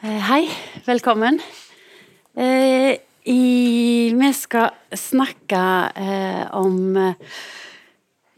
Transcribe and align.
Eh, 0.00 0.20
hei, 0.24 0.46
velkommen. 0.86 1.36
Eh, 2.32 2.94
i, 3.28 4.14
vi 4.16 4.30
skal 4.32 4.70
snakke 4.96 5.60
eh, 5.92 6.46
om 6.56 6.96
eh, 6.96 7.34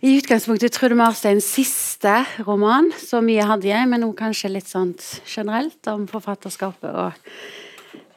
i 0.03 0.17
utgangspunktet 0.19 0.75
Trude 0.75 0.99
Marsteins 0.99 1.47
siste 1.47 2.17
roman, 2.49 2.91
så 2.99 3.23
mye 3.23 3.47
hadde 3.47 3.71
jeg, 3.71 3.87
men 3.93 4.09
også 4.09 4.19
kanskje 4.25 4.53
litt 4.57 4.73
sånt 4.73 5.07
generelt 5.23 5.87
om 5.93 6.09
forfatterskapet 6.11 6.91
og 6.91 7.31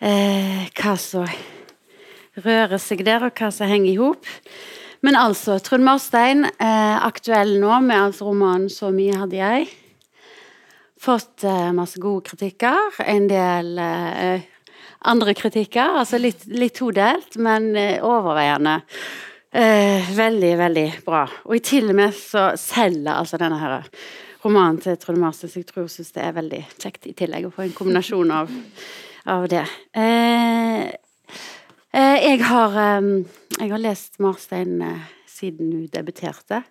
eh, 0.02 0.66
hva 0.82 0.98
som 0.98 1.30
rører 2.42 2.82
seg 2.82 3.06
der, 3.06 3.30
og 3.30 3.38
hva 3.38 3.54
som 3.54 3.70
henger 3.70 3.92
i 3.94 3.98
hop. 4.02 4.36
Men 5.06 5.22
altså, 5.22 5.62
Trude 5.62 5.86
Marstein, 5.86 6.48
aktuell 6.58 7.60
nå 7.62 7.78
med 7.86 8.08
altså 8.08 8.26
romanen 8.26 8.72
'Så 8.74 8.90
mye 8.90 9.22
hadde 9.22 9.38
jeg'. 9.38 9.85
Fått 11.02 11.44
eh, 11.44 11.72
masse 11.76 12.00
gode 12.00 12.30
kritikker. 12.30 13.02
En 13.04 13.28
del 13.28 13.78
eh, 13.80 14.46
andre 15.06 15.34
kritikker. 15.38 16.00
Altså 16.02 16.20
litt, 16.22 16.46
litt 16.48 16.78
todelt, 16.80 17.38
men 17.42 17.74
eh, 17.78 18.04
overveiende 18.06 18.80
eh, 19.52 20.12
veldig, 20.16 20.54
veldig 20.60 20.86
bra. 21.06 21.26
Og 21.46 21.58
i 21.58 21.64
til 21.66 21.92
og 21.92 22.00
med 22.00 22.16
så 22.18 22.52
selger 22.60 23.14
altså 23.16 23.40
denne 23.42 23.60
her 23.62 23.90
romanen 24.46 24.80
til 24.82 24.98
Trude 25.02 25.20
Marstein, 25.22 25.52
så 25.52 25.62
jeg 25.62 25.70
tror 25.70 25.86
jeg 25.86 25.96
syns 25.96 26.14
det 26.16 26.24
er 26.26 26.38
veldig 26.38 26.62
kjekt 26.78 27.10
i 27.10 27.16
tillegg 27.18 27.48
å 27.48 27.54
få 27.54 27.66
en 27.66 27.74
kombinasjon 27.76 28.34
av, 28.36 28.54
av 29.34 29.48
det. 29.50 29.66
Eh, 29.98 30.86
eh, 31.92 32.18
jeg 32.30 32.44
har, 32.46 32.80
jeg 33.60 33.74
har 33.74 33.84
lest 33.84 34.22
Marstein 34.24 34.80
siden 35.36 35.74
hun 35.74 35.90
debuterte. 35.92 36.64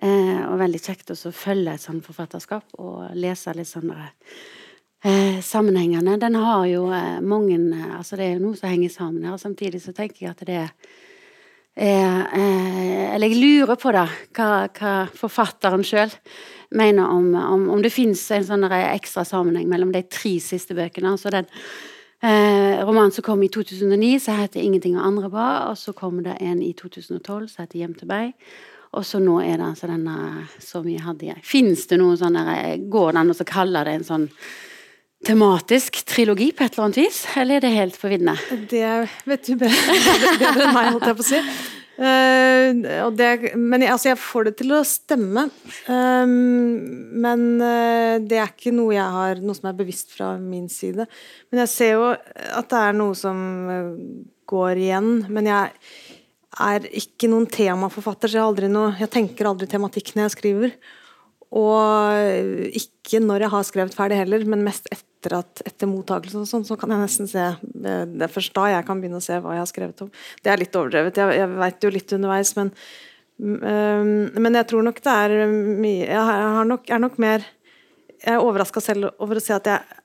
Eh, 0.00 0.40
og 0.48 0.56
veldig 0.62 0.80
kjekt 0.80 1.12
å 1.12 1.32
følge 1.34 1.74
et 1.76 1.82
sånt 1.82 2.06
forfatterskap 2.06 2.78
og 2.80 3.10
lese 3.20 3.52
litt 3.52 3.68
sånne 3.68 4.06
eh, 5.04 5.40
sammenhengene. 5.44 6.16
Den 6.22 6.38
har 6.40 6.64
jo 6.70 6.86
eh, 6.96 7.18
mange 7.20 7.58
altså 7.98 8.16
Det 8.16 8.24
er 8.24 8.32
jo 8.38 8.46
noe 8.46 8.56
som 8.56 8.72
henger 8.72 8.94
sammen 8.94 9.26
her. 9.28 9.36
og 9.36 9.42
Samtidig 9.42 9.82
så 9.84 9.92
tenker 9.96 10.24
jeg 10.24 10.32
at 10.32 10.46
det 10.48 10.58
er 10.64 10.72
Eller 11.80 13.28
jeg 13.30 13.38
lurer 13.38 13.76
på 13.78 13.92
det, 13.94 14.08
hva, 14.36 14.66
hva 14.74 14.94
forfatteren 15.16 15.84
sjøl 15.86 16.10
mener 16.76 17.06
om, 17.08 17.30
om, 17.34 17.68
om 17.76 17.82
det 17.82 17.92
fins 17.94 18.24
en 18.34 18.44
sånn 18.44 18.66
ekstra 18.66 19.24
sammenheng 19.24 19.68
mellom 19.70 19.92
de 19.94 20.02
tre 20.02 20.34
siste 20.42 20.74
bøkene. 20.74 21.12
altså 21.14 21.30
den 21.30 21.48
Eh, 22.22 22.84
romanen 22.84 23.12
som 23.12 23.24
kom 23.24 23.42
i 23.42 23.48
2009, 23.48 24.20
som 24.20 24.36
heter 24.36 24.60
'Ingenting 24.60 24.98
og 24.98 25.06
andre 25.06 25.30
bra'. 25.30 25.70
Og 25.70 25.78
så 25.78 25.92
kom 25.92 26.22
det 26.22 26.36
en 26.40 26.62
i 26.62 26.72
2012 26.72 27.48
som 27.48 27.62
heter 27.62 27.78
'Hjem 27.78 27.94
til 27.98 28.08
meg'. 28.08 28.32
Og 28.98 29.06
så 29.06 29.20
nå 29.22 29.36
er 29.44 29.60
det 29.60 29.68
altså 29.68 29.86
denne 29.86 30.48
'Så 30.58 30.82
mye 30.82 31.04
hadde 31.04 31.26
jeg'. 31.28 31.44
Fins 31.46 31.86
det 31.86 31.98
noe 32.00 32.16
sånn 32.18 32.34
Går 32.90 33.12
det 33.12 33.20
an 33.20 33.30
å 33.30 33.46
kalle 33.46 33.84
det 33.84 33.94
en 33.94 34.04
sånn 34.04 34.28
tematisk 35.26 36.00
trilogi 36.08 36.50
på 36.56 36.64
et 36.64 36.72
eller 36.72 36.86
annet 36.88 37.02
vis, 37.02 37.26
eller 37.36 37.58
er 37.58 37.60
det 37.60 37.74
helt 37.74 37.98
på 38.00 38.08
viddene? 38.08 38.36
Det 38.70 39.08
vet 39.28 39.44
du 39.44 39.56
bedre 39.60 40.64
enn 40.64 40.72
meg, 40.72 40.94
holdt 40.94 41.10
jeg 41.10 41.18
på 41.18 41.26
å 41.26 41.28
si. 41.28 41.42
Uh, 42.00 43.10
det, 43.12 43.28
men 43.60 43.82
jeg, 43.84 43.92
altså, 43.92 44.08
jeg 44.08 44.20
får 44.22 44.46
det 44.48 44.54
til 44.62 44.72
å 44.72 44.80
stemme. 44.88 45.42
Um, 45.84 46.30
men 47.20 47.42
uh, 47.60 48.16
det 48.24 48.38
er 48.40 48.54
ikke 48.54 48.72
noe 48.72 48.94
jeg 48.96 49.16
har 49.18 49.42
Noe 49.44 49.58
som 49.58 49.68
er 49.68 49.76
bevisst 49.76 50.14
fra 50.16 50.30
min 50.40 50.70
side. 50.72 51.04
Men 51.52 51.66
jeg 51.66 51.72
ser 51.74 51.92
jo 51.98 52.06
at 52.14 52.70
det 52.72 52.80
er 52.80 52.96
noe 52.96 53.18
som 53.18 53.42
uh, 53.68 53.92
går 54.48 54.80
igjen. 54.80 55.10
Men 55.28 55.50
jeg 55.52 55.74
er 56.58 56.86
ikke 56.98 57.28
noen 57.30 57.46
temaforfatter, 57.50 58.30
så 58.30 58.40
jeg, 58.40 58.46
aldri 58.46 58.70
noe, 58.70 58.94
jeg 58.98 59.10
tenker 59.12 59.48
aldri 59.50 59.68
tematikk 59.70 60.14
når 60.16 60.26
jeg 60.26 60.34
skriver. 60.34 60.72
Og 61.50 62.74
ikke 62.78 63.20
når 63.22 63.44
jeg 63.44 63.52
har 63.54 63.66
skrevet 63.66 63.94
ferdig 63.96 64.18
heller, 64.20 64.42
men 64.46 64.62
mest 64.66 64.86
etter, 64.94 65.34
at, 65.40 65.62
etter 65.66 65.90
mottakelse 65.90 66.42
og 66.42 66.48
sånn, 66.48 66.66
så 66.66 66.76
kan 66.78 66.94
jeg 66.94 67.02
nesten 67.02 67.28
se 67.28 67.46
Det 67.60 68.26
er 68.26 68.30
først 68.30 68.54
da 68.56 68.68
jeg 68.70 68.86
kan 68.86 69.02
begynne 69.02 69.18
å 69.18 69.24
se 69.24 69.38
hva 69.42 69.56
jeg 69.56 69.64
har 69.64 69.70
skrevet 69.70 70.04
om. 70.06 70.12
Det 70.42 70.52
er 70.52 70.60
litt 70.62 70.78
overdrevet, 70.78 71.18
jeg, 71.18 71.38
jeg 71.40 71.54
veit 71.62 71.86
jo 71.86 71.92
litt 71.94 72.14
underveis, 72.16 72.52
men 72.58 72.70
um, 73.38 74.12
Men 74.38 74.60
jeg 74.60 74.68
tror 74.70 74.86
nok 74.86 75.02
det 75.02 75.16
er 75.24 75.34
mye 75.50 76.06
Jeg 76.06 76.68
nok, 76.70 76.86
er 76.86 77.02
nok 77.02 77.18
mer 77.22 77.46
Jeg 78.20 78.36
er 78.36 78.46
overraska 78.46 78.82
selv 78.84 79.10
over 79.18 79.40
å 79.40 79.44
se 79.44 79.56
at 79.56 79.70
jeg 79.70 79.98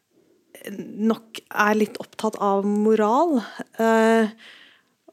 nok 1.05 1.43
er 1.51 1.77
litt 1.77 1.97
opptatt 2.01 2.39
av 2.41 2.65
moral. 2.65 3.35
Uh, 3.77 4.31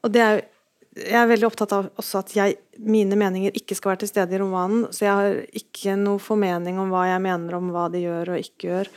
og 0.01 0.09
det 0.15 0.21
er 0.23 0.39
jo 0.39 0.47
jeg 0.93 1.17
er 1.17 1.29
veldig 1.29 1.47
opptatt 1.47 1.73
av 1.73 1.87
også 1.97 2.21
at 2.21 2.31
jeg, 2.37 2.57
mine 2.77 3.17
meninger 3.17 3.55
ikke 3.57 3.75
skal 3.77 3.93
være 3.93 4.03
til 4.03 4.11
stede 4.11 4.35
i 4.35 4.41
romanen. 4.41 4.85
Så 4.93 5.07
jeg 5.07 5.17
har 5.17 5.39
ikke 5.57 5.97
noe 5.97 6.21
formening 6.21 6.77
om 6.81 6.93
hva 6.93 7.07
jeg 7.09 7.23
mener 7.25 7.57
om 7.57 7.71
hva 7.73 7.87
de 7.93 8.03
gjør 8.03 8.35
og 8.35 8.43
ikke 8.43 8.69
gjør. 8.69 8.91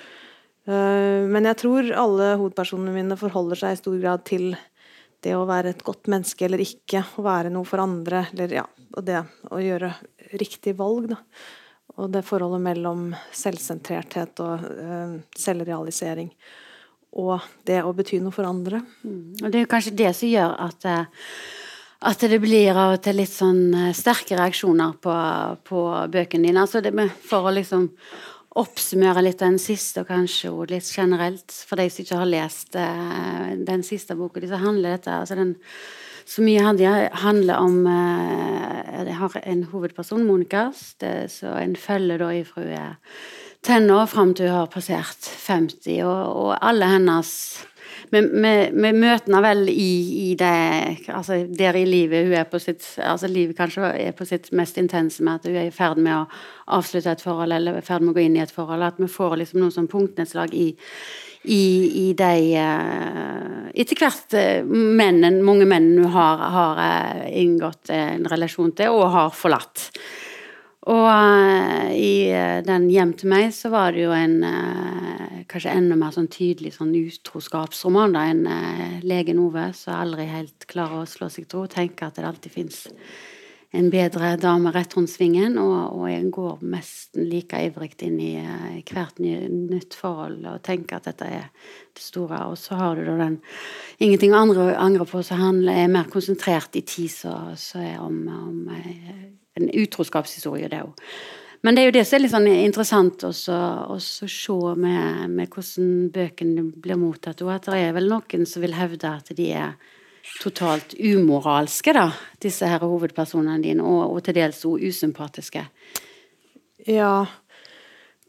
Uh, 0.67 1.25
men 1.31 1.49
jeg 1.49 1.61
tror 1.63 1.93
alle 1.97 2.33
hovedpersonene 2.37 2.95
mine 2.95 3.19
forholder 3.21 3.63
seg 3.63 3.77
i 3.77 3.81
stor 3.81 3.99
grad 4.03 4.27
til 4.29 4.51
det 5.25 5.33
å 5.39 5.47
være 5.49 5.73
et 5.73 5.85
godt 5.87 6.11
menneske 6.13 6.45
eller 6.47 6.61
ikke, 6.63 7.01
å 7.17 7.25
være 7.25 7.53
noe 7.55 7.67
for 7.67 7.81
andre, 7.83 8.27
eller 8.35 8.59
ja, 8.59 8.67
og 8.93 9.07
det 9.07 9.23
å 9.49 9.63
gjøre 9.63 9.95
riktig 10.37 10.77
valg, 10.79 11.09
da. 11.15 11.21
Og 11.97 12.11
det 12.13 12.27
forholdet 12.27 12.61
mellom 12.61 13.07
selvsentrerthet 13.33 14.43
og 14.45 14.67
uh, 14.69 15.17
selvrealisering 15.39 16.29
og 17.17 17.41
det 17.65 17.79
å 17.81 17.95
bety 17.97 18.19
noe 18.21 18.35
for 18.35 18.45
andre. 18.45 18.83
Mm. 19.07 19.47
Og 19.47 19.47
det 19.49 19.63
er 19.63 19.71
kanskje 19.71 19.95
det 19.97 20.11
som 20.19 20.29
gjør 20.29 20.59
at 20.67 20.85
uh 20.91 21.31
at 22.05 22.21
det 22.21 22.39
blir 22.43 22.77
av 22.77 22.97
og 22.97 23.03
til 23.05 23.17
litt 23.21 23.33
sånn 23.33 23.75
eh, 23.75 23.93
sterke 23.97 24.37
reaksjoner 24.37 24.97
på, 25.03 25.15
på 25.65 25.83
bøkene 26.13 26.51
dine. 26.51 26.65
Altså 26.65 26.83
det 26.85 26.93
for 27.25 27.49
å 27.49 27.55
liksom 27.57 27.89
oppsummere 28.57 29.23
litt 29.25 29.43
den 29.43 29.59
siste, 29.61 30.03
og 30.03 30.11
kanskje 30.11 30.53
litt 30.71 30.89
generelt, 30.89 31.53
for 31.69 31.81
de 31.81 31.89
som 31.93 32.05
ikke 32.05 32.21
har 32.23 32.31
lest 32.31 32.77
uh, 32.81 33.53
den 33.69 33.85
siste 33.85 34.17
boka 34.17 34.41
så 34.41 34.61
handler 34.63 34.97
dette 34.97 35.13
altså 35.13 35.37
den, 35.37 35.57
Så 36.27 36.43
mye 36.43 36.63
handler 37.13 37.59
om 37.61 37.85
uh, 37.87 39.05
Jeg 39.07 39.15
har 39.15 39.37
en 39.45 39.63
hovedperson, 39.71 40.25
Monica, 40.27 40.71
så 40.73 41.53
en 41.61 41.77
følger 41.77 42.19
da 42.19 42.33
ifra 42.33 42.63
hun 42.63 42.73
er 42.73 42.97
tenår 43.67 44.07
fram 44.07 44.35
til 44.35 44.49
hun 44.49 44.61
har 44.63 44.73
passert 44.73 45.29
50, 45.29 46.03
og, 46.07 46.37
og 46.37 46.59
alle 46.61 46.89
hennes 46.97 47.31
vi, 48.11 48.21
vi, 48.23 48.91
møter 48.93 49.27
henne 49.27 49.43
vel 49.45 49.63
i, 49.71 49.91
i, 50.31 50.35
det 50.39 51.09
altså 51.13 51.39
Der 51.49 51.79
i 51.79 51.85
livet 51.89 52.27
hun 52.27 52.37
er 52.39 52.49
på 52.51 52.61
sitt 52.63 52.85
altså 53.03 53.31
livet 53.31 53.57
kanskje 53.59 53.91
er 54.09 54.17
på 54.17 54.27
sitt 54.29 54.51
mest 54.57 54.79
intense 54.81 55.25
med 55.25 55.41
at 55.41 55.49
hun 55.49 55.57
er 55.57 55.71
i 55.71 55.75
ferd 55.75 56.01
med 56.03 56.15
å 56.15 56.27
avslutte 56.79 57.15
et 57.15 57.25
forhold 57.25 57.55
eller 57.57 57.79
i 57.81 57.87
ferd 57.87 58.05
med 58.05 58.15
å 58.15 58.19
gå 58.19 58.25
inn 58.27 58.37
i 58.39 58.43
et 58.45 58.53
forhold. 58.53 58.83
At 58.83 59.01
vi 59.01 59.09
får 59.11 59.39
liksom 59.43 59.63
noen 59.63 59.75
sånn 59.75 59.91
punktnedslag 59.91 60.55
i, 60.55 60.69
i, 61.45 61.65
i 62.03 62.07
de 62.19 62.37
uh, 62.59 63.67
Etter 63.77 63.99
hvert 64.01 64.37
mennene, 64.67 65.45
mange 65.45 65.67
menn 65.69 65.91
hun 65.99 66.13
har, 66.15 66.47
har 66.55 66.81
uh, 66.81 67.27
inngått 67.29 67.93
en 67.95 68.25
relasjon 68.31 68.73
til 68.79 68.97
og 68.97 69.11
har 69.15 69.35
forlatt. 69.37 69.91
Og 70.87 71.07
uh, 71.11 71.91
i 71.91 72.31
uh, 72.31 72.63
den 72.63 72.87
'Hjem 72.91 73.13
til 73.19 73.31
meg' 73.33 73.55
så 73.55 73.73
var 73.75 73.91
det 73.91 74.05
jo 74.05 74.13
en 74.15 74.37
uh, 74.47 75.43
kanskje 75.51 75.75
enda 75.75 75.97
mer 75.99 76.13
sånn 76.15 76.31
tydelig 76.31 76.77
sånn 76.77 76.95
utroskapsroman. 76.95 78.15
da, 78.15 78.27
En 78.31 78.47
legen 79.03 79.41
Ove 79.43 79.73
som 79.75 79.99
aldri 79.99 80.29
helt 80.31 80.67
klarer 80.71 81.03
å 81.03 81.09
slå 81.11 81.29
seg 81.31 81.49
tro, 81.49 81.65
ro. 81.65 81.71
Tenker 81.71 82.07
at 82.07 82.15
det 82.15 82.27
alltid 82.27 82.53
fins 82.53 82.87
en 83.75 83.91
bedre 83.91 84.37
dame 84.39 84.71
rett 84.71 84.95
rundt 84.95 85.11
svingen. 85.11 85.59
Og, 85.59 85.97
og 85.99 86.07
jeg 86.11 86.31
går 86.35 86.63
nesten 86.63 87.27
like 87.31 87.63
ivrig 87.67 87.97
inn 88.07 88.21
i 88.23 88.35
hvert 88.87 89.19
ny, 89.19 89.35
nytt 89.51 89.97
forhold 89.99 90.47
og 90.47 90.63
tenker 90.67 91.01
at 91.01 91.11
dette 91.11 91.27
er 91.27 91.49
det 91.97 92.05
store. 92.05 92.45
Og 92.47 92.55
så 92.63 92.79
har 92.79 92.95
du 92.95 93.05
da 93.09 93.17
den 93.25 93.41
'Ingenting 93.99 94.35
å 94.35 94.71
angre 94.77 95.05
på' 95.05 95.25
som 95.25 95.67
er 95.69 95.89
mer 95.89 96.07
konsentrert 96.13 96.77
i 96.77 96.83
tid, 96.83 97.11
så 97.11 97.83
er 97.83 97.99
om, 97.99 98.29
om 98.29 99.36
en 99.57 99.69
utroskapshistorie, 99.73 100.71
det 100.73 100.85
òg. 100.85 100.95
Men 101.65 101.75
det 101.75 101.83
er 101.83 101.89
jo 101.89 101.95
det 101.97 102.05
som 102.07 102.17
er 102.17 102.23
litt 102.23 102.35
sånn 102.35 102.49
interessant 102.53 103.25
å 103.27 103.33
se 103.35 104.57
med, 104.79 105.31
med, 105.33 105.49
hvordan 105.51 106.11
bøkene 106.15 106.67
blir 106.85 106.99
mottatt. 107.01 107.43
Og 107.43 107.51
at 107.55 107.67
det 107.67 107.81
er 107.89 107.97
vel 107.97 108.11
noen 108.13 108.47
som 108.47 108.63
vil 108.63 108.77
hevde 108.77 109.11
at 109.11 109.33
de 109.35 109.49
er 109.57 109.73
totalt 110.43 110.95
umoralske, 110.99 111.95
da, 111.97 112.11
disse 112.43 112.69
her 112.69 112.83
hovedpersonene 112.85 113.63
dine, 113.63 113.83
og, 113.83 114.15
og 114.15 114.23
til 114.27 114.37
dels 114.39 114.63
òg 114.69 114.85
usympatiske. 114.87 115.65
Ja. 116.87 117.15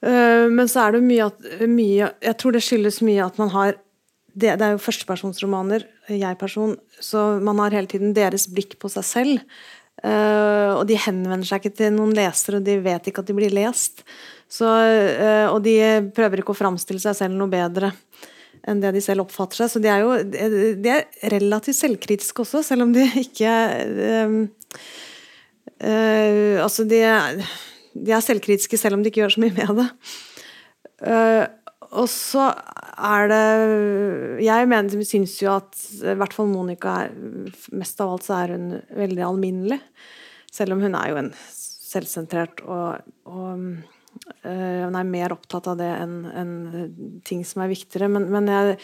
Uh, 0.01 0.45
men 0.53 0.69
så 0.69 0.87
er 0.87 0.97
det 0.97 1.05
mye 1.05 1.29
at 1.29 1.45
mye, 1.65 2.11
Jeg 2.21 2.37
tror 2.37 2.53
det 2.53 2.61
skyldes 2.65 3.01
mye 3.05 3.25
at 3.25 3.37
man 3.41 3.49
har 3.53 3.77
det, 4.37 4.53
det 4.59 4.65
er 4.65 4.75
jo 4.75 4.81
førstepersonsromaner, 4.85 5.87
jeg-person, 6.13 6.75
så 7.01 7.39
man 7.41 7.57
har 7.57 7.73
hele 7.73 7.89
tiden 7.89 8.13
deres 8.13 8.45
blikk 8.53 8.75
på 8.77 8.89
seg 8.93 9.05
selv. 9.05 9.39
Uh, 10.05 10.77
og 10.77 10.83
de 10.89 10.97
henvender 11.01 11.47
seg 11.47 11.63
ikke 11.63 11.77
til 11.79 11.95
noen 11.95 12.13
lesere, 12.13 12.59
og 12.59 12.65
de 12.67 12.75
vet 12.85 13.09
ikke 13.09 13.23
at 13.23 13.29
de 13.29 13.35
blir 13.37 13.53
lest. 13.55 14.03
Så, 14.45 14.67
uh, 14.67 15.47
og 15.49 15.63
de 15.65 15.77
prøver 16.15 16.43
ikke 16.43 16.53
å 16.53 16.59
framstille 16.59 17.01
seg 17.01 17.17
selv 17.17 17.37
noe 17.37 17.51
bedre 17.51 17.91
enn 18.67 18.81
det 18.83 18.91
de 18.97 19.01
selv 19.01 19.23
oppfatter 19.23 19.63
seg. 19.63 19.71
Så 19.71 19.81
de 19.81 19.89
er 19.89 20.03
jo 20.03 20.13
de 20.83 20.91
er 20.91 21.07
relativt 21.33 21.79
selvkritiske 21.79 22.43
også, 22.43 22.61
selv 22.67 22.87
om 22.87 22.93
de 22.95 23.07
ikke 23.25 23.53
uh, 23.97 24.39
Altså, 25.77 26.87
de, 26.89 27.03
de, 27.93 28.09
er 28.09 28.23
selvkritiske 28.25 28.79
selv 28.81 28.97
om 28.97 29.03
de 29.03 29.11
ikke 29.11 29.21
gjør 29.21 29.35
så 29.35 29.43
mye 29.43 29.53
med 29.53 29.77
det. 29.77 29.87
Og 31.95 32.07
så 32.11 32.49
er 32.97 33.29
det 33.31 33.43
Jeg 34.43 34.69
mener, 34.69 35.03
syns 35.05 35.35
jo 35.41 35.51
at 35.53 35.83
i 36.01 36.15
hvert 36.17 36.33
fall 36.35 36.49
Monica 36.51 36.95
er 37.05 37.13
Mest 37.77 38.01
av 38.03 38.15
alt 38.15 38.25
så 38.27 38.39
er 38.41 38.55
hun 38.55 38.71
veldig 38.97 39.23
alminnelig. 39.27 39.79
Selv 40.51 40.75
om 40.75 40.81
hun 40.83 40.97
er 40.97 41.11
jo 41.11 41.19
en 41.21 41.31
selvsentrert 41.87 42.63
og, 42.65 43.05
og 43.29 43.61
øh, 43.61 44.81
hun 44.83 44.97
er 44.97 45.07
mer 45.07 45.35
opptatt 45.35 45.69
av 45.71 45.77
det 45.79 45.89
enn 46.01 46.17
en 46.27 46.51
ting 47.27 47.43
som 47.47 47.63
er 47.63 47.71
viktigere. 47.71 48.09
Men, 48.11 48.27
men 48.33 48.49
jeg, 48.51 48.77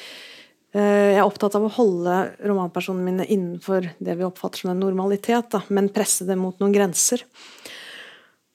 øh, 0.76 0.84
jeg, 0.84 1.18
er 1.18 1.26
opptatt 1.26 1.58
av 1.60 1.68
å 1.68 1.74
holde 1.80 2.20
romanpersonene 2.44 3.08
mine 3.10 3.28
innenfor 3.28 3.90
det 3.98 4.18
vi 4.20 4.28
oppfatter 4.28 4.64
som 4.64 4.74
en 4.76 4.84
normalitet, 4.86 5.50
da, 5.56 5.64
men 5.74 5.92
presse 5.96 6.28
det 6.30 6.38
mot 6.40 6.60
noen 6.62 6.76
grenser. 6.76 7.26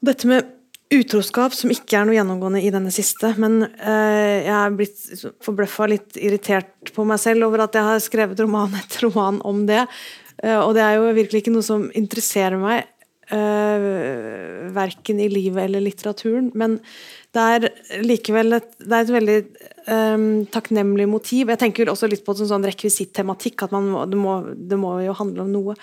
Dette 0.05 0.31
med 0.31 0.57
utroskap, 0.94 1.52
som 1.56 1.73
ikke 1.73 1.99
er 1.99 2.06
noe 2.08 2.17
gjennomgående 2.17 2.62
i 2.64 2.73
denne 2.73 2.93
siste, 2.94 3.35
men 3.40 3.61
eh, 3.67 4.46
jeg 4.46 4.55
er 4.55 4.76
blitt 4.79 5.25
forbløffa 5.44 5.88
litt 5.93 6.17
irritert 6.17 6.93
på 6.96 7.05
meg 7.08 7.20
selv 7.23 7.49
over 7.49 7.67
at 7.67 7.76
jeg 7.76 7.88
har 7.90 8.05
skrevet 8.05 8.40
roman 8.44 8.76
etter 8.81 9.06
roman 9.08 9.43
om 9.49 9.67
det. 9.69 9.85
og 10.38 10.70
det 10.76 10.85
er 10.85 10.96
jo 10.96 11.11
virkelig 11.17 11.43
ikke 11.43 11.52
noe 11.52 11.67
som 11.67 11.88
interesserer 11.99 12.61
meg 12.61 12.87
Uh, 13.28 14.70
verken 14.72 15.19
i 15.20 15.26
livet 15.28 15.66
eller 15.66 15.82
litteraturen. 15.84 16.46
Men 16.56 16.78
det 17.36 17.42
er 17.44 17.66
likevel 18.00 18.56
et, 18.56 18.69
er 18.86 19.02
et 19.02 19.10
veldig 19.12 19.38
um, 19.84 20.28
takknemlig 20.48 21.04
motiv. 21.10 21.50
Jeg 21.52 21.60
tenker 21.60 21.90
også 21.92 22.08
litt 22.08 22.25
på 22.25 22.32
en 22.32 22.48
sånn 22.48 22.64
rekvisittematikk, 22.64 23.66
at 23.66 23.75
må, 23.76 24.06
det, 24.08 24.16
må, 24.16 24.36
det, 24.56 24.78
må, 24.80 24.94
jo 25.04 25.16
handle 25.19 25.44
om 25.44 25.50
noe. 25.52 25.75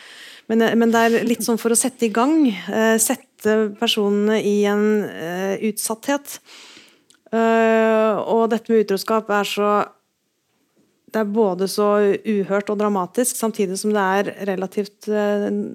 Men, 0.50 0.64
eh, 0.66 0.74
men, 0.74 0.94
det 0.94 1.04
er 1.04 1.28
litt 1.28 1.46
sånn 1.46 1.62
for 1.62 1.74
å 1.74 1.78
sette 1.78 2.08
i 2.08 2.14
gang. 2.14 2.48
Uh, 2.66 2.96
sette 3.02 3.58
personene 3.78 4.40
i 4.42 4.56
en 4.70 4.88
uh, 5.06 5.54
utsatthet. 5.70 6.40
og 7.36 8.46
dette 8.50 8.72
med 8.72 8.86
utroskap 8.86 9.30
er 9.36 9.48
så 9.50 9.70
det 11.12 11.20
er 11.20 11.34
både 11.36 11.68
så 11.68 11.88
uhørt 12.24 12.70
og 12.72 12.80
dramatisk, 12.80 13.36
samtidig 13.36 13.78
som 13.80 13.92
det 13.94 14.06
er 14.20 14.32
relativt 14.50 15.10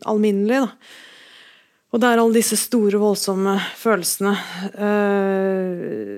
alminnelig. 0.08 0.64
da 0.64 1.10
og 1.91 1.99
det 1.99 2.07
er 2.07 2.21
alle 2.23 2.39
disse 2.39 2.55
store, 2.55 3.01
voldsomme 3.03 3.57
følelsene. 3.81 4.33
Eh, 4.87 6.13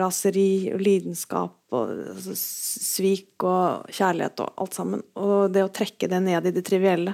raseri 0.00 0.72
og 0.72 0.80
lidenskap 0.80 1.76
og 1.76 1.92
altså, 2.14 2.32
svik 2.38 3.44
og 3.44 3.90
kjærlighet 3.92 4.40
og 4.46 4.64
alt 4.64 4.78
sammen. 4.78 5.04
Og 5.20 5.52
det 5.52 5.66
å 5.66 5.72
trekke 5.76 6.08
det 6.08 6.22
ned 6.24 6.48
i 6.48 6.54
det 6.56 6.64
trivielle. 6.64 7.12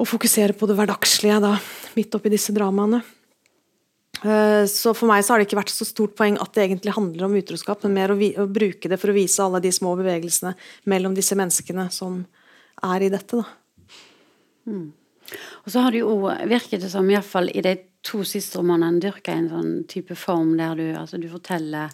Og 0.00 0.10
fokusere 0.10 0.56
på 0.58 0.66
det 0.66 0.74
hverdagslige 0.80 1.38
da, 1.44 1.54
midt 1.94 2.18
oppi 2.18 2.34
disse 2.34 2.54
dramaene. 2.56 2.98
Eh, 4.20 4.66
så 4.66 4.90
for 4.90 5.06
meg 5.06 5.22
så 5.22 5.36
har 5.36 5.40
det 5.40 5.46
ikke 5.46 5.62
vært 5.62 5.70
så 5.72 5.86
stort 5.86 6.18
poeng 6.18 6.34
at 6.42 6.50
det 6.56 6.66
egentlig 6.66 6.98
handler 6.98 7.28
om 7.28 7.38
utroskap, 7.38 7.86
men 7.86 7.94
mer 7.94 8.10
å, 8.10 8.18
å 8.18 8.50
bruke 8.50 8.90
det 8.90 8.98
for 8.98 9.14
å 9.14 9.16
vise 9.16 9.38
alle 9.44 9.62
de 9.62 9.70
små 9.70 9.94
bevegelsene 10.02 10.56
mellom 10.90 11.14
disse 11.14 11.38
menneskene 11.38 11.86
som 11.94 12.24
er 12.90 13.06
i 13.06 13.12
dette. 13.14 13.38
da. 13.38 13.46
Mm. 14.66 14.88
Og 15.64 15.72
så 15.72 15.84
har 15.84 15.94
det 15.94 16.02
jo, 16.02 16.16
virket 16.50 16.84
det 16.84 16.90
som, 16.92 17.08
iallfall 17.10 17.50
i 17.52 17.64
de 17.64 17.76
to 18.06 18.24
siste 18.24 18.60
romanene, 18.60 19.00
dyrka 19.02 19.34
en 19.36 19.48
sånn 19.50 19.72
type 19.90 20.16
form 20.16 20.56
der 20.58 20.76
du, 20.78 20.86
altså 20.96 21.20
du 21.20 21.28
forteller 21.32 21.92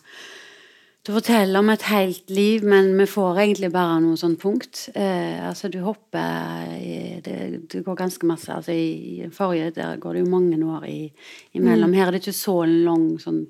du 1.06 1.12
forteller 1.14 1.62
om 1.62 1.68
et 1.70 1.84
helt 1.86 2.30
liv, 2.34 2.64
men 2.66 2.88
vi 2.98 3.04
får 3.06 3.36
egentlig 3.38 3.68
bare 3.70 4.00
noe 4.02 4.18
sånn 4.18 4.34
punkt. 4.42 4.88
Eh, 4.90 5.38
altså 5.38 5.68
Du 5.70 5.78
hopper 5.84 6.72
i, 6.74 7.20
det, 7.22 7.36
det, 7.70 7.82
går 7.86 8.00
ganske 8.00 8.26
masse. 8.26 8.50
altså 8.50 8.74
I, 8.74 9.22
i 9.22 9.28
forrige 9.30 9.70
der 9.76 10.00
går 10.02 10.16
det 10.16 10.24
jo 10.24 10.32
mange 10.32 10.58
år 10.58 10.88
i, 10.90 11.12
imellom. 11.54 11.92
Mm. 11.92 11.94
Her 11.94 12.08
er 12.08 12.16
det 12.16 12.24
ikke 12.24 12.34
så 12.34 12.56
lang, 12.66 13.06
sånn, 13.22 13.44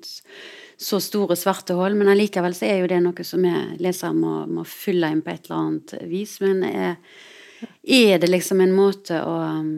så 0.77 1.01
store 1.01 1.33
svarte 1.39 1.73
hull, 1.79 1.97
men 1.97 2.13
allikevel 2.13 2.53
så 2.53 2.67
er 2.69 2.83
jo 2.83 2.91
det 2.93 3.01
noe 3.01 3.25
som 3.25 3.41
vi 3.41 3.55
lesere 3.81 4.13
må, 4.13 4.43
må, 4.45 4.67
fylle 4.69 5.09
inn 5.09 5.25
på 5.25 5.33
et 5.33 5.49
eller 5.49 5.63
annet 5.63 5.97
vis. 6.13 6.37
Men 6.45 6.61
er, 6.69 6.99
er 7.83 8.19
det 8.21 8.29
liksom 8.31 8.61
en 8.63 8.75
måte 8.75 9.21
å 9.23 9.37
um, 9.59 9.71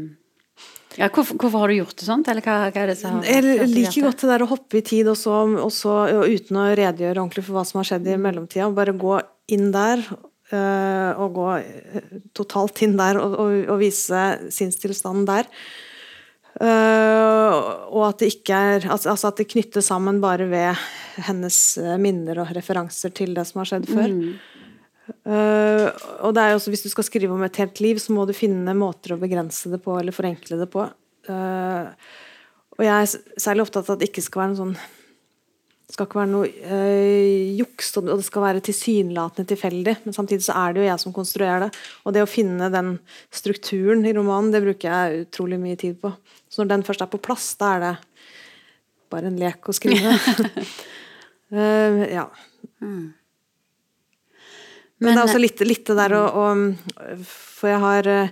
ja, 0.98 1.08
hvorfor, 1.08 1.38
hvorfor, 1.38 1.62
har 1.62 1.72
du 1.72 1.78
gjort 1.78 2.00
det 2.02 2.08
sånt, 2.08 2.30
eller 2.31 2.44
hva, 2.44 2.56
hva 2.74 2.81
er 2.81 2.90
det 2.92 2.98
som 3.00 3.20
har 3.20 3.28
Jeg 3.30 3.68
liker 3.72 4.08
godt 4.08 4.24
det 4.24 4.31
der 4.34 4.44
å 4.44 4.50
hoppe 4.50 4.80
i 4.80 4.86
tid, 4.86 5.08
og, 5.08 5.16
så, 5.20 5.36
og, 5.48 5.70
så, 5.72 5.94
og 6.18 6.26
uten 6.28 6.58
å 6.60 6.66
redegjøre 6.76 7.22
ordentlig 7.22 7.46
for 7.46 7.56
hva 7.56 7.64
som 7.68 7.80
har 7.80 7.88
skjedd 7.92 8.10
i 8.10 8.18
mellomtida. 8.20 8.68
Bare 8.76 8.96
gå 9.00 9.14
inn 9.54 9.70
der, 9.72 10.02
øh, 10.52 11.22
og 11.24 11.38
gå 11.38 11.48
øh, 11.60 12.10
totalt 12.36 12.81
inn 12.84 12.98
der, 13.00 13.22
og, 13.22 13.38
og, 13.62 13.76
vise 13.80 14.26
sinnstilstanden 14.52 15.30
der. 15.30 15.48
Uh, 16.60 17.54
og 17.94 18.02
at 18.10 18.24
det 18.24 18.34
ikke 18.34 18.58
er 18.58 18.88
altså, 18.90 19.14
altså 19.14 19.30
at 19.30 19.38
det 19.40 19.46
knyttes 19.54 19.86
sammen 19.88 20.18
bare 20.20 20.50
ved 20.50 20.81
hennes 21.30 21.60
minner 22.02 22.42
og 22.42 22.50
referanser 22.58 23.14
til 23.16 23.31
det 23.38 23.46
som 23.48 23.62
har 23.62 23.70
skjedd 23.70 23.88
før. 23.88 24.10
Mm. 24.12 24.58
Uh, 25.25 25.89
og 26.25 26.33
det 26.35 26.44
er 26.44 26.53
jo 26.53 26.59
også, 26.59 26.71
Hvis 26.73 26.85
du 26.85 26.89
skal 26.91 27.06
skrive 27.07 27.33
om 27.33 27.44
et 27.45 27.59
helt 27.61 27.81
liv, 27.83 28.00
så 28.01 28.13
må 28.15 28.25
du 28.27 28.35
finne 28.38 28.75
måter 28.77 29.15
å 29.15 29.21
begrense 29.21 29.71
det 29.71 29.81
på 29.83 29.97
eller 30.00 30.15
forenkle 30.15 30.59
det 30.59 30.69
på. 30.71 30.85
Uh, 31.29 31.89
og 32.79 32.85
jeg 32.85 32.95
er 32.95 33.41
særlig 33.41 33.65
opptatt 33.65 33.89
av 33.89 33.97
at 33.97 34.01
det 34.01 34.09
ikke 34.11 34.23
skal 34.23 34.44
være 34.44 34.53
noe 34.53 34.61
sånn 34.61 34.79
det 35.89 35.95
skal 35.95 36.06
ikke 36.06 36.19
være 36.19 36.29
noe 36.29 36.50
øh, 36.69 37.45
juks, 37.57 37.88
og 37.97 38.11
det 38.11 38.25
skal 38.27 38.44
være 38.44 38.61
tilsynelatende 38.61 39.50
tilfeldig. 39.50 39.95
Men 40.03 40.13
samtidig 40.13 40.45
så 40.45 40.53
er 40.61 40.75
det 40.75 40.83
jo 40.83 40.85
jeg 40.85 41.01
som 41.01 41.15
konstruerer 41.15 41.63
det. 41.63 41.69
Og 42.06 42.13
det 42.13 42.21
å 42.21 42.29
finne 42.29 42.67
den 42.69 42.91
strukturen 43.33 44.06
i 44.06 44.13
romanen, 44.13 44.51
det 44.53 44.61
bruker 44.67 44.85
jeg 44.85 45.23
utrolig 45.23 45.57
mye 45.57 45.79
tid 45.81 45.97
på. 45.97 46.11
Så 46.45 46.61
når 46.61 46.69
den 46.75 46.85
først 46.85 47.01
er 47.01 47.09
på 47.09 47.21
plass, 47.25 47.47
da 47.57 47.71
er 47.73 47.81
det 47.88 47.94
bare 49.09 49.31
en 49.31 49.41
lek 49.41 49.65
å 49.65 49.73
skrive. 49.73 50.13
uh, 51.57 52.06
ja. 52.19 52.27
Mm. 52.85 53.07
Men, 55.00 55.16
det 55.16 55.19
er 55.19 55.25
også 55.28 55.42
litt, 55.42 55.62
litt 55.68 55.86
det 55.88 55.96
der 56.00 56.16
å, 56.18 56.24
å, 56.28 57.18
For 57.25 57.72
jeg 57.72 57.81
har 57.84 58.10
uh, 58.13 58.31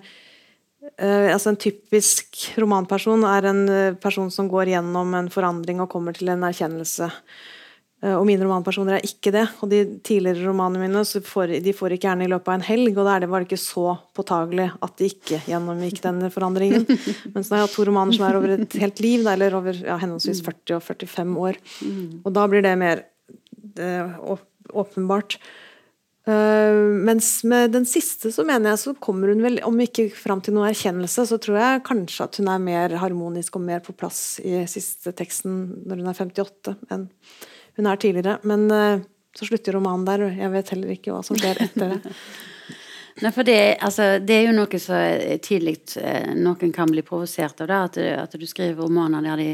altså 1.34 1.54
En 1.54 1.60
typisk 1.60 2.42
romanperson 2.60 3.24
er 3.28 3.48
en 3.50 3.62
eh, 3.72 4.00
person 4.00 4.32
som 4.34 4.50
går 4.52 4.74
gjennom 4.74 5.14
en 5.18 5.30
forandring 5.32 5.82
og 5.84 5.92
kommer 5.92 6.16
til 6.16 6.32
en 6.32 6.46
erkjennelse. 6.48 7.10
Uh, 8.04 8.14
og 8.14 8.26
mine 8.28 8.44
romanpersoner 8.46 8.98
er 8.98 9.08
ikke 9.08 9.34
det. 9.36 9.46
Og 9.64 9.72
de 9.72 9.82
tidligere 10.06 10.48
romanene 10.48 10.86
mine 10.86 11.04
får, 11.04 11.58
de 11.64 11.76
får 11.76 11.96
ikke 11.96 12.10
gjerne 12.10 12.28
i 12.28 12.32
løpet 12.32 12.52
av 12.52 12.58
en 12.60 12.66
helg, 12.68 12.92
og 12.96 13.08
da 13.08 13.16
er 13.16 13.24
det 13.24 13.30
bare 13.32 13.48
ikke 13.48 13.60
så 13.62 13.98
påtagelig 14.18 14.70
at 14.88 14.98
de 15.00 15.12
ikke 15.12 15.44
gjennomgikk 15.48 16.02
den 16.04 16.26
forandringen. 16.34 16.88
Mens 17.36 17.52
nå 17.52 17.58
har 17.58 17.66
jeg 17.66 17.76
to 17.76 17.88
romaner 17.88 18.18
som 18.18 18.28
er 18.28 18.40
over 18.40 18.58
et 18.58 18.82
helt 18.84 19.04
liv, 19.04 19.28
eller 19.36 19.60
over 19.60 19.80
ja, 19.84 20.00
henholdsvis 20.04 20.44
40 20.46 20.80
og 20.80 20.84
45 20.88 21.40
år. 21.48 21.62
Mm. 21.84 22.04
Og 22.24 22.36
da 22.36 22.48
blir 22.52 22.66
det 22.68 22.76
mer 22.80 23.06
det, 23.78 23.94
åpenbart. 24.74 25.40
Uh, 26.28 26.92
mens 27.08 27.44
med 27.48 27.72
den 27.72 27.86
siste 27.88 28.34
så 28.36 28.44
mener 28.44 28.74
jeg 28.74 28.82
så 28.82 28.94
kommer 29.00 29.32
hun 29.32 29.46
vel, 29.46 29.62
om 29.64 29.78
ikke 29.80 30.10
fram 30.12 30.42
til 30.44 30.58
noen 30.58 30.74
erkjennelse, 30.74 31.24
så 31.30 31.38
tror 31.40 31.60
jeg 31.62 31.86
kanskje 31.88 32.26
at 32.26 32.40
hun 32.42 32.50
er 32.52 32.66
mer 32.66 32.96
harmonisk 33.00 33.56
og 33.56 33.64
mer 33.64 33.80
på 33.86 33.96
plass 33.96 34.42
i 34.44 34.60
siste 34.68 35.14
teksten 35.16 35.62
når 35.88 36.02
hun 36.02 36.10
er 36.12 36.20
58 36.20 36.76
enn 36.92 37.08
hun 37.78 37.88
er 37.88 38.02
tidligere. 38.02 38.40
Men 38.50 38.68
uh, 38.74 39.06
så 39.38 39.48
slutter 39.48 39.78
romanen 39.78 40.04
der, 40.08 40.26
og 40.28 40.44
jeg 40.44 40.54
vet 40.58 40.76
heller 40.76 40.94
ikke 40.98 41.16
hva 41.16 41.24
som 41.24 41.40
skjer 41.40 41.64
etter 41.64 41.96
det. 41.96 42.16
Nei, 43.18 43.32
for 43.34 43.48
det, 43.48 43.78
altså, 43.82 44.20
det, 44.22 44.36
er 44.36 44.44
jo 44.46 44.58
noe 44.60 44.80
så 44.82 44.98
tidlig 45.42 45.78
eh, 45.98 46.36
noen 46.38 46.74
kan 46.74 46.92
bli 46.92 47.02
provosert 47.06 47.64
av, 47.64 47.70
det, 47.70 47.78
at, 47.88 48.28
at, 48.28 48.36
du 48.38 48.46
skriver 48.46 48.78
romaner 48.84 49.26
der 49.26 49.42
de 49.42 49.48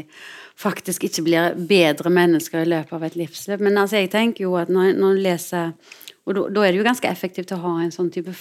faktisk 0.60 1.06
ikke 1.08 1.24
blir 1.24 1.56
bedre 1.70 2.12
mennesker 2.12 2.60
i 2.60 2.68
løpet 2.68 2.92
av 2.92 3.06
et 3.08 3.16
livsløp. 3.16 3.64
Men 3.64 3.80
altså, 3.80 4.02
jeg 4.02 4.12
tenker 4.12 4.44
jo 4.44 4.58
at 4.60 4.72
når, 4.72 4.92
når 4.98 5.16
du 5.16 5.22
leser 5.24 5.94
og 6.24 6.36
da, 6.36 6.64
er 6.64 6.72
det 6.72 6.80
jo 6.80 6.86
ganske 6.86 7.08
effektivt 7.08 7.52
å 7.52 7.62
ha 7.62 7.78
en 7.84 7.92
sånn 7.92 8.12
type 8.12 8.32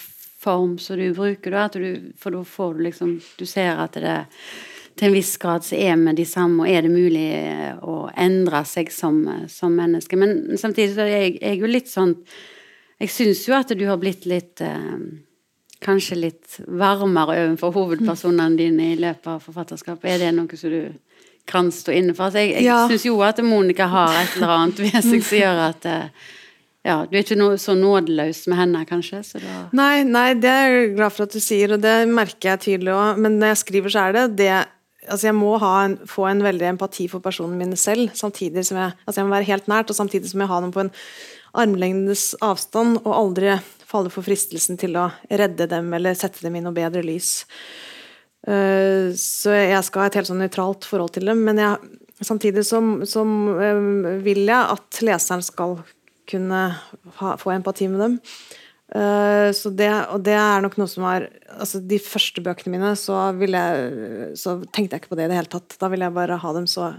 form 0.43 0.77
som 0.79 0.99
du 0.99 1.09
bruker, 1.15 1.51
da, 1.51 1.67
du, 1.71 2.13
for 2.19 2.35
da 2.35 2.43
får 2.47 2.77
du 2.77 2.85
liksom 2.87 3.17
Du 3.39 3.45
ser 3.45 3.79
at 3.79 3.99
det 3.99 4.21
til 4.93 5.09
en 5.09 5.15
viss 5.15 5.37
grad 5.41 5.65
så 5.65 5.77
er 5.79 5.95
vi 5.97 6.13
de 6.19 6.25
samme, 6.27 6.63
og 6.63 6.69
er 6.69 6.85
det 6.85 6.91
mulig 6.93 7.25
eh, 7.33 7.77
å 7.81 8.09
endre 8.13 8.63
seg 8.69 8.91
som, 8.93 9.23
som 9.49 9.73
menneske. 9.73 10.17
Men 10.19 10.57
samtidig 10.59 10.93
så 10.93 11.07
er 11.07 11.13
jeg, 11.15 11.37
jeg 11.41 11.61
jo 11.63 11.69
litt 11.69 11.89
sånn 11.89 12.17
Jeg 13.01 13.09
syns 13.09 13.41
jo 13.47 13.55
at 13.57 13.73
du 13.73 13.87
har 13.89 13.97
blitt 13.97 14.27
litt 14.29 14.61
eh, 14.61 14.99
Kanskje 15.83 16.19
litt 16.19 16.59
varmere 16.67 17.39
overfor 17.47 17.73
hovedpersonene 17.75 18.55
dine 18.55 18.93
i 18.93 18.99
løpet 19.01 19.25
av 19.27 19.41
forfatterskapet. 19.43 20.13
Er 20.13 20.21
det 20.21 20.29
noe 20.37 20.55
som 20.55 20.71
du 20.71 20.93
kan 21.49 21.73
stå 21.75 21.91
inne 21.91 22.13
for? 22.15 22.29
Altså, 22.29 22.39
jeg 22.39 22.53
jeg 22.53 22.69
ja. 22.69 22.77
syns 22.87 23.03
jo 23.09 23.17
at 23.25 23.41
Monica 23.43 23.89
har 23.91 24.15
et 24.21 24.37
eller 24.37 24.53
annet 24.53 24.79
ved 24.79 24.95
seg 24.95 25.25
som 25.25 25.41
gjør 25.41 25.59
at 25.65 25.89
eh, 25.89 26.29
ja, 26.83 26.97
Du 27.07 27.15
er 27.15 27.23
ikke 27.23 27.39
noe 27.39 27.55
så 27.61 27.75
nådeløs 27.79 28.43
med 28.51 28.59
henne, 28.59 28.83
kanskje? 28.87 29.21
Da... 29.39 29.57
Nei, 29.75 30.03
nei, 30.03 30.33
det 30.35 30.51
er 30.51 30.73
jeg 30.73 30.95
glad 30.97 31.15
for 31.15 31.27
at 31.27 31.35
du 31.35 31.39
sier, 31.43 31.75
og 31.75 31.83
det 31.83 31.95
merker 32.11 32.53
jeg 32.53 32.63
tydelig 32.65 32.91
òg. 32.91 33.21
Men 33.23 33.37
når 33.39 33.53
jeg 33.53 33.61
skriver, 33.61 33.93
så 33.93 34.07
er 34.07 34.17
det 34.17 34.25
det 34.43 34.55
altså 35.03 35.27
Jeg 35.27 35.35
må 35.35 35.51
en, 35.59 35.97
få 36.07 36.29
en 36.29 36.43
veldig 36.43 36.67
empati 36.69 37.09
for 37.11 37.19
personene 37.23 37.59
mine 37.59 37.75
selv. 37.75 38.11
samtidig 38.15 38.63
som 38.63 38.77
jeg, 38.79 38.93
altså 39.05 39.19
jeg 39.19 39.27
må 39.27 39.35
være 39.35 39.49
helt 39.49 39.67
nært, 39.67 39.89
og 39.89 39.97
samtidig 39.97 40.29
som 40.31 40.39
jeg 40.39 40.47
har 40.47 40.61
dem 40.63 40.71
på 40.71 40.79
en 40.79 40.91
armlengdes 41.53 42.35
avstand, 42.41 43.01
og 43.03 43.15
aldri 43.15 43.57
falle 43.87 44.11
for 44.13 44.25
fristelsen 44.25 44.79
til 44.79 44.95
å 44.97 45.09
redde 45.29 45.67
dem 45.69 45.91
eller 45.93 46.15
sette 46.17 46.41
dem 46.41 46.55
i 46.55 46.63
noe 46.63 46.75
bedre 46.75 47.03
lys. 47.05 47.43
Uh, 48.47 49.11
så 49.15 49.53
jeg 49.55 49.83
skal 49.87 50.03
ha 50.03 50.07
et 50.09 50.17
helt 50.19 50.31
sånn 50.31 50.41
nøytralt 50.43 50.87
forhold 50.87 51.13
til 51.15 51.29
dem. 51.29 51.43
Men 51.47 51.61
jeg, 51.61 51.99
samtidig 52.23 52.65
som, 52.67 52.95
så 53.07 53.23
uh, 53.23 54.23
vil 54.23 54.43
jeg 54.47 54.71
at 54.77 55.03
leseren 55.05 55.45
skal 55.45 55.77
kunne 56.29 56.61
ha, 57.19 57.33
få 57.39 57.53
empati 57.55 57.87
med 57.91 58.03
dem. 58.03 58.17
Uh, 58.93 59.49
så 59.55 59.71
det, 59.73 59.89
og 60.13 60.21
det 60.25 60.35
er 60.37 60.61
nok 60.61 60.75
noe 60.77 60.91
som 60.91 61.05
har 61.07 61.23
altså 61.55 61.79
De 61.81 61.97
første 62.03 62.43
bøkene 62.45 62.75
mine, 62.75 62.91
så, 62.99 63.31
jeg, 63.41 64.33
så 64.37 64.59
tenkte 64.67 64.93
jeg 64.93 65.01
ikke 65.01 65.13
på 65.13 65.17
det 65.17 65.25
i 65.25 65.31
det 65.31 65.39
hele 65.39 65.53
tatt. 65.53 65.77
Da 65.81 65.89
ville 65.89 66.09
jeg 66.09 66.17
bare 66.17 66.37
ha 66.43 66.53
dem 66.53 66.67
så 66.69 66.91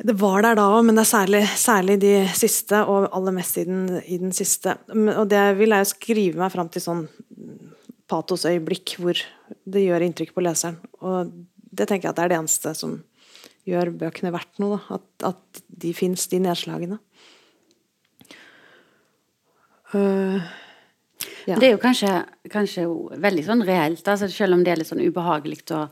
Det 0.00 0.16
var 0.20 0.44
der 0.44 0.58
da 0.58 0.66
òg, 0.74 0.82
men 0.88 0.98
det 0.98 1.06
er 1.06 1.12
særlig, 1.12 1.42
særlig, 1.60 1.98
de 2.02 2.14
siste, 2.36 2.82
og 2.84 3.08
aller 3.16 3.36
mest 3.36 3.60
i 3.60 3.66
den, 3.68 3.86
i 4.04 4.20
den 4.20 4.32
siste. 4.36 4.76
Og 4.90 5.26
det 5.32 5.44
vil 5.60 5.76
jeg 5.76 5.84
jo 5.84 5.92
skrive 5.94 6.40
meg 6.40 6.52
fram 6.52 6.70
til 6.72 6.84
sånn 6.84 7.04
patosøyeblikk 8.10 8.96
hvor 9.00 9.20
det 9.70 9.84
gjør 9.84 10.04
inntrykk 10.06 10.32
på 10.34 10.44
leseren. 10.44 10.80
Og 11.04 11.30
det 11.70 11.86
tenker 11.86 12.08
jeg 12.08 12.14
at 12.14 12.18
det 12.18 12.24
er 12.24 12.32
det 12.32 12.40
eneste 12.40 12.72
som 12.76 12.96
gjør 13.68 13.92
bøkene 14.00 14.32
verdt 14.34 14.60
noe. 14.62 14.78
Da. 14.78 14.98
At, 14.98 15.34
at 15.34 15.62
de 15.84 15.92
fins, 15.96 16.26
de 16.32 16.40
nedslagene. 16.42 17.00
Uh, 19.94 20.40
ja. 21.46 21.56
Det 21.58 21.68
er 21.68 21.72
jo 21.74 21.80
kanskje, 21.82 22.10
kanskje 22.52 22.86
veldig 23.20 23.44
sånn 23.46 23.64
reelt, 23.66 24.02
altså, 24.08 24.28
selv 24.32 24.56
om 24.56 24.64
det 24.64 24.74
er 24.74 24.80
litt 24.80 24.90
sånn 24.90 25.02
ubehagelig 25.02 25.62
å, 25.76 25.82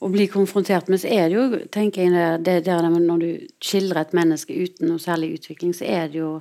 å, 0.00 0.10
bli 0.12 0.28
konfrontert 0.30 0.90
med, 0.92 1.02
så 1.02 1.10
er 1.12 1.28
det 1.28 1.36
jo 1.36 1.60
tenker 1.72 2.06
jeg, 2.06 2.40
det, 2.46 2.56
det, 2.66 2.78
Når 2.96 3.22
du 3.22 3.28
skildrer 3.62 4.02
et 4.04 4.16
menneske 4.16 4.54
uten 4.54 4.90
noe 4.90 5.02
særlig 5.02 5.36
utvikling, 5.40 5.74
så 5.76 5.86
er 5.88 6.10
det 6.12 6.22
jo 6.22 6.32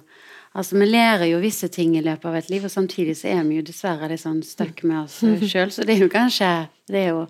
Altså, 0.55 0.77
Vi 0.79 0.85
lærer 0.87 1.27
jo 1.27 1.41
visse 1.43 1.67
ting 1.67 1.97
i 1.99 2.03
løpet 2.03 2.29
av 2.29 2.37
et 2.39 2.49
liv, 2.49 2.63
og 2.63 2.71
samtidig 2.71 3.17
så 3.19 3.27
er 3.33 3.43
vi 3.43 3.57
jo 3.57 3.65
dessverre 3.67 4.07
litt 4.07 4.23
sånn 4.23 4.39
stuck 4.45 4.85
med 4.87 5.01
oss 5.03 5.19
sjøl. 5.51 5.73
Så 5.73 5.83
det 5.83 5.97
er 5.97 6.05
jo 6.05 6.11
kanskje 6.11 6.51
det 6.87 6.99
er, 7.01 7.15
jo, 7.15 7.23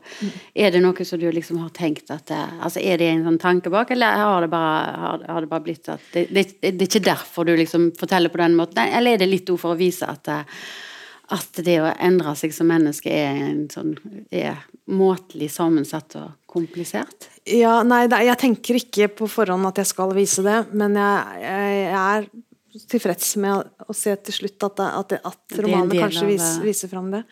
er 0.54 0.74
det 0.76 0.82
noe 0.84 1.06
som 1.08 1.20
du 1.20 1.30
liksom 1.32 1.62
har 1.64 1.70
tenkt 1.74 2.12
at 2.12 2.26
det, 2.28 2.42
altså 2.60 2.82
Er 2.84 3.00
det 3.00 3.08
en 3.08 3.24
sånn 3.24 3.40
tanke 3.40 3.72
bak, 3.72 3.94
eller 3.96 4.18
har 4.20 4.44
det 4.44 4.50
bare, 4.52 4.96
har, 5.00 5.24
har 5.32 5.46
det 5.46 5.52
bare 5.54 5.64
blitt 5.64 5.88
at 5.90 6.04
det, 6.12 6.26
det, 6.28 6.44
det, 6.60 6.74
er 6.76 6.90
ikke 6.90 7.06
derfor 7.08 7.48
du 7.48 7.54
liksom 7.56 7.94
forteller 7.98 8.34
på 8.34 8.42
den 8.44 8.58
måten? 8.60 8.84
Eller 8.84 9.16
er 9.16 9.24
det 9.24 9.32
litt 9.32 9.54
for 9.56 9.74
å 9.74 9.80
vise 9.80 10.10
at 10.12 10.26
det, 10.28 10.42
at 11.34 11.64
det 11.66 11.80
å 11.82 11.94
endre 11.96 12.36
seg 12.38 12.54
som 12.54 12.68
menneske 12.70 13.10
er, 13.10 13.40
en 13.48 13.64
sånn, 13.72 13.96
er 14.30 14.60
måtelig 14.92 15.50
sammensatt 15.56 16.20
og 16.20 16.36
komplisert? 16.52 17.32
Ja, 17.50 17.80
nei, 17.88 18.06
jeg 18.12 18.38
tenker 18.42 18.78
ikke 18.80 19.10
på 19.22 19.30
forhånd 19.32 19.72
at 19.72 19.82
jeg 19.82 19.90
skal 19.90 20.14
vise 20.18 20.44
det, 20.46 20.60
men 20.76 21.00
jeg, 21.00 21.42
jeg 21.46 21.96
er 22.04 22.28
tilfreds 22.92 23.36
med 23.42 23.86
å 23.88 23.96
se 23.96 24.16
til 24.28 24.40
slutt 24.40 24.66
at, 24.68 24.82
at, 24.86 25.16
at 25.20 25.60
romanene 25.60 26.06
kanskje 26.06 26.28
viser, 26.30 26.64
viser 26.66 26.92
fram 26.92 27.12
det. 27.14 27.24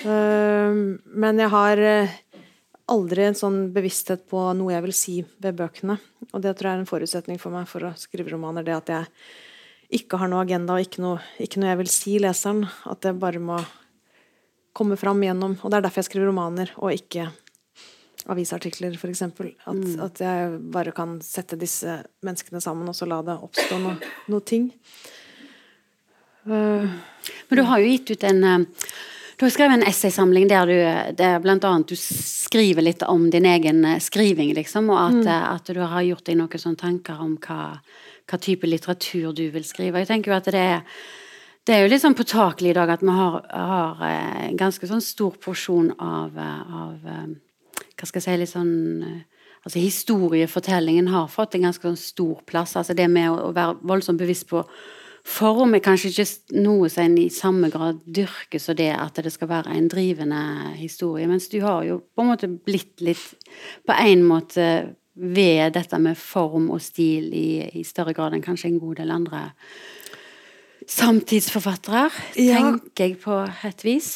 Uh, 0.00 0.96
men 1.04 1.42
jeg 1.42 1.52
har 1.52 1.82
uh, 1.84 2.14
aldri 2.90 3.26
en 3.28 3.38
sånn 3.38 3.60
bevissthet 3.74 4.24
på 4.30 4.42
noe 4.58 4.74
jeg 4.74 4.86
vil 4.86 4.96
si 4.96 5.16
ved 5.42 5.58
bøkene. 5.58 5.98
Og 6.30 6.42
det 6.42 6.56
tror 6.56 6.70
jeg 6.70 6.78
er 6.78 6.82
en 6.82 6.90
forutsetning 6.90 7.40
for 7.42 7.54
meg 7.54 7.68
for 7.70 7.86
å 7.86 7.94
skrive 8.00 8.32
romaner. 8.32 8.66
Det 8.66 8.76
at 8.76 8.94
jeg 8.94 10.00
ikke 10.00 10.20
har 10.20 10.30
noe 10.30 10.44
agenda 10.44 10.76
og 10.76 10.86
ikke 10.86 11.02
noe, 11.02 11.20
ikke 11.42 11.62
noe 11.62 11.72
jeg 11.72 11.80
vil 11.82 11.92
si 11.92 12.16
leseren. 12.22 12.64
At 12.90 13.02
det 13.06 13.16
bare 13.20 13.42
må 13.42 13.60
komme 14.76 14.94
fram 14.98 15.22
gjennom 15.22 15.56
Og 15.58 15.70
det 15.70 15.80
er 15.80 15.86
derfor 15.86 16.02
jeg 16.02 16.10
skriver 16.10 16.30
romaner, 16.30 16.70
og 16.78 16.94
ikke 16.94 17.26
avisartikler, 18.28 18.96
f.eks. 18.96 19.22
At, 19.22 19.40
mm. 19.40 20.00
at 20.04 20.20
jeg 20.24 20.58
bare 20.74 20.92
kan 20.96 21.18
sette 21.24 21.58
disse 21.60 22.00
menneskene 22.26 22.62
sammen 22.62 22.88
og 22.90 22.96
så 22.96 23.08
la 23.08 23.20
det 23.26 23.38
oppstå 23.40 23.78
noe, 23.82 24.12
noe 24.32 24.44
ting. 24.46 24.70
Uh, 26.46 26.88
Men 27.48 27.60
du 27.60 27.64
har 27.68 27.80
jo 27.80 27.88
gitt 27.90 28.14
ut 28.14 28.24
en 28.24 28.44
uh, 28.44 28.84
du 29.40 29.46
har 29.46 29.52
skrevet 29.52 29.78
en 29.78 29.88
essaysamling 29.88 30.48
der 30.48 30.68
du 30.68 31.16
der 31.16 31.38
blant 31.40 31.64
annet 31.64 31.88
du 31.88 31.96
skriver 31.96 32.84
litt 32.84 33.02
om 33.08 33.30
din 33.32 33.48
egen 33.48 33.84
uh, 33.84 33.98
skriving, 34.00 34.52
liksom, 34.56 34.90
og 34.92 35.00
at, 35.00 35.20
mm. 35.20 35.30
at, 35.54 35.72
du 35.72 35.80
har 35.80 36.04
gjort 36.04 36.26
deg 36.28 36.40
noen 36.40 36.64
sånne 36.64 36.80
tanker 36.80 37.20
om 37.24 37.38
hva, 37.40 37.62
hva, 38.28 38.38
type 38.40 38.68
litteratur 38.68 39.32
du 39.36 39.46
vil 39.52 39.64
skrive. 39.64 40.02
Jeg 40.02 40.10
tenker 40.12 40.32
jo 40.32 40.38
at 40.38 40.52
det 40.52 40.66
er 40.76 40.84
det 41.68 41.74
er 41.76 41.82
jo 41.84 41.90
litt 41.92 42.00
sånn 42.02 42.16
påtakelig 42.16 42.70
i 42.72 42.74
dag 42.74 42.88
at 42.88 43.02
vi 43.04 43.12
har, 43.14 43.34
har 43.52 43.98
en 44.08 44.56
ganske 44.58 44.86
sånn 44.88 45.02
stor 45.04 45.36
porsjon 45.44 45.90
av, 46.00 46.38
av 46.40 47.04
hva 48.00 48.08
skal 48.08 48.20
jeg 48.20 48.26
si, 48.26 48.38
litt 48.40 48.52
sånn 48.54 49.04
eh, 49.04 49.40
altså 49.60 49.82
Historiefortellingen 49.82 51.10
har 51.12 51.28
fått 51.28 51.58
en 51.58 51.68
ganske 51.68 51.84
sånn 51.84 52.00
stor 52.00 52.40
plass. 52.48 52.76
altså 52.80 52.96
Det 52.96 53.08
med 53.12 53.28
å, 53.30 53.52
være 53.56 53.76
voldsomt 53.82 54.20
bevisst 54.20 54.48
på 54.48 54.64
form 55.30 55.74
er 55.76 55.82
kanskje 55.84 56.14
ikke 56.14 56.60
noe 56.64 56.88
som 56.88 57.18
i 57.20 57.26
samme 57.28 57.68
grad 57.72 58.00
dyrkes 58.08 58.70
som 58.70 58.78
det 58.78 58.88
at 58.96 59.20
det 59.20 59.32
skal 59.34 59.50
være 59.50 59.76
en 59.76 59.90
drivende 59.92 60.40
historie. 60.78 61.28
Mens 61.28 61.50
du 61.52 61.60
har 61.60 61.84
jo 61.84 62.00
på 62.16 62.24
en 62.24 62.32
måte 62.32 62.48
blitt 62.48 63.04
litt 63.04 63.52
på 63.84 63.98
en 64.00 64.24
måte 64.24 64.66
ved 65.20 65.74
dette 65.76 65.98
med 66.00 66.16
form 66.16 66.70
og 66.72 66.80
stil 66.80 67.28
i, 67.36 67.60
i 67.76 67.84
større 67.84 68.14
grad 68.16 68.32
enn 68.32 68.44
kanskje 68.44 68.70
en 68.70 68.80
god 68.80 69.02
del 69.02 69.12
andre 69.12 69.50
samtidsforfattere, 70.90 72.08
ja. 72.40 72.56
tenker 72.56 73.04
jeg 73.04 73.18
på 73.22 73.36
et 73.68 73.84
vis. 73.84 74.14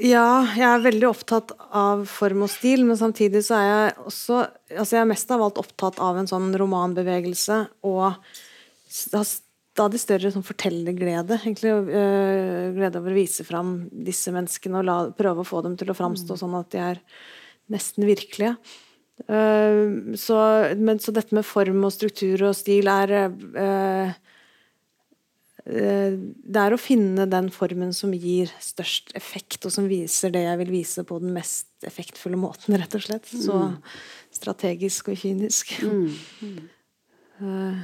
Ja, 0.00 0.46
jeg 0.56 0.64
er 0.64 0.84
veldig 0.84 1.08
opptatt 1.10 1.50
av 1.76 2.06
form 2.08 2.46
og 2.46 2.50
stil, 2.52 2.86
men 2.88 2.96
samtidig 2.96 3.42
så 3.44 3.58
er 3.58 3.66
jeg 3.68 3.96
også 4.08 4.38
altså 4.46 4.96
Jeg 4.96 5.02
er 5.02 5.10
mest 5.10 5.32
av 5.34 5.42
alt 5.44 5.58
opptatt 5.60 5.98
av 6.00 6.16
en 6.16 6.30
sånn 6.30 6.54
romanbevegelse 6.56 7.58
og 7.84 8.14
stadig 8.90 10.00
større 10.00 10.30
sånn 10.32 10.46
fortellerglede. 10.46 11.40
egentlig, 11.42 11.72
øh, 11.72 12.70
Glede 12.76 13.00
over 13.00 13.12
å 13.12 13.18
vise 13.18 13.44
fram 13.44 13.90
disse 13.92 14.32
menneskene 14.32 14.80
og 14.80 14.86
la, 14.88 14.96
prøve 15.10 15.44
å 15.44 15.50
få 15.50 15.60
dem 15.66 15.76
til 15.76 15.90
å 15.90 15.98
framstå 15.98 16.38
sånn 16.38 16.56
at 16.58 16.70
de 16.72 16.80
er 16.84 17.02
nesten 17.70 18.08
virkelige. 18.08 18.56
Uh, 19.28 20.16
så, 20.16 20.36
men, 20.80 20.96
så 20.96 21.12
dette 21.12 21.36
med 21.36 21.44
form 21.44 21.82
og 21.84 21.92
struktur 21.92 22.40
og 22.48 22.54
stil 22.56 22.88
er 22.88 23.10
uh, 23.28 24.14
det 25.64 26.60
er 26.62 26.74
å 26.74 26.80
finne 26.80 27.26
den 27.30 27.50
formen 27.52 27.92
som 27.96 28.14
gir 28.16 28.50
størst 28.62 29.12
effekt, 29.18 29.60
og 29.66 29.74
som 29.74 29.88
viser 29.90 30.32
det 30.34 30.46
jeg 30.46 30.60
vil 30.62 30.72
vise 30.72 31.04
på 31.06 31.18
den 31.20 31.34
mest 31.36 31.86
effektfulle 31.86 32.38
måten, 32.40 32.78
rett 32.80 32.96
og 32.96 33.04
slett. 33.04 33.28
Så 33.28 33.58
mm. 33.58 33.76
strategisk 34.40 35.12
og 35.12 35.20
kynisk. 35.20 35.76
Mm. 35.84 36.68
Uh, 37.40 37.82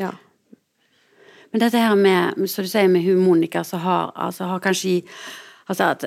ja. 0.00 0.12
Men 1.54 1.62
dette 1.62 1.78
her 1.78 1.94
med 1.94 2.44
så 2.50 2.64
du 2.66 2.68
sier 2.70 2.90
med 2.90 3.06
hun 3.06 3.22
Monica, 3.22 3.62
så 3.62 3.78
har, 3.78 4.12
altså, 4.18 4.48
har 4.50 4.62
kanskje 4.62 5.00
altså 5.70 5.92
at 5.92 6.06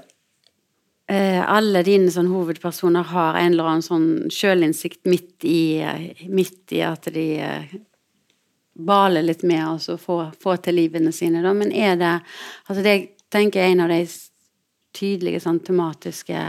eh, 1.08 1.40
alle 1.40 1.84
dine 1.88 2.12
sånn, 2.12 2.28
hovedpersoner 2.34 3.08
har 3.14 3.40
en 3.40 3.54
eller 3.54 3.70
annen 3.72 3.86
sånn 3.86 4.10
sjølinnsikt 4.34 5.08
midt 5.08 5.48
i, 5.48 5.80
midt 6.28 6.76
i 6.76 6.84
at 6.84 7.08
de 7.16 7.28
eh, 7.40 7.78
bale 8.78 9.24
litt 9.26 9.44
med 9.48 9.64
og 9.66 10.00
få, 10.02 10.20
få, 10.42 10.58
til 10.62 10.78
livene 10.78 11.14
sine. 11.16 11.42
Da. 11.46 11.54
Men 11.58 11.74
er 11.74 11.98
det 12.00 12.14
altså 12.68 12.84
Det 12.84 12.98
jeg 13.34 13.52
er 13.56 13.74
en 13.74 13.84
av 13.84 13.92
de 13.92 14.06
tydelige 14.96 15.42
sånn, 15.44 15.60
tematiske 15.60 16.40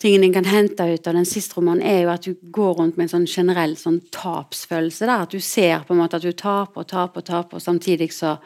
tingene 0.00 0.30
en 0.30 0.36
kan 0.38 0.48
hente 0.48 0.86
ut 0.86 1.08
av 1.10 1.16
den 1.18 1.26
siste 1.28 1.58
romanen, 1.58 1.82
er 1.84 2.04
jo 2.04 2.12
at 2.12 2.24
du 2.24 2.36
går 2.54 2.78
rundt 2.78 2.96
med 2.96 3.08
en 3.08 3.12
sånn 3.12 3.26
generell 3.28 3.74
sånn 3.76 3.98
tapsfølelse. 4.14 5.04
Der. 5.04 5.26
At 5.26 5.34
du 5.34 5.42
ser 5.44 5.84
på 5.84 5.92
en 5.92 6.00
måte 6.00 6.16
at 6.16 6.24
du 6.24 6.32
taper 6.32 6.84
og 6.84 6.88
taper 6.88 7.20
og 7.20 7.26
taper, 7.28 7.58
og 7.58 7.64
samtidig 7.64 8.08
så, 8.16 8.36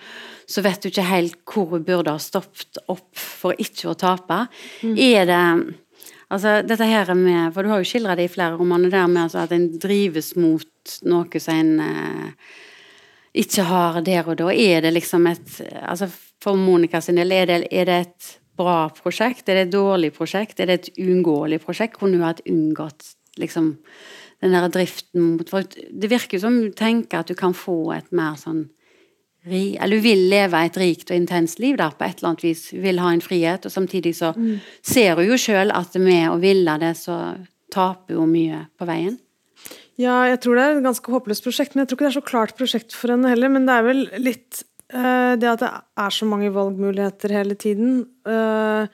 så 0.50 0.64
vet 0.64 0.82
du 0.82 0.90
ikke 0.90 1.06
helt 1.06 1.38
hvor 1.46 1.76
du 1.76 1.86
burde 1.86 2.16
ha 2.16 2.22
stoppet 2.22 2.80
opp 2.90 3.12
for 3.14 3.54
ikke 3.60 3.92
å 3.92 3.96
tape. 3.98 4.44
Mm. 4.82 4.98
Er 4.98 5.30
det 5.30 5.46
Altså, 6.32 6.62
dette 6.66 6.86
her 6.88 7.12
med, 7.14 7.52
for 7.54 7.62
Du 7.62 7.68
har 7.68 7.78
jo 7.78 7.86
skildra 7.86 8.14
det 8.16 8.24
i 8.26 8.32
flere 8.32 8.56
romaner, 8.58 8.90
der 8.90 9.06
med 9.06 9.26
altså, 9.26 9.44
at 9.44 9.52
en 9.52 9.68
drives 9.78 10.32
mot 10.40 10.94
noe 11.06 11.40
som 11.40 11.54
en 11.54 11.80
eh, 11.84 12.54
ikke 13.34 13.66
har 13.66 14.00
der 14.06 14.30
og 14.30 14.38
da? 14.38 14.50
Er 14.52 14.84
det 14.84 14.94
liksom 14.94 15.26
et 15.30 15.60
altså 15.82 16.10
For 16.44 16.58
Monica 16.60 17.00
sin 17.00 17.16
del, 17.16 17.32
er 17.32 17.46
det, 17.48 17.60
er 17.72 17.86
det 17.88 18.00
et 18.02 18.32
bra 18.56 18.90
prosjekt? 18.92 19.48
Er 19.48 19.54
det 19.54 19.66
et 19.68 19.72
dårlig 19.72 20.12
prosjekt? 20.12 20.60
Er 20.60 20.68
det 20.68 20.74
et 20.74 20.90
uunngåelig 21.00 21.62
prosjekt? 21.64 21.98
Kunne 21.98 22.18
hun 22.18 22.26
hatt 22.26 22.44
unngått 22.46 23.14
liksom 23.40 23.74
den 24.44 24.52
der 24.52 24.68
driften 24.68 25.34
mot 25.34 25.50
For 25.50 25.64
det 25.64 26.10
virker 26.10 26.36
jo 26.36 26.44
som 26.44 26.60
du 26.60 26.70
tenker 26.76 27.22
at 27.22 27.32
du 27.32 27.34
kan 27.38 27.56
få 27.56 27.94
et 27.96 28.12
mer 28.12 28.38
sånn 28.40 28.68
eller 29.44 29.98
du 29.98 30.00
vil 30.00 30.22
leve 30.30 30.56
et 30.64 30.76
rikt 30.80 31.10
og 31.10 31.18
intenst 31.18 31.58
liv 31.60 31.76
der 31.76 31.92
på 31.92 32.06
et 32.06 32.16
eller 32.16 32.30
annet 32.30 32.44
vis. 32.46 32.62
Du 32.72 32.80
vil 32.80 33.00
ha 33.02 33.10
en 33.12 33.20
frihet, 33.20 33.66
og 33.66 33.72
samtidig 33.72 34.14
så 34.16 34.30
mm. 34.32 34.54
ser 34.80 35.18
hun 35.18 35.28
jo 35.28 35.36
sjøl 35.36 35.72
at 35.74 35.98
med 36.00 36.30
å 36.30 36.38
ville 36.40 36.78
det, 36.80 36.94
så 36.96 37.18
taper 37.74 38.16
hun 38.16 38.32
mye 38.32 38.62
på 38.78 38.88
veien. 38.88 39.18
Ja, 40.00 40.24
jeg 40.26 40.40
tror 40.42 40.58
det 40.58 40.62
er 40.64 40.76
et 40.76 40.86
ganske 40.86 41.12
håpløst 41.14 41.44
prosjekt, 41.46 41.74
men 41.74 41.84
jeg 41.84 41.90
tror 41.90 41.98
ikke 41.98 42.06
det 42.08 42.12
er 42.12 42.20
så 42.20 42.28
klart 42.30 42.54
prosjekt 42.58 42.94
for 42.98 43.14
henne 43.14 43.30
heller. 43.30 43.52
Men 43.52 43.68
det 43.68 43.74
er 43.74 43.86
vel 43.86 44.00
litt 44.18 44.64
uh, 44.90 45.34
det 45.38 45.50
at 45.52 45.62
det 45.62 45.70
er 46.06 46.14
så 46.16 46.26
mange 46.26 46.50
valgmuligheter 46.54 47.34
hele 47.34 47.54
tiden. 47.58 48.00
Uh, 48.26 48.90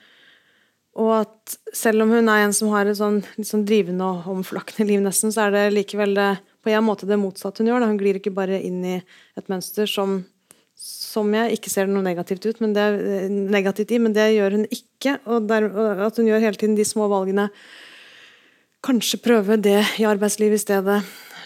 og 1.01 1.13
at 1.23 1.57
selv 1.77 2.05
om 2.05 2.13
hun 2.13 2.29
er 2.29 2.45
en 2.45 2.53
som 2.57 2.73
har 2.75 2.89
et 2.91 2.99
sånn, 2.99 3.23
litt 3.39 3.49
sånn 3.49 3.65
drivende 3.69 4.05
og 4.05 4.29
omflakkende 4.35 4.89
liv, 4.91 5.01
nesten, 5.05 5.33
så 5.33 5.47
er 5.47 5.55
det 5.55 5.65
likevel 5.73 6.13
det, 6.19 6.31
på 6.61 6.75
en 6.75 6.85
måte 6.85 7.09
det 7.09 7.17
motsatte 7.21 7.63
hun 7.63 7.71
gjør. 7.71 7.81
Da. 7.81 7.91
Hun 7.93 8.01
glir 8.01 8.21
ikke 8.21 8.35
bare 8.37 8.61
inn 8.61 8.83
i 8.85 8.97
et 9.01 9.49
mønster 9.49 9.89
som, 9.89 10.19
som 10.77 11.31
jeg 11.33 11.57
ikke 11.57 11.73
ser 11.73 11.89
noe 11.89 12.05
negativt, 12.05 12.51
ut, 12.51 12.61
det, 12.77 12.89
negativt 13.31 13.95
i, 13.97 14.03
men 14.03 14.17
det 14.17 14.33
gjør 14.35 14.59
hun 14.59 14.67
ikke. 14.69 15.17
Og, 15.31 15.47
der, 15.49 15.71
at 16.11 16.21
hun 16.21 16.29
gjør 16.29 16.45
hele 16.45 16.61
tiden 16.61 16.77
de 16.77 16.85
små 16.85 17.09
valgene 17.09 17.49
kanskje 18.85 19.21
prøve 19.23 19.57
det 19.61 19.81
i 20.01 20.07
arbeidslivet 20.09 20.57
i 20.61 20.63
stedet. 20.63 21.01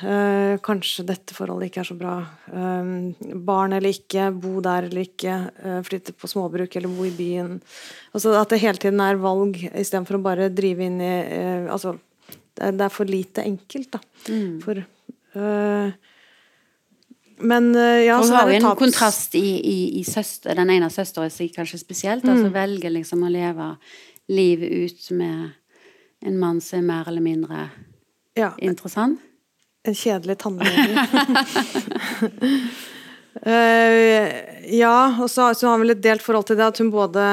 Eh, 0.04 0.56
kanskje 0.62 1.04
dette 1.06 1.34
forholdet 1.36 1.70
ikke 1.70 1.80
er 1.84 1.88
så 1.88 1.96
bra. 1.98 2.14
Eh, 2.50 3.34
barn 3.46 3.72
eller 3.76 3.94
ikke, 3.94 4.28
bo 4.42 4.60
der 4.64 4.88
eller 4.88 5.04
ikke. 5.06 5.36
Eh, 5.64 5.80
flytte 5.86 6.14
på 6.18 6.30
småbruk 6.30 6.74
eller 6.76 6.90
bo 6.90 7.06
i 7.06 7.12
byen. 7.14 7.60
Altså 8.14 8.34
At 8.40 8.50
det 8.50 8.60
hele 8.62 8.78
tiden 8.82 9.00
er 9.00 9.20
valg 9.22 9.56
istedenfor 9.70 10.18
å 10.18 10.24
bare 10.24 10.50
drive 10.50 10.84
inn 10.88 11.00
i 11.00 11.12
eh, 11.22 11.68
Altså, 11.70 11.96
det 12.54 12.62
er, 12.68 12.72
det 12.78 12.84
er 12.86 12.94
for 12.94 13.10
lite 13.10 13.42
enkelt, 13.46 13.90
da. 13.94 14.00
Mm. 14.28 14.60
For 14.62 14.78
eh, 14.78 15.92
Men 17.42 17.74
eh, 17.74 18.04
ja, 18.06 18.18
Hun 18.20 18.28
så 18.28 18.34
har 18.38 18.50
det 18.50 18.60
en 18.62 18.70
kontrast 18.78 19.34
i, 19.34 19.46
i, 19.58 19.78
i 20.00 20.04
søster, 20.06 20.54
den 20.54 20.70
ene 20.70 20.90
søsteren 20.90 21.30
sin 21.34 21.50
kanskje 21.54 21.80
spesielt, 21.82 22.24
altså 22.24 22.46
Mm. 22.50 22.54
velger 22.54 22.90
liksom 22.94 23.24
å 23.26 23.30
leve 23.32 23.76
livet 24.30 24.70
ut 24.70 25.10
med 25.18 25.50
en 26.24 26.38
mann 26.40 26.60
som 26.64 26.78
er 26.80 26.88
mer 26.88 27.08
eller 27.10 27.24
mindre 27.24 27.68
Ja, 28.38 28.52
interessant. 28.58 29.20
En 29.84 29.94
kjedelig 29.94 30.38
tannlege. 30.40 31.04
uh, 33.46 34.28
ja, 34.82 34.96
og 35.20 35.28
så, 35.30 35.50
så 35.54 35.68
har 35.68 35.76
hun 35.76 35.84
vel 35.84 35.94
et 35.96 36.02
delt 36.04 36.24
forhold 36.24 36.48
til 36.48 36.56
det 36.58 36.66
at 36.70 36.80
hun 36.80 36.90
både 36.94 37.26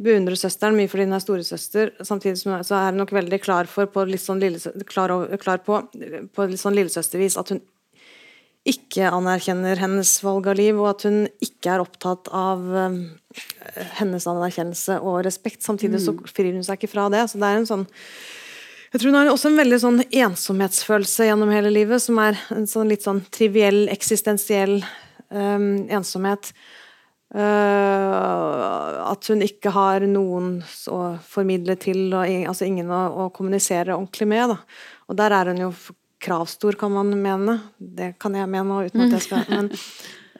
beundrer 0.00 0.38
søsteren 0.40 0.76
mye 0.78 0.88
fordi 0.90 1.04
hun 1.06 1.16
er 1.16 1.22
storesøster, 1.22 1.90
samtidig 2.08 2.40
som 2.40 2.56
så 2.64 2.78
er 2.78 2.90
hun 2.90 3.02
nok 3.02 3.12
veldig 3.12 3.38
klar 3.44 3.68
for 3.70 3.90
på 3.92 4.06
litt 4.08 4.22
sånn 4.24 4.40
lille, 4.42 4.58
klar, 4.88 5.12
over- 5.12 5.40
klar 5.42 5.60
på, 5.64 5.78
på 6.34 6.48
litt 6.50 6.60
sånn 6.62 6.76
lillesøstervis 6.78 7.36
at 7.40 7.52
hun 7.54 7.60
ikke 8.68 9.08
anerkjenner 9.08 9.80
hennes 9.80 10.10
valg 10.24 10.50
av 10.50 10.58
liv, 10.58 10.76
og 10.76 10.90
at 10.90 11.06
hun 11.08 11.22
ikke 11.40 11.74
er 11.74 11.84
opptatt 11.84 12.28
av 12.36 12.66
eh, 12.76 12.98
hennes 14.00 14.26
anerkjennelse 14.28 14.98
og 15.00 15.22
respekt. 15.24 15.64
Samtidig 15.64 16.02
så 16.04 16.12
frir 16.28 16.52
hun 16.52 16.66
seg 16.66 16.80
ikke 16.80 16.92
fra 16.92 17.08
det. 17.12 17.24
Så 17.30 17.40
det 17.40 17.48
er 17.48 17.60
en 17.62 17.70
sånn 17.70 17.88
jeg 18.90 18.98
tror 18.98 19.12
hun 19.12 19.20
har 19.20 19.28
også 19.30 19.52
en 19.52 19.60
veldig 19.60 19.76
sånn 19.78 20.00
ensomhetsfølelse 20.02 21.28
gjennom 21.28 21.52
hele 21.54 21.70
livet, 21.70 22.02
som 22.02 22.18
er 22.18 22.34
en 22.50 22.64
sånn 22.66 22.88
litt 22.90 23.04
sånn 23.06 23.20
triviell, 23.30 23.84
eksistensiell 23.92 24.80
um, 25.30 25.86
ensomhet. 25.86 26.50
Uh, 27.30 28.98
at 29.06 29.30
hun 29.30 29.46
ikke 29.46 29.70
har 29.76 30.02
noen 30.10 30.56
å 30.90 30.98
formidle 31.22 31.78
til, 31.78 32.08
og 32.10 32.26
altså 32.50 32.66
ingen 32.66 32.90
å, 32.90 33.04
å 33.14 33.28
kommunisere 33.30 33.94
ordentlig 33.94 34.26
med. 34.32 34.56
Da. 34.56 34.58
Og 35.06 35.20
der 35.22 35.36
er 35.38 35.52
hun 35.52 35.62
jo 35.68 35.70
kravstor, 36.20 36.76
kan 36.78 36.92
man 36.94 37.12
mene. 37.22 37.58
Det 37.78 38.14
kan 38.20 38.36
jeg 38.36 38.50
mene, 38.50 38.84
uten 38.86 39.06
at 39.06 39.16
jeg 39.16 39.26
skal 39.26 39.44
Men, 39.56 39.70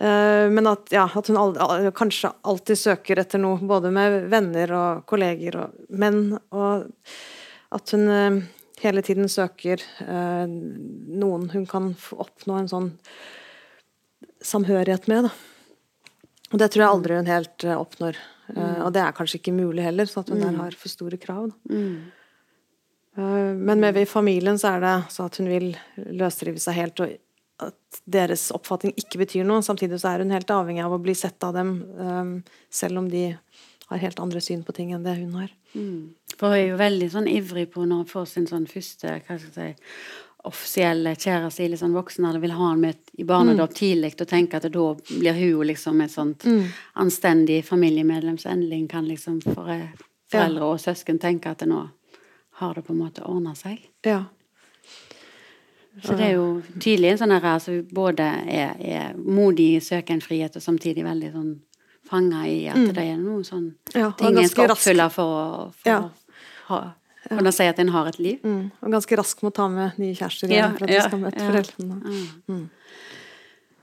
uh, 0.01 0.47
men 0.53 0.71
at, 0.71 0.89
ja, 0.95 1.07
at 1.09 1.31
hun 1.33 1.41
aldri, 1.41 1.67
al- 1.67 1.91
kanskje 1.97 2.33
alltid 2.47 2.81
søker 2.81 3.23
etter 3.25 3.43
noe, 3.43 3.61
både 3.61 3.93
med 3.95 4.31
venner 4.33 4.75
og 4.77 5.05
kolleger 5.11 5.61
og 5.65 5.85
menn. 5.91 6.39
og 6.51 6.89
at 7.71 7.95
hun 7.95 8.09
uh, 8.09 8.41
hele 8.81 9.05
tiden 9.07 9.29
søker 9.31 9.83
uh, 10.05 10.47
noen 10.49 11.51
hun 11.53 11.69
kan 11.69 11.93
oppnå 12.17 12.61
en 12.61 12.71
sånn 12.73 12.91
samhørighet 14.41 15.09
med. 15.11 15.29
Da. 15.29 15.35
Og 16.51 16.59
det 16.61 16.71
tror 16.73 16.85
jeg 16.85 16.93
aldri 16.95 17.19
hun 17.21 17.31
helt 17.31 17.65
oppnår. 17.77 18.17
Eh, 18.57 18.79
og 18.85 18.93
det 18.95 19.03
er 19.05 19.15
kanskje 19.17 19.41
ikke 19.41 19.55
mulig 19.55 19.85
heller, 19.85 20.09
så 20.11 20.23
at 20.25 20.33
hun 20.33 20.41
der 20.43 20.57
har 20.57 20.77
for 20.79 20.93
store 20.93 21.19
krav. 21.21 21.51
Da. 21.53 21.77
Eh, 21.77 22.17
men 23.17 23.81
med 23.81 23.97
i 23.99 24.07
familien 24.07 24.59
så 24.59 24.77
er 24.77 24.85
det 24.85 24.95
så 25.11 25.27
at 25.27 25.41
hun 25.41 25.49
vil 25.51 25.73
løsrive 25.97 26.63
seg 26.63 26.77
helt, 26.79 27.03
og 27.03 27.17
at 27.67 28.01
deres 28.09 28.47
oppfatning 28.55 28.95
ikke 28.99 29.21
betyr 29.25 29.45
noe. 29.49 29.65
Samtidig 29.67 29.99
så 30.01 30.13
er 30.13 30.25
hun 30.25 30.33
helt 30.35 30.53
avhengig 30.55 30.85
av 30.85 30.95
å 30.97 31.03
bli 31.03 31.15
sett 31.19 31.43
av 31.45 31.57
dem, 31.59 31.75
eh, 31.99 32.55
selv 32.71 33.03
om 33.03 33.11
de 33.11 33.25
har 33.91 33.99
helt 33.99 34.21
andre 34.23 34.41
syn 34.41 34.63
på 34.63 34.73
ting 34.73 34.93
enn 34.95 35.03
det 35.03 35.17
hun 35.19 35.35
har. 35.35 35.51
For 36.39 36.55
hun 36.55 36.57
er 36.57 36.69
jo 36.69 36.81
veldig 36.81 37.11
sånn 37.11 37.29
ivrig 37.29 37.71
på 37.75 37.85
når 37.85 38.05
hun 38.05 38.11
får 38.11 38.27
sin 38.31 38.47
sånn 38.47 38.69
første 38.71 39.17
hva 39.27 39.39
skal 39.39 39.63
jeg 39.65 39.77
si, 39.77 39.95
offisielle 40.49 41.13
kjæreste 41.21 41.65
i 41.65 41.69
litt 41.69 41.83
sånn 41.83 41.93
voksen 41.93 42.25
alder, 42.25 42.41
vil 42.41 42.55
ha 42.57 42.71
han 42.71 42.81
med 42.81 42.97
i 43.21 43.27
barnedåp 43.29 43.75
tidlig 43.77 44.15
og 44.15 44.29
tenke 44.31 44.57
at 44.57 44.71
da 44.73 44.87
blir 45.11 45.37
hun 45.37 45.67
liksom 45.69 46.01
et 46.01 46.15
sånt 46.15 46.47
anstendig 46.95 47.59
familiemedlem 47.67 48.39
som 48.39 48.55
endelig 48.55 48.89
kan 48.89 49.05
liksom 49.05 49.43
for, 49.45 49.69
foreldre 50.33 50.65
og 50.65 50.81
søsken 50.81 51.19
tenke 51.21 51.51
at 51.51 51.61
det 51.61 51.69
nå 51.69 51.83
har 52.61 52.75
det 52.77 52.85
på 52.87 52.93
en 52.95 53.01
måte 53.01 53.25
ordna 53.27 53.55
seg. 53.59 53.81
Ja. 54.07 54.25
Så 56.01 56.15
det 56.17 56.29
er 56.31 56.37
jo 56.39 56.45
tydelig 56.81 57.11
en 57.11 57.19
sånn 57.21 57.35
her 57.35 57.59
som 57.61 57.81
både 57.93 58.25
er, 58.49 58.77
er 58.79 59.17
modig 59.19 59.73
i 59.75 59.83
søker 59.85 60.15
en 60.15 60.23
frihet, 60.25 60.55
og 60.57 60.63
samtidig 60.65 61.03
veldig 61.05 61.33
sånn 61.35 61.51
fanga 62.11 62.45
i 62.49 62.63
at 62.71 62.95
det 62.95 63.05
er 63.05 63.19
noe 63.21 63.43
sånn 63.47 63.73
Ja, 63.95 64.13
ting 64.19 64.39
en 64.39 64.49
skal 64.49 64.71
rask. 64.71 64.79
oppfylle 64.79 65.09
for 65.13 65.73
for 65.77 65.91
Ja. 65.91 65.99
å 66.01 66.11
ha, 66.71 66.81
kunne 67.29 67.53
si 67.53 67.67
at 67.67 67.79
en 67.79 67.89
har 67.95 68.07
et 68.09 68.19
liv. 68.19 68.39
Mm, 68.43 68.71
og 68.83 68.91
ganske 68.95 69.17
raskt 69.19 69.43
å 69.45 69.53
ta 69.53 69.69
med 69.69 69.99
nye 69.99 70.15
kjærester 70.15 70.49
Ja, 70.51 70.69
igjen 70.71 70.77
for 70.79 70.85
at 70.85 70.89
de 70.89 70.95
ja, 70.95 71.03
skal 71.09 71.21
møte 71.21 71.39
ja. 71.39 71.51
foreldrene. 71.51 72.01
Men 72.49 72.71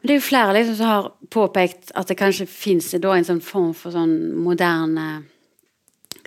Det 0.01 0.09
er 0.13 0.19
jo 0.19 0.21
flere 0.29 0.53
liksom 0.53 0.75
som 0.77 0.85
har 0.87 1.11
påpekt 1.29 1.91
at 1.95 2.07
det 2.07 2.17
kanskje 2.17 2.47
fins 2.47 2.93
en 2.93 3.25
sånn 3.25 3.41
form 3.41 3.73
for 3.73 3.91
sånn 3.91 4.33
moderne 4.35 5.25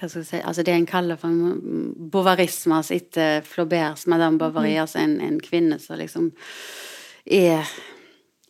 hva 0.00 0.08
skal 0.08 0.22
jeg 0.22 0.30
si, 0.30 0.40
altså 0.40 0.64
Det 0.64 0.74
en 0.74 0.88
kaller 0.88 1.20
for 1.20 1.60
bovarisme, 2.12 2.80
altså 2.80 2.96
etter 2.96 3.44
Flaubert, 3.44 4.06
Madame 4.08 4.40
Bovary, 4.40 4.78
altså 4.80 5.02
en, 5.02 5.18
en 5.20 5.40
kvinne 5.44 5.76
som 5.82 6.00
liksom 6.00 6.30
er 7.30 7.68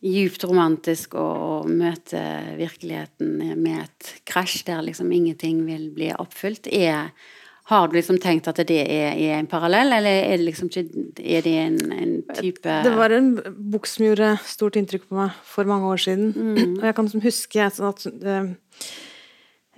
djupt 0.01 0.45
romantisk 0.49 1.13
og, 1.19 1.43
og 1.45 1.69
møter 1.69 2.55
virkeligheten 2.57 3.35
med 3.61 3.83
et 3.83 4.15
krasj 4.27 4.63
der 4.69 4.81
liksom 4.87 5.11
ingenting 5.13 5.61
vil 5.67 5.91
bli 5.93 6.09
oppfylt. 6.15 6.71
Er, 6.73 7.11
har 7.69 7.87
du 7.87 7.99
liksom 7.99 8.17
tenkt 8.23 8.49
at 8.49 8.63
det 8.65 8.79
er, 8.81 9.13
er 9.13 9.37
en 9.37 9.51
parallell, 9.51 9.93
eller 9.99 10.23
er 10.23 10.39
det 10.39 10.47
liksom 10.47 10.71
ikke 10.71 10.87
Er 11.21 11.45
det 11.45 11.53
en, 11.59 11.77
en 11.93 12.17
type 12.33 12.79
Det 12.87 12.95
var 12.97 13.13
en 13.13 13.35
bok 13.75 13.85
som 13.87 14.07
gjorde 14.07 14.33
stort 14.47 14.79
inntrykk 14.79 15.05
på 15.09 15.19
meg 15.19 15.37
for 15.45 15.69
mange 15.69 15.93
år 15.93 16.01
siden. 16.07 16.33
Og 16.79 16.85
jeg 16.87 16.97
kan 16.97 17.07
liksom 17.07 17.27
huske 17.27 17.69
sånn 17.75 17.91
at 17.91 18.07
eh, 18.09 18.53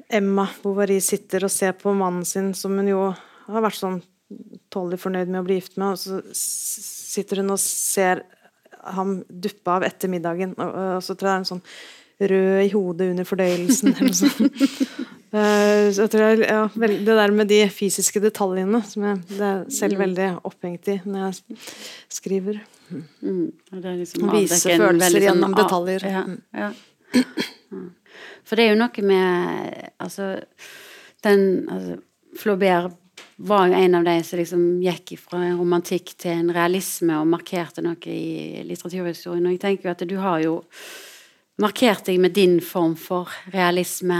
Emma 0.10 0.47
Bovary 0.63 0.99
sitter 1.03 1.45
og 1.47 1.51
ser 1.53 1.73
på 1.77 1.93
mannen 1.97 2.25
sin, 2.25 2.51
som 2.58 2.75
hun 2.79 2.89
jo 2.89 3.01
har 3.47 3.65
vært 3.65 3.79
sånn 3.79 3.99
tålelig 4.73 4.99
fornøyd 5.03 5.29
med 5.29 5.41
å 5.43 5.45
bli 5.45 5.60
gift 5.60 5.75
med, 5.77 5.93
og 5.93 5.99
så 6.01 6.21
sitter 6.34 7.43
hun 7.43 7.53
og 7.53 7.60
ser 7.62 8.23
ham 8.95 9.19
duppe 9.29 9.69
av 9.77 9.86
etter 9.88 10.10
middagen, 10.12 10.56
og, 10.58 10.97
så 11.06 11.13
tror 11.15 11.29
jeg 11.29 11.34
det 11.34 11.36
er 11.36 11.43
en 11.43 11.51
sånn 11.51 11.65
rød 12.34 12.63
i 12.63 12.71
hodet 12.73 13.10
under 13.13 13.27
fordøyelsen, 13.27 13.93
eller 13.93 14.10
noe 14.12 14.21
sånt. 14.21 14.63
Eh, 15.34 15.88
Så 15.89 16.03
jeg 16.03 16.12
tror 16.13 16.21
jeg, 16.27 16.41
ja, 16.45 16.67
det 16.77 17.13
der 17.17 17.32
med 17.34 17.47
de 17.49 17.63
fysiske 17.73 18.19
detaljene 18.21 18.84
som 18.86 19.01
jeg 19.08 19.15
det 19.32 19.39
er 19.47 19.63
selv 19.73 19.97
veldig 19.97 20.27
opphengt 20.45 20.86
i 20.93 20.99
når 21.10 21.23
jeg 21.23 21.58
skriver. 22.13 22.60
Mm, 22.93 23.47
liksom 23.73 24.29
Vise 24.29 24.60
følelser 24.62 24.84
veldig 24.93 25.10
sånn 25.10 25.25
gjennom 25.25 25.56
detaljer. 25.58 26.06
Ja, 26.06 26.21
Mm. 26.21 26.38
ja. 26.53 26.69
For 28.43 28.60
det 28.60 28.65
er 28.65 28.73
jo 28.73 28.82
noe 28.82 29.06
med 29.08 29.79
Altså, 30.03 30.36
den 31.23 31.69
altså, 31.71 31.97
Flaubert 32.38 32.99
var 33.38 33.67
jo 33.67 33.77
en 33.77 33.95
av 33.95 34.06
de 34.08 34.15
som 34.25 34.39
liksom 34.39 34.63
gikk 34.84 35.15
fra 35.21 35.39
romantikk 35.58 36.15
til 36.21 36.39
en 36.39 36.53
realisme 36.53 37.17
og 37.19 37.29
markerte 37.29 37.84
noe 37.86 38.10
i 38.10 38.63
litteraturhistorien. 38.65 39.45
Og 39.45 39.56
jeg 39.56 39.62
tenker 39.62 39.89
jo 39.89 39.93
at 39.93 40.03
du 40.10 40.15
har 40.21 40.41
jo 40.43 40.56
markert 41.62 42.08
deg 42.10 42.19
med 42.21 42.34
din 42.36 42.60
form 42.63 42.95
for 42.99 43.29
realisme 43.53 44.19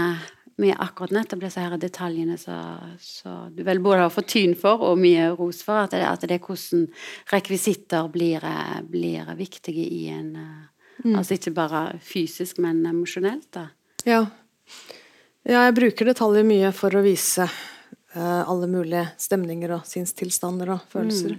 med 0.56 0.76
akkurat 0.78 1.10
nettopp 1.10 1.40
disse 1.42 1.62
her 1.62 1.74
detaljene 1.82 2.36
som 2.38 3.54
du 3.54 3.64
vel 3.66 3.80
både 3.82 4.04
har 4.04 4.12
fått 4.14 4.30
tyn 4.36 4.54
for 4.58 4.84
og 4.86 5.00
mye 5.02 5.32
ros 5.34 5.64
for. 5.66 5.86
At 5.86 5.96
det, 5.96 6.04
at 6.06 6.26
det 6.28 6.38
er 6.38 6.44
hvordan 6.44 6.86
rekvisitter 7.32 8.10
blir, 8.14 8.44
eh, 8.46 8.80
blir 8.86 9.34
viktige 9.38 9.82
i 9.82 10.06
en 10.14 10.30
mm. 10.36 11.16
Altså 11.16 11.34
ikke 11.34 11.54
bare 11.56 11.98
fysisk, 11.98 12.60
men 12.62 12.84
emosjonelt, 12.86 13.50
da. 13.56 13.66
Ja. 14.04 14.24
ja, 15.44 15.64
jeg 15.66 15.76
bruker 15.78 16.10
detaljer 16.10 16.44
mye 16.46 16.72
for 16.76 16.94
å 16.96 17.04
vise 17.04 17.46
uh, 17.48 18.42
alle 18.44 18.68
mulige 18.70 19.06
stemninger 19.20 19.78
og 19.78 19.86
sinnstilstander 19.88 20.74
og 20.76 20.84
følelser. 20.92 21.38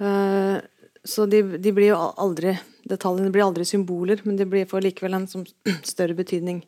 Eh, 0.00 0.58
så 1.04 1.26
de, 1.28 1.42
de 1.60 1.72
blir 1.76 1.90
jo 1.90 2.02
aldri 2.20 2.54
Detaljene 2.90 3.30
blir 3.30 3.44
aldri 3.44 3.62
symboler, 3.68 4.22
men 4.24 4.38
de 4.38 4.46
blir 4.48 4.64
får 4.66 4.80
likevel 4.82 5.12
en 5.14 5.26
som, 5.30 5.44
større 5.92 6.16
betydning 6.18 6.62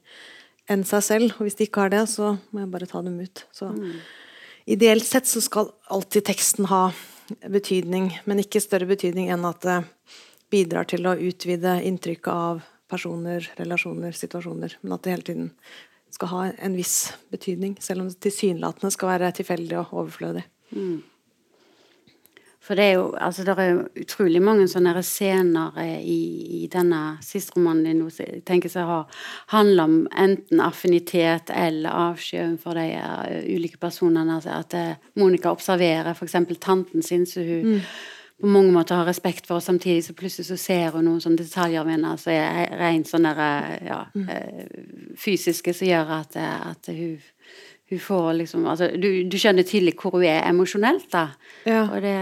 enn 0.70 0.85
seg 0.87 1.01
selv. 1.03 1.33
Og 1.38 1.48
hvis 1.48 1.57
de 1.59 1.66
ikke 1.66 1.87
har 1.87 1.90
det, 1.90 2.03
så 2.12 2.37
må 2.53 2.62
jeg 2.62 2.70
bare 2.70 2.87
ta 2.87 3.01
dem 3.03 3.16
ut. 3.18 3.42
Så 3.51 3.72
ideelt 4.70 5.09
sett 5.09 5.27
så 5.27 5.42
skal 5.42 5.72
alltid 5.90 6.29
teksten 6.29 6.68
ha 6.70 6.85
betydning, 7.51 8.12
men 8.29 8.44
ikke 8.44 8.62
større 8.62 8.87
betydning 8.92 9.33
enn 9.35 9.48
at 9.48 9.64
det 9.66 9.81
bidrar 10.53 10.87
til 10.92 11.09
å 11.09 11.16
utvide 11.16 11.81
inntrykket 11.88 12.31
av 12.31 12.62
personer, 12.92 13.48
relasjoner, 13.59 14.12
situasjoner. 14.16 14.76
Men 14.83 14.96
at 14.96 15.05
det 15.05 15.16
hele 15.16 15.28
tiden 15.31 15.48
skal 16.12 16.33
ha 16.33 16.42
en 16.52 16.76
viss 16.76 17.14
betydning, 17.33 17.78
selv 17.81 18.05
om 18.05 18.12
det 18.12 18.20
tilsynelatende 18.20 18.92
skal 18.92 19.14
være 19.14 19.33
tilfeldig 19.40 19.81
og 19.81 19.96
overflødig. 20.05 20.44
For 22.62 22.78
det 22.78 22.85
er 22.85 22.92
jo 22.94 23.07
altså 23.18 23.42
det 23.42 23.55
er 23.59 23.81
utrolig 24.05 24.38
mange 24.44 24.68
sånne 24.70 25.02
scener 25.02 25.74
eh, 25.83 25.98
i, 26.07 26.20
i 26.62 26.68
denne 26.70 27.16
siste 27.24 27.57
romanen 27.57 27.88
din 27.88 28.05
som 28.07 28.22
jeg 28.22 28.44
tenker 28.46 28.70
seg 28.70 28.87
har 28.87 29.24
handler 29.50 29.88
om 29.88 29.96
enten 30.14 30.62
affinitet 30.62 31.50
eller 31.50 31.90
avsky 31.90 32.44
for 32.62 32.78
de 32.78 32.87
eh, 33.00 33.50
ulike 33.50 33.83
personene. 33.83 34.38
Altså 34.38 34.55
at 34.61 34.78
eh, 34.78 35.11
Monica 35.18 35.50
observerer 35.50 36.14
f.eks. 36.14 36.38
tanten 36.62 37.02
sin, 37.02 37.26
så 37.26 37.42
hun 37.42 37.81
på 38.42 38.50
mange 38.50 38.72
måter 38.74 38.98
har 38.98 39.09
respekt 39.09 39.46
for, 39.46 39.61
og 39.61 39.64
samtidig 39.64 40.05
så 40.05 40.14
plutselig 40.18 40.48
så 40.48 40.59
ser 40.61 40.96
hun 40.96 41.07
noen 41.07 41.20
sånne 41.22 41.40
detaljer 41.40 41.87
ved 41.87 41.96
henne 41.96 42.14
som 42.20 42.33
er 42.35 42.72
rent 42.81 43.11
sånne 43.11 43.35
ja, 43.87 44.00
mm. 44.14 44.33
fysiske, 45.18 45.74
som 45.76 45.88
gjør 45.88 46.11
at, 46.18 46.38
at 46.42 46.90
hun, 46.90 47.20
hun 47.92 48.02
får 48.02 48.33
liksom 48.40 48.66
altså, 48.66 48.90
du, 48.98 49.09
du, 49.31 49.38
skjønner 49.38 49.68
tidlig 49.68 49.94
hvor 50.00 50.16
hun 50.18 50.26
er 50.26 50.42
emosjonelt, 50.50 51.07
da. 51.14 51.28
Ja. 51.68 51.87
Og 51.87 52.02
det, 52.02 52.16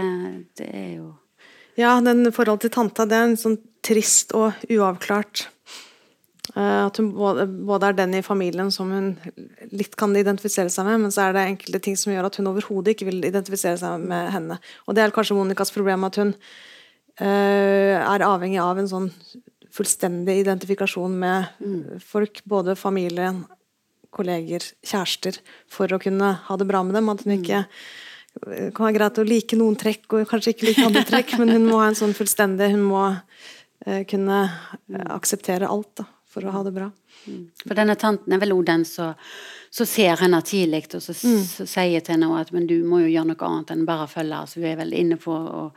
det, 0.61 0.69
er 0.69 0.93
jo 0.99 1.09
Ja, 1.79 1.97
den 2.05 2.29
forholdet 2.35 2.67
til 2.67 2.75
tanta, 2.77 3.07
det 3.09 3.17
er 3.17 3.31
en 3.31 3.39
sånn 3.39 3.57
trist 3.81 4.35
og 4.37 4.61
uavklart 4.69 5.47
Eh, 5.60 5.60
at 6.55 6.97
hun 6.99 7.13
både, 7.15 7.45
både, 7.47 7.87
er 7.87 7.95
den 7.95 8.17
i 8.17 8.23
familien 8.25 8.71
som 8.75 8.89
hun 8.91 9.13
litt 9.71 9.93
kan 9.99 10.11
identifisere 10.17 10.71
seg 10.73 10.87
med, 10.87 11.05
men 11.05 11.13
så 11.13 11.29
er 11.29 11.37
det 11.37 11.45
enkelte 11.47 11.79
ting 11.85 11.95
som 11.99 12.11
gjør 12.11 12.27
at 12.27 12.39
hun 12.39 12.49
overhodet 12.51 12.95
ikke 12.95 13.07
vil 13.07 13.23
identifisere 13.23 13.79
seg 13.79 14.03
med 14.03 14.33
henne. 14.33 14.57
Og 14.83 14.97
det 14.97 15.05
er 15.05 15.15
kanskje 15.15 15.37
Monikas 15.37 15.71
problem, 15.71 16.03
at 16.09 16.19
hun 16.19 16.33
uh, 16.35 17.95
er 18.03 18.27
avhengig 18.27 18.59
av 18.59 18.83
en 18.83 18.91
sånn 18.91 19.09
fullstendig 19.71 20.41
identifikasjon 20.41 21.15
med 21.23 21.63
mm. 21.63 21.81
folk, 22.03 22.43
både 22.43 22.75
familie, 22.75 23.31
kolleger, 24.11 24.67
kjærester, 24.83 25.39
for 25.71 25.87
å 25.95 26.03
kunne 26.03 26.35
ha 26.49 26.59
det 26.59 26.67
bra 26.67 26.83
med 26.83 26.99
dem. 26.99 27.11
At 27.13 27.23
hun 27.23 27.37
ikke 27.39 27.63
kan 28.75 28.89
være 28.89 28.97
greit 28.99 29.23
å 29.23 29.27
like 29.27 29.59
noen 29.59 29.79
trekk 29.79 30.17
og 30.17 30.27
kanskje 30.27 30.51
ikke 30.51 30.67
like 30.67 30.83
andre 30.83 31.07
trekk, 31.07 31.37
men 31.39 31.55
hun 31.55 31.71
må 31.71 31.79
ha 31.79 31.87
en 31.91 31.99
sånn 31.99 32.15
fullstendig 32.15 32.73
Hun 32.75 32.89
må 32.91 33.05
uh, 33.07 34.01
kunne 34.11 34.49
akseptere 35.15 35.71
alt. 35.71 36.03
da 36.03 36.11
for 36.31 36.47
å 36.47 36.53
ha 36.55 36.63
det 36.63 36.73
bra. 36.75 36.87
Mm. 37.25 37.43
For 37.65 37.77
denne 37.77 37.97
tanten 37.99 38.33
er 38.33 38.41
vel 38.41 38.55
også 38.55 38.69
den 38.71 38.87
som 38.87 39.87
ser 39.87 40.23
henne 40.23 40.41
tidlig, 40.47 40.85
og 40.95 41.03
så, 41.03 41.15
mm. 41.15 41.67
sier 41.67 42.01
til 42.01 42.15
henne 42.15 42.31
at 42.39 42.51
men 42.55 42.67
du 42.69 42.79
må 42.87 43.03
jo 43.03 43.11
gjøre 43.11 43.33
noe 43.33 43.51
annet 43.51 43.75
enn 43.75 43.85
bare 43.87 44.09
følge. 44.11 44.41
Så 44.47 44.59
hun 44.61 44.67
er 44.71 44.81
vel 44.81 44.95
inne 44.97 45.19
på 45.21 45.35
å 45.35 45.69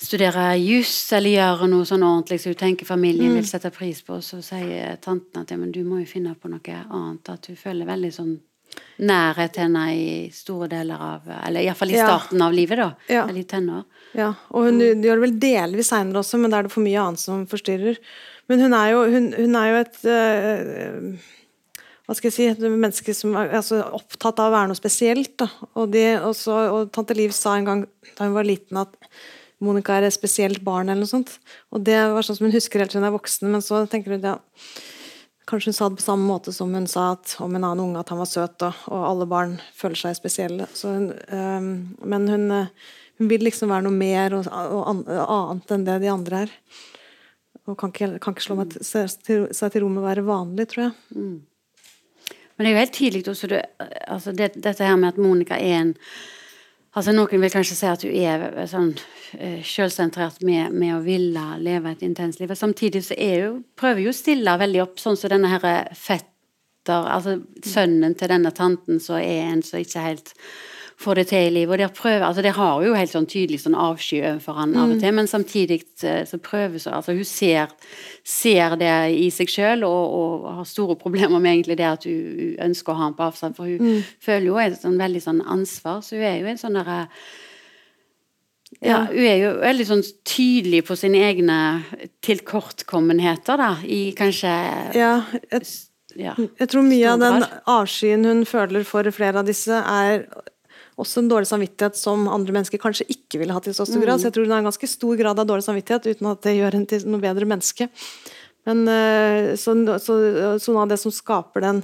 studere 0.00 0.54
juss 0.56 1.12
eller 1.12 1.34
gjøre 1.34 1.68
noe 1.68 1.86
sånn 1.88 2.04
ordentlig 2.06 2.40
så 2.40 2.54
hun 2.54 2.60
tenker 2.62 2.88
familien 2.88 3.34
mm. 3.34 3.40
vil 3.40 3.48
sette 3.48 3.72
pris 3.74 4.00
på. 4.04 4.20
Så 4.24 4.40
sier 4.44 4.96
tanten 5.02 5.42
at 5.42 5.52
ja, 5.52 5.58
men 5.60 5.72
du 5.74 5.82
må 5.84 6.00
jo 6.00 6.08
finne 6.08 6.36
på 6.36 6.52
noe 6.52 6.84
annet. 6.86 7.32
At 7.32 7.50
hun 7.50 7.58
føler 7.60 7.88
veldig 7.88 8.12
sånn 8.16 8.38
nærhet 9.02 9.54
til 9.54 9.66
henne 9.66 9.84
i 9.96 10.10
store 10.34 10.68
deler 10.70 11.00
av 11.02 11.30
Eller 11.40 11.64
iallfall 11.66 11.90
i 11.90 11.98
starten 11.98 12.38
ja. 12.38 12.46
av 12.46 12.54
livet, 12.54 12.78
da. 12.78 12.90
Ja. 13.10 13.24
Eller 13.26 13.42
i 13.42 13.48
tenår. 13.48 13.86
Ja, 14.16 14.32
og 14.50 14.68
hun 14.68 14.80
mm. 14.80 15.04
gjør 15.06 15.18
det 15.20 15.24
vel 15.26 15.38
delvis 15.42 15.90
seinere 15.92 16.22
også, 16.22 16.40
men 16.40 16.52
da 16.52 16.60
er 16.60 16.68
det 16.68 16.74
for 16.74 16.84
mye 16.84 17.02
annet 17.02 17.22
som 17.22 17.46
forstyrrer. 17.50 17.98
Men 18.50 18.64
hun 18.66 18.74
er 18.74 18.88
jo, 18.92 19.04
hun, 19.14 19.28
hun 19.36 19.58
er 19.60 19.68
jo 19.70 19.82
et 19.84 20.00
uh, 20.10 21.28
hva 22.10 22.16
skal 22.18 22.26
jeg 22.26 22.34
si, 22.34 22.46
et 22.50 22.62
menneske 22.66 23.12
som 23.14 23.36
er 23.38 23.52
altså, 23.54 23.84
opptatt 23.94 24.40
av 24.42 24.48
å 24.48 24.54
være 24.56 24.72
noe 24.72 24.78
spesielt. 24.78 25.36
Da. 25.38 25.46
Og, 25.78 25.92
de, 25.94 26.02
også, 26.26 26.56
og, 26.74 26.88
tante 26.90 27.14
Liv 27.14 27.30
sa 27.36 27.52
en 27.54 27.68
gang 27.68 27.84
da 28.16 28.26
hun 28.26 28.34
var 28.34 28.48
liten 28.48 28.80
at 28.80 28.96
Monica 29.62 29.94
er 29.94 30.08
et 30.08 30.16
spesielt 30.16 30.64
barn, 30.66 30.88
eller 30.88 31.04
noe 31.04 31.12
sånt. 31.12 31.36
Og 31.70 31.84
det 31.86 32.00
var 32.10 32.26
sånn 32.26 32.40
som 32.40 32.48
hun 32.48 32.56
husker 32.56 32.82
helt 32.82 32.90
til 32.90 32.98
hun 32.98 33.06
er 33.06 33.14
voksen, 33.14 33.46
men 33.52 33.62
så 33.62 33.84
tenker 33.86 34.16
hun 34.16 34.26
ja, 34.26 34.40
Kanskje 35.50 35.70
hun 35.70 35.76
sa 35.78 35.86
det 35.90 35.98
på 35.98 36.04
samme 36.04 36.26
måte 36.26 36.52
som 36.54 36.74
hun 36.74 36.90
sa 36.90 37.12
at, 37.16 37.36
om 37.42 37.54
en 37.54 37.64
annen 37.64 37.86
unge 37.86 38.02
at 38.02 38.10
han 38.10 38.18
var 38.20 38.28
søt, 38.30 38.66
og, 38.66 38.84
og 38.90 39.06
alle 39.06 39.30
barn 39.30 39.56
føler 39.74 39.98
seg 39.98 40.18
spesielle. 40.18 40.66
Hun, 40.82 41.12
øh, 41.14 41.70
men 42.10 42.28
hun, 42.30 42.44
hun, 42.50 43.30
vil 43.30 43.46
liksom 43.46 43.70
være 43.70 43.86
noe 43.86 43.94
mer 43.94 44.34
og, 44.38 44.50
annet 44.50 45.74
enn 45.74 45.86
det 45.86 46.02
de 46.02 46.10
andre 46.10 46.44
er. 46.48 46.54
Og 47.70 47.78
kan 47.78 47.92
ikke, 47.94 48.18
kan 48.22 48.34
ikke 48.34 48.44
slå 48.44 48.58
meg 48.58 48.74
til, 48.74 48.82
seg 49.54 49.70
til 49.70 49.84
ro 49.84 49.92
med 49.92 50.02
å 50.02 50.08
være 50.08 50.26
vanlig, 50.26 50.66
tror 50.72 50.88
jeg. 50.88 50.96
Mm. 51.14 51.38
Men 52.60 52.66
det 52.66 52.70
er 52.70 52.74
jo 52.74 52.82
helt 52.82 52.92
tidlig 52.92 53.22
også 53.30 53.48
du, 53.48 53.56
altså 54.04 54.34
det, 54.36 54.50
dette 54.60 54.84
her 54.84 54.98
med 55.00 55.14
at 55.14 55.20
Monica 55.22 55.56
er 55.56 55.78
en 55.78 55.94
altså 56.90 57.14
Noen 57.14 57.40
vil 57.40 57.52
kanskje 57.54 57.76
si 57.78 57.86
at 57.88 58.02
hun 58.04 58.16
er 58.18 58.66
sånn 58.68 58.90
uh, 58.98 59.60
selvsentrert 59.64 60.42
med, 60.44 60.74
med, 60.74 60.96
å 60.96 61.04
ville 61.04 61.44
leve 61.62 61.94
et 61.94 62.02
intenst 62.04 62.42
liv. 62.42 62.52
Samtidig 62.58 63.04
så 63.06 63.16
er 63.16 63.46
hun, 63.46 63.62
prøver 63.78 64.02
hun 64.02 64.12
å 64.12 64.18
stille 64.18 64.56
veldig 64.60 64.82
opp, 64.84 65.00
sånn 65.00 65.16
som 65.16 65.32
denne 65.32 65.52
her 65.54 65.64
fetter 65.96 66.28
Altså 66.90 67.34
sønnen 67.62 68.14
til 68.16 68.30
denne 68.32 68.50
tanten 68.56 69.02
som 69.04 69.18
er 69.20 69.50
en 69.50 69.60
som 69.62 69.78
ikke 69.78 70.00
helt 70.00 70.30
får 71.00 71.20
det 71.20 71.26
til 71.30 71.46
i 71.48 71.52
livet. 71.54 71.72
Og 71.72 71.78
der 71.80 71.92
prøver, 71.96 72.26
altså 72.26 72.42
det 72.44 72.52
har 72.56 72.84
jo 72.84 72.94
helt 72.96 73.12
sånn 73.12 73.28
tydelig 73.30 73.62
sånn 73.62 73.76
avsky 73.78 74.20
overfor 74.20 74.58
han 74.60 74.76
av 74.76 74.86
og 74.88 74.96
mm. 74.98 75.02
til, 75.02 75.16
men 75.16 75.30
samtidig 75.30 75.80
eh, 76.04 76.22
så 76.28 76.40
prøver 76.42 76.82
så 76.82 76.94
altså 76.98 77.16
Hun 77.16 77.24
ser, 77.24 77.72
ser 78.24 78.76
det 78.80 78.94
i 79.16 79.28
seg 79.34 79.50
sjøl 79.50 79.84
og, 79.88 80.16
og, 80.20 80.48
har 80.60 80.68
store 80.68 80.96
problemer 81.00 81.40
med 81.40 81.54
egentlig 81.56 81.78
det 81.80 81.88
at 81.88 82.08
hun 82.08 82.56
ønsker 82.68 82.92
å 82.92 82.98
ha 82.98 83.06
han 83.08 83.18
på 83.18 83.28
avstand, 83.30 83.56
for 83.56 83.70
hun 83.70 83.80
mm. 83.80 84.16
føler 84.20 84.50
jo 84.50 84.58
et 84.60 84.80
sånn 84.80 84.98
veldig 85.00 85.22
sånn 85.24 85.44
ansvar. 85.46 86.02
Så 86.04 86.18
hun 86.18 86.26
er 86.26 86.42
jo 86.42 86.50
en 86.52 86.60
sånn 86.60 86.80
derre 86.80 87.04
ja, 88.78 89.02
hun 89.10 89.24
er 89.26 89.38
jo 89.40 89.48
veldig 89.60 89.84
sånn 89.88 90.02
tydelig 90.28 90.84
på 90.86 90.94
sine 90.96 91.24
egne 91.26 91.56
tilkortkommenheter, 92.24 93.58
da, 93.58 93.72
i 93.82 94.12
kanskje 94.16 94.52
Ja, 94.94 95.14
jeg, 95.50 95.66
ja, 96.14 96.36
jeg 96.38 96.70
tror 96.70 96.86
mye 96.86 97.10
av 97.10 97.20
den 97.20 97.44
avskyen 97.68 98.24
hun 98.28 98.44
føler 98.48 98.86
for 98.88 99.10
flere 99.14 99.42
av 99.42 99.50
disse, 99.50 99.74
er 99.74 100.24
også 101.00 101.22
en 101.22 101.30
dårlig 101.30 101.48
samvittighet 101.50 101.98
som 101.98 102.28
andre 102.30 102.54
mennesker 102.56 102.80
kanskje 102.82 103.08
ikke 103.12 103.40
ville 103.40 103.54
hatt 103.56 103.68
i 103.70 103.74
så 103.76 103.86
stor 103.88 104.02
grad. 104.02 104.18
Mm. 104.18 104.22
Så 104.22 104.28
jeg 104.28 104.36
tror 104.36 104.46
hun 104.46 104.54
har 104.54 104.62
en 104.62 104.68
ganske 104.70 104.90
stor 104.92 105.16
grad 105.20 105.40
av 105.40 105.48
dårlig 105.48 105.66
samvittighet 105.66 106.08
uten 106.12 106.30
at 106.30 106.44
det 106.46 106.56
gjør 106.58 106.76
henne 106.76 106.90
til 106.90 107.08
noe 107.08 107.22
bedre 107.22 107.48
menneske. 107.48 107.88
Men 108.68 108.84
eh, 108.92 109.52
så, 109.56 109.74
så, 110.04 110.16
så, 110.60 110.74
noe 110.74 110.84
av 110.84 110.92
det 110.92 111.00
som 111.00 111.14
skaper 111.14 111.64
den 111.64 111.82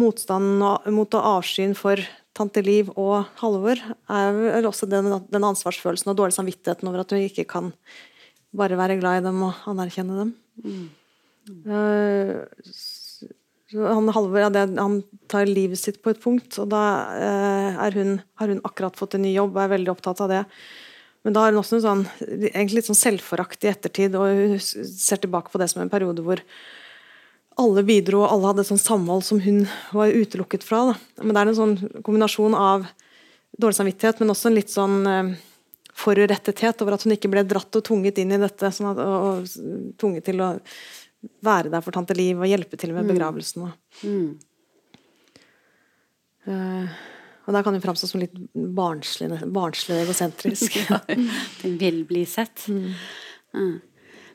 motstanden 0.00 0.94
mot 0.96 1.16
å 1.16 1.24
avskyen 1.36 1.76
for 1.78 2.00
tante 2.34 2.64
Liv 2.66 2.88
og 2.98 3.28
Halvor, 3.38 3.78
er 4.10 4.34
vel 4.34 4.66
også 4.66 4.88
den, 4.90 5.12
den 5.30 5.46
ansvarsfølelsen 5.46 6.10
og 6.10 6.18
dårlig 6.18 6.34
samvittigheten 6.34 6.90
over 6.90 7.04
at 7.04 7.14
hun 7.14 7.22
ikke 7.22 7.46
kan 7.46 7.70
bare 8.54 8.78
være 8.78 8.98
glad 8.98 9.20
i 9.20 9.24
dem 9.28 9.38
og 9.46 9.68
anerkjenne 9.70 10.18
dem. 10.18 10.34
Mm. 10.64 10.84
Uh, 11.68 12.42
han 13.74 14.08
Halvor 14.14 14.46
han 14.46 14.96
tar 15.30 15.50
livet 15.50 15.80
sitt 15.80 16.00
på 16.02 16.12
et 16.12 16.22
punkt, 16.22 16.56
og 16.62 16.70
da 16.72 16.82
eh, 17.18 17.84
hun, 17.96 18.16
har 18.40 18.50
hun 18.52 18.62
akkurat 18.64 18.96
fått 18.98 19.16
en 19.18 19.24
ny 19.26 19.34
jobb 19.34 19.56
og 19.56 19.62
er 19.64 19.74
veldig 19.74 19.92
opptatt 19.92 20.22
av 20.24 20.32
det. 20.32 20.42
Men 21.24 21.36
da 21.36 21.44
har 21.44 21.54
hun 21.54 21.60
også 21.62 21.78
en 21.78 21.84
sånn, 21.84 22.02
egentlig 22.50 22.82
litt 22.82 22.90
sånn 22.90 23.00
selvforakt 23.00 23.64
i 23.64 23.70
ettertid, 23.72 24.16
og 24.18 24.28
hun 24.28 24.58
ser 24.60 25.22
tilbake 25.22 25.52
på 25.52 25.60
det 25.60 25.70
som 25.72 25.80
en 25.84 25.92
periode 25.92 26.24
hvor 26.24 26.42
alle 27.60 27.84
bidro, 27.86 28.24
og 28.24 28.32
alle 28.34 28.50
hadde 28.50 28.64
et 28.64 28.70
sånt 28.72 28.82
samhold 28.82 29.24
som 29.24 29.40
hun 29.40 29.64
var 29.94 30.12
utelukket 30.12 30.66
fra. 30.66 30.90
Da. 30.90 31.24
Men 31.24 31.32
det 31.32 31.42
er 31.42 31.52
en 31.52 31.58
sånn 31.60 31.74
kombinasjon 32.04 32.56
av 32.58 32.88
dårlig 33.56 33.78
samvittighet, 33.78 34.20
men 34.20 34.34
også 34.34 34.50
en 34.50 34.58
litt 34.58 34.74
sånn 34.74 34.98
eh, 35.08 35.32
forurettethet 35.94 36.82
over 36.82 36.96
at 36.96 37.06
hun 37.06 37.14
ikke 37.14 37.30
ble 37.32 37.44
dratt 37.46 37.78
og 37.78 37.86
tvunget 37.86 38.18
inn 38.20 38.34
i 38.34 38.40
dette, 38.42 38.72
sånn 38.74 38.90
at, 38.92 39.00
og, 39.00 39.46
og 39.46 39.96
tvunget 40.00 40.26
til 40.28 40.42
å 40.42 40.50
være 41.44 41.72
der 41.72 41.84
for 41.84 41.94
tante 41.94 42.16
Liv 42.16 42.40
og 42.40 42.48
hjelpe 42.48 42.78
til 42.80 42.94
med 42.94 43.06
mm. 43.06 43.12
begravelsen. 43.12 43.72
Mm. 44.02 44.28
Uh, 46.44 46.94
og 47.44 47.52
der 47.52 47.64
kan 47.64 47.76
hun 47.76 47.82
framstå 47.84 48.08
som 48.08 48.22
litt 48.22 48.36
barnslig, 48.54 49.30
barnslig 49.52 50.02
egosentrisk. 50.04 50.78
ja, 50.88 51.00
den 51.62 51.76
vil 51.80 52.04
bli 52.08 52.24
sett. 52.28 52.66
Mm. 52.68 52.94
Uh. 53.56 53.74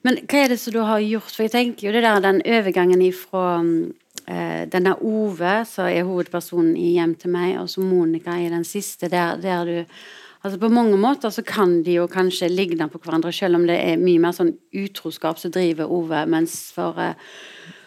Men 0.06 0.22
hva 0.30 0.44
er 0.46 0.54
det 0.54 0.60
som 0.62 0.74
du 0.76 0.80
har 0.86 1.02
gjort? 1.04 1.34
For 1.34 1.46
jeg 1.46 1.56
tenker 1.56 1.90
jo 1.90 1.96
det 1.96 2.06
der 2.06 2.22
den 2.24 2.42
overgangen 2.46 3.02
ifra 3.04 3.60
uh, 3.60 4.64
denne 4.72 4.96
Ove, 5.02 5.56
som 5.70 5.90
er 5.90 6.08
hovedpersonen 6.08 6.78
i 6.78 6.94
Hjem 6.96 7.18
til 7.20 7.34
meg, 7.34 7.58
og 7.62 7.70
så 7.72 7.84
Monica 7.84 8.38
i 8.40 8.50
den 8.52 8.66
siste, 8.68 9.10
der, 9.12 9.42
der 9.42 9.66
du 9.68 10.02
Altså 10.40 10.60
På 10.60 10.70
mange 10.72 10.96
måter 10.98 11.34
så 11.36 11.44
kan 11.44 11.82
de 11.84 11.98
jo 11.98 12.06
kanskje 12.08 12.48
ligne 12.48 12.88
på 12.88 13.02
hverandre, 13.04 13.32
selv 13.36 13.60
om 13.60 13.66
det 13.68 13.76
er 13.76 14.00
mye 14.00 14.22
mer 14.24 14.36
sånn 14.36 14.54
utroskap 14.72 15.40
som 15.42 15.52
driver 15.52 15.92
Ove. 15.92 16.22
Mens 16.32 16.72
for, 16.72 16.96
eh, 16.96 17.20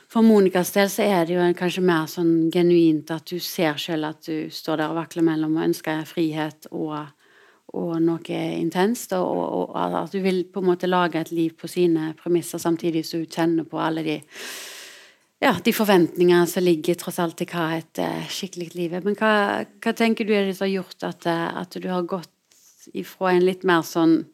for 0.06 0.20
Monicas 0.20 0.74
del 0.74 0.90
så 0.92 1.06
er 1.06 1.24
det 1.24 1.38
jo 1.38 1.46
kanskje 1.56 1.82
mer 1.82 2.04
sånn 2.12 2.50
genuint 2.52 3.10
at 3.10 3.24
du 3.24 3.38
ser 3.40 3.80
selv 3.80 4.04
at 4.04 4.28
du 4.28 4.50
står 4.50 4.82
der 4.82 4.92
og 4.92 5.00
vakler 5.00 5.24
mellom 5.24 5.56
og 5.56 5.64
ønsker 5.64 6.04
frihet 6.04 6.68
og, 6.72 7.06
og 7.72 7.94
noe 8.02 8.42
intenst. 8.60 9.16
Og, 9.16 9.24
og, 9.24 9.72
og, 9.72 9.96
at 10.02 10.12
du 10.12 10.20
vil 10.20 10.44
på 10.44 10.60
en 10.60 10.68
måte 10.74 10.86
lage 10.86 11.20
et 11.20 11.32
liv 11.32 11.56
på 11.56 11.66
sine 11.66 12.12
premisser, 12.20 12.58
samtidig 12.60 13.06
som 13.06 13.24
du 13.24 13.32
kjenner 13.32 13.64
på 13.64 13.80
alle 13.80 14.04
de 14.04 14.20
ja, 15.42 15.56
de 15.64 15.72
forventningene 15.74 16.46
som 16.46 16.62
ligger 16.62 16.94
tross 17.00 17.18
alt 17.18 17.40
i 17.42 17.48
hva 17.50 17.64
et 17.74 17.98
uh, 17.98 18.28
skikkelig 18.30 18.68
liv 18.76 18.92
er. 18.94 19.02
Men 19.02 19.16
hva, 19.18 19.64
hva, 19.82 19.92
tenker 19.98 20.28
du 20.28 20.30
er 20.36 20.46
det 20.46 20.54
som 20.54 20.68
har 20.68 20.76
gjort 20.76 21.08
at, 21.08 21.26
uh, 21.26 21.48
at 21.64 21.74
du 21.74 21.88
har 21.90 22.06
gått 22.06 22.30
ifra 22.94 23.32
en 23.32 23.44
litt 23.46 23.66
mer 23.68 23.84
sånn 23.86 24.24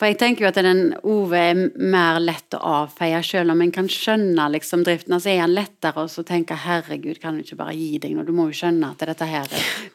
For 0.00 0.08
jeg 0.08 0.16
tenker 0.16 0.46
jo 0.46 0.48
at 0.48 0.56
den 0.64 0.94
Ove 1.04 1.40
er 1.50 1.58
mer 1.76 2.16
lett 2.24 2.54
å 2.56 2.60
avfeie, 2.86 3.18
selv 3.26 3.52
om 3.52 3.60
en 3.60 3.72
kan 3.74 3.88
skjønne 3.90 4.46
liksom 4.54 4.80
driften. 4.86 5.12
Altså 5.12 5.28
er 5.28 5.42
han 5.42 5.52
lettere 5.52 6.06
å 6.06 6.24
tenke 6.24 6.56
'herregud, 6.56 7.20
kan 7.20 7.36
du 7.36 7.42
ikke 7.42 7.58
bare 7.58 7.74
gi 7.76 7.98
deg 7.98 8.14
nå'? 8.16 8.24
Du 8.24 8.32
må 8.32 8.48
jo 8.48 8.56
skjønne 8.62 8.92
at 8.94 9.04
dette 9.04 9.28
her 9.28 9.44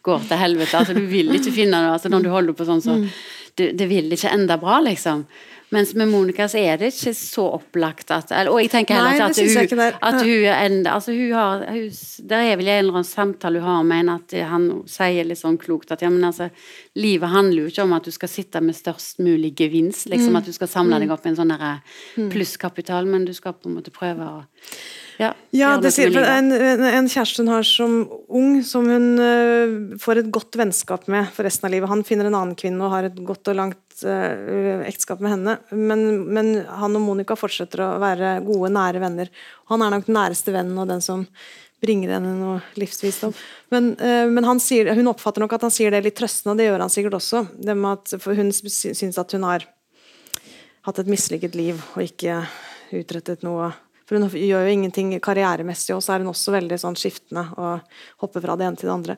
går 0.04 0.28
til 0.28 0.38
helvete. 0.38 0.78
altså 0.78 0.94
Du 0.94 1.02
vil 1.10 1.34
ikke 1.34 1.56
finne 1.56 1.82
noe 1.82 1.96
altså 1.98 2.10
Når 2.10 2.22
du 2.22 2.30
holder 2.30 2.54
på 2.54 2.70
sånn, 2.70 2.82
så 2.86 3.02
det, 3.58 3.78
Det 3.78 3.88
vil 3.90 4.12
ikke 4.12 4.30
ende 4.30 4.58
bra, 4.62 4.80
liksom. 4.80 5.26
Mens 5.73 5.93
med 5.97 6.08
Monica 6.12 6.45
så 6.49 6.60
er 6.62 6.78
det 6.78 6.91
ikke 6.93 7.13
så 7.17 7.45
opplagt 7.58 8.12
at 8.13 8.30
Og 8.51 8.60
jeg 8.62 8.69
tenker 8.69 8.99
heller 8.99 9.15
Nei, 9.17 9.30
ikke 9.34 9.63
at 9.65 9.71
hun, 9.71 9.82
at 9.82 10.19
hun 10.21 10.45
en, 10.51 10.75
altså 10.91 11.15
hun 11.15 11.32
har 11.34 11.63
hun, 11.71 11.88
Der 12.30 12.51
er 12.51 12.60
vel 12.60 12.69
en 12.69 12.82
eller 12.84 12.99
annen 12.99 13.08
samtale 13.10 13.63
hun 13.63 13.69
har 13.71 13.88
med 13.88 14.04
en 14.04 14.12
at 14.15 14.36
han 14.51 14.67
sier 14.89 15.25
litt 15.25 15.41
sånn 15.41 15.58
klokt 15.62 15.93
at 15.95 16.06
ja, 16.06 16.12
men 16.13 16.28
altså 16.28 16.51
Livet 16.95 17.34
handler 17.34 17.65
jo 17.65 17.71
ikke 17.73 17.86
om 17.88 17.95
at 17.97 18.06
du 18.06 18.13
skal 18.13 18.32
sitte 18.32 18.62
med 18.63 18.78
størst 18.78 19.19
mulig 19.23 19.56
gevinst, 19.58 20.06
liksom 20.12 20.36
Mm. 20.36 20.38
at 20.39 20.45
du 20.45 20.54
skal 20.56 20.67
samle 20.67 20.99
deg 20.99 21.12
opp 21.12 21.25
en 21.28 21.36
sånn 21.38 21.51
derre 21.51 21.82
plusskapital, 22.32 23.06
men 23.06 23.25
du 23.28 23.34
skal 23.36 23.54
på 23.54 23.69
en 23.69 23.75
måte 23.78 23.91
prøve 23.93 24.25
å 24.25 24.43
ja, 25.19 25.34
Ja, 25.56 25.75
det 25.80 25.93
sier 25.95 26.12
med 26.12 26.25
en, 26.28 26.51
en 26.84 27.08
kjæreste 27.08 27.43
hun 27.43 27.51
har 27.54 27.63
som 27.67 27.97
ung, 28.28 28.58
som 28.67 28.88
hun 28.89 29.19
uh, 29.19 29.97
får 30.01 30.23
et 30.23 30.32
godt 30.34 30.58
vennskap 30.60 31.08
med 31.12 31.30
for 31.36 31.47
resten 31.47 31.69
av 31.69 31.75
livet. 31.75 31.91
Han 31.91 32.04
finner 32.08 32.28
en 32.28 32.36
annen 32.36 32.58
kvinne 32.60 32.84
og 32.84 32.91
har 32.91 33.08
et 33.08 33.21
godt 33.28 33.51
og 33.51 33.60
langt 33.60 33.85
øh, 34.04 34.82
ekteskap 34.88 35.22
med 35.24 35.32
henne. 35.32 35.54
Men, 35.72 36.02
men 36.36 36.50
han 36.66 36.98
og 36.98 37.04
Monica 37.06 37.38
fortsetter 37.40 37.86
å 37.86 37.92
være 38.04 38.40
gode, 38.46 38.74
nære 38.76 39.04
venner. 39.04 39.32
Han 39.72 39.86
er 39.86 39.96
nok 39.96 40.10
den 40.10 40.18
næreste 40.18 40.52
vennen 40.56 40.82
og 40.82 40.90
den 40.92 41.04
som 41.06 41.24
bringer 41.84 42.16
henne 42.16 42.34
noe 42.40 42.60
livsvisdom. 42.80 43.34
Men, 43.74 43.94
øh, 44.00 44.28
men 44.32 44.60
sier, 44.64 44.92
hun 44.98 45.12
oppfatter 45.12 45.44
nok 45.44 45.56
at 45.58 45.68
han 45.68 45.74
sier 45.74 45.94
det 45.94 46.04
litt 46.06 46.18
trøstende, 46.18 46.56
og 46.56 46.60
det 46.60 46.68
gjør 46.70 46.86
han 46.86 46.94
sikkert 46.94 47.18
også. 47.22 47.46
At, 47.94 48.16
for 48.24 48.36
hun 48.36 48.52
sy- 48.56 48.94
syns 48.98 49.22
at 49.22 49.36
hun 49.38 49.48
har 49.48 49.68
hatt 50.86 51.02
et 51.02 51.10
mislykket 51.10 51.56
liv 51.58 51.80
og 51.96 52.04
ikke 52.06 52.44
utrettet 52.96 53.46
noe. 53.46 53.72
For 54.06 54.20
hun 54.20 54.30
gjør 54.30 54.68
jo 54.68 54.74
ingenting 54.76 55.16
karrieremessig, 55.24 55.96
og 55.96 56.04
så 56.06 56.14
er 56.14 56.22
hun 56.22 56.30
også 56.30 56.54
veldig 56.54 56.78
sånn 56.78 56.98
skiftende 57.00 57.48
og 57.58 58.02
hopper 58.22 58.44
fra 58.44 58.58
det 58.60 58.68
ene 58.68 58.78
til 58.78 58.92
det 58.92 58.98
andre. 59.00 59.16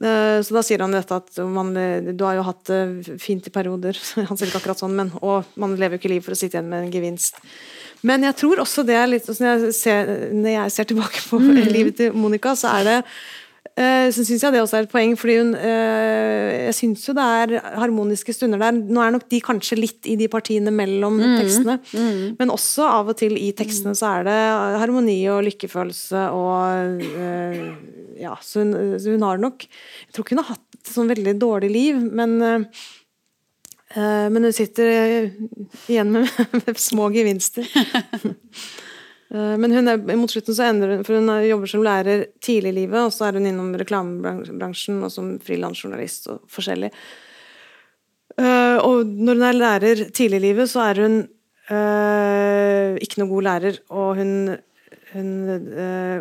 Eh, 0.00 0.38
Så 0.42 0.54
da 0.56 0.62
sier 0.64 0.80
han 0.84 0.94
dette 0.94 1.18
at 1.20 1.42
man, 1.44 1.74
du 1.74 2.24
har 2.24 2.38
jo 2.38 2.46
hatt 2.46 2.64
det 2.70 3.18
fint 3.20 3.46
i 3.46 3.52
perioder, 3.54 3.98
han 4.28 4.38
sier 4.38 4.48
ikke 4.48 4.62
akkurat 4.62 4.80
sånn, 4.80 4.96
men, 4.96 5.12
og 5.20 5.44
man 5.60 5.76
lever 5.76 5.98
jo 5.98 6.02
ikke 6.02 6.14
liv 6.14 6.24
for 6.24 6.36
å 6.36 6.38
sitte 6.38 6.56
igjen 6.58 6.70
med 6.72 6.86
en 6.86 6.94
gevinst. 6.94 7.38
Men 8.02 8.24
jeg 8.26 8.34
tror 8.40 8.64
også 8.64 8.82
det 8.86 8.96
er 8.98 9.06
litt 9.10 9.28
sånn 9.28 9.38
når 9.44 9.68
jeg 9.68 9.76
ser, 9.78 10.08
når 10.34 10.50
jeg 10.56 10.74
ser 10.74 10.88
tilbake 10.90 11.22
på 11.28 11.38
livet 11.76 12.00
til 12.00 12.16
Monica, 12.18 12.56
så 12.58 12.72
er 12.80 12.88
det 12.88 12.96
eh, 13.02 13.12
så 13.72 14.20
syns 14.20 14.42
jeg 14.44 14.52
det 14.52 14.60
også 14.60 14.76
er 14.76 14.84
et 14.84 14.92
poeng, 14.92 15.14
fordi 15.16 15.38
hun 15.38 15.54
eh, 15.56 16.66
Jeg 16.66 16.74
syns 16.76 17.06
jo 17.08 17.14
det 17.16 17.24
er 17.24 17.54
harmoniske 17.80 18.34
stunder 18.36 18.60
der. 18.60 18.76
Nå 18.76 19.00
er 19.00 19.14
nok 19.14 19.24
de 19.32 19.40
kanskje 19.44 19.78
litt 19.78 20.08
i 20.10 20.16
de 20.20 20.28
partiene 20.32 20.72
mellom 20.74 21.16
tekstene, 21.38 21.78
men 22.36 22.52
også 22.52 22.84
av 23.00 23.12
og 23.14 23.18
til 23.20 23.38
i 23.40 23.48
tekstene 23.56 23.96
så 23.96 24.10
er 24.18 24.28
det 24.28 24.36
harmoni 24.82 25.16
og 25.32 25.44
lykkefølelse 25.48 26.26
og 26.36 27.02
eh, 27.08 27.64
Ja, 28.22 28.36
så 28.44 28.60
hun, 28.62 28.74
så 29.00 29.16
hun 29.16 29.24
har 29.24 29.40
nok 29.40 29.64
Jeg 29.64 30.12
tror 30.12 30.26
ikke 30.26 30.36
hun 30.36 30.44
har 30.44 30.52
hatt 30.52 30.76
et 30.82 30.92
sånn 30.92 31.10
veldig 31.10 31.36
dårlig 31.40 31.70
liv, 31.72 31.98
men 32.12 32.36
eh, 32.42 32.84
eh, 33.96 34.28
men 34.28 34.48
hun 34.48 34.54
sitter 34.56 34.92
eh, 34.92 35.42
igjen 35.88 36.12
med, 36.12 36.28
med 36.60 36.80
små 36.80 37.08
gevinster. 37.14 37.68
Eh, 39.32 39.56
Men 39.56 39.72
hun 39.72 39.88
er, 39.88 40.00
mot 40.16 40.30
slutten 40.30 40.54
så 40.56 40.66
endrer 40.68 40.96
hun, 40.98 41.04
for 41.04 41.16
hun 41.18 41.30
er- 41.32 41.48
jobber 41.48 41.70
som 41.70 41.82
lærer 41.84 42.26
tidlig 42.40 42.72
i 42.74 42.78
livet, 42.82 43.00
og 43.00 43.12
så 43.12 43.28
er 43.28 43.38
hun 43.38 43.46
innom 43.48 43.74
reklamebransjen 43.80 45.02
og 45.02 45.10
som 45.10 45.38
frilansjournalist 45.40 46.28
og 46.28 46.42
forskjellig. 46.52 46.90
Eh, 48.38 48.76
og 48.80 49.06
når 49.06 49.34
hun 49.38 49.42
er 49.48 49.60
lærer 49.60 50.04
tidlig 50.12 50.40
i 50.40 50.46
livet, 50.50 50.68
så 50.68 50.84
er 50.90 51.00
hun 51.04 51.16
eh, 51.70 52.98
ikke 53.00 53.20
noe 53.22 53.28
god 53.30 53.46
lærer, 53.48 53.78
og 53.90 54.16
hun, 54.16 54.32
hun 55.12 55.30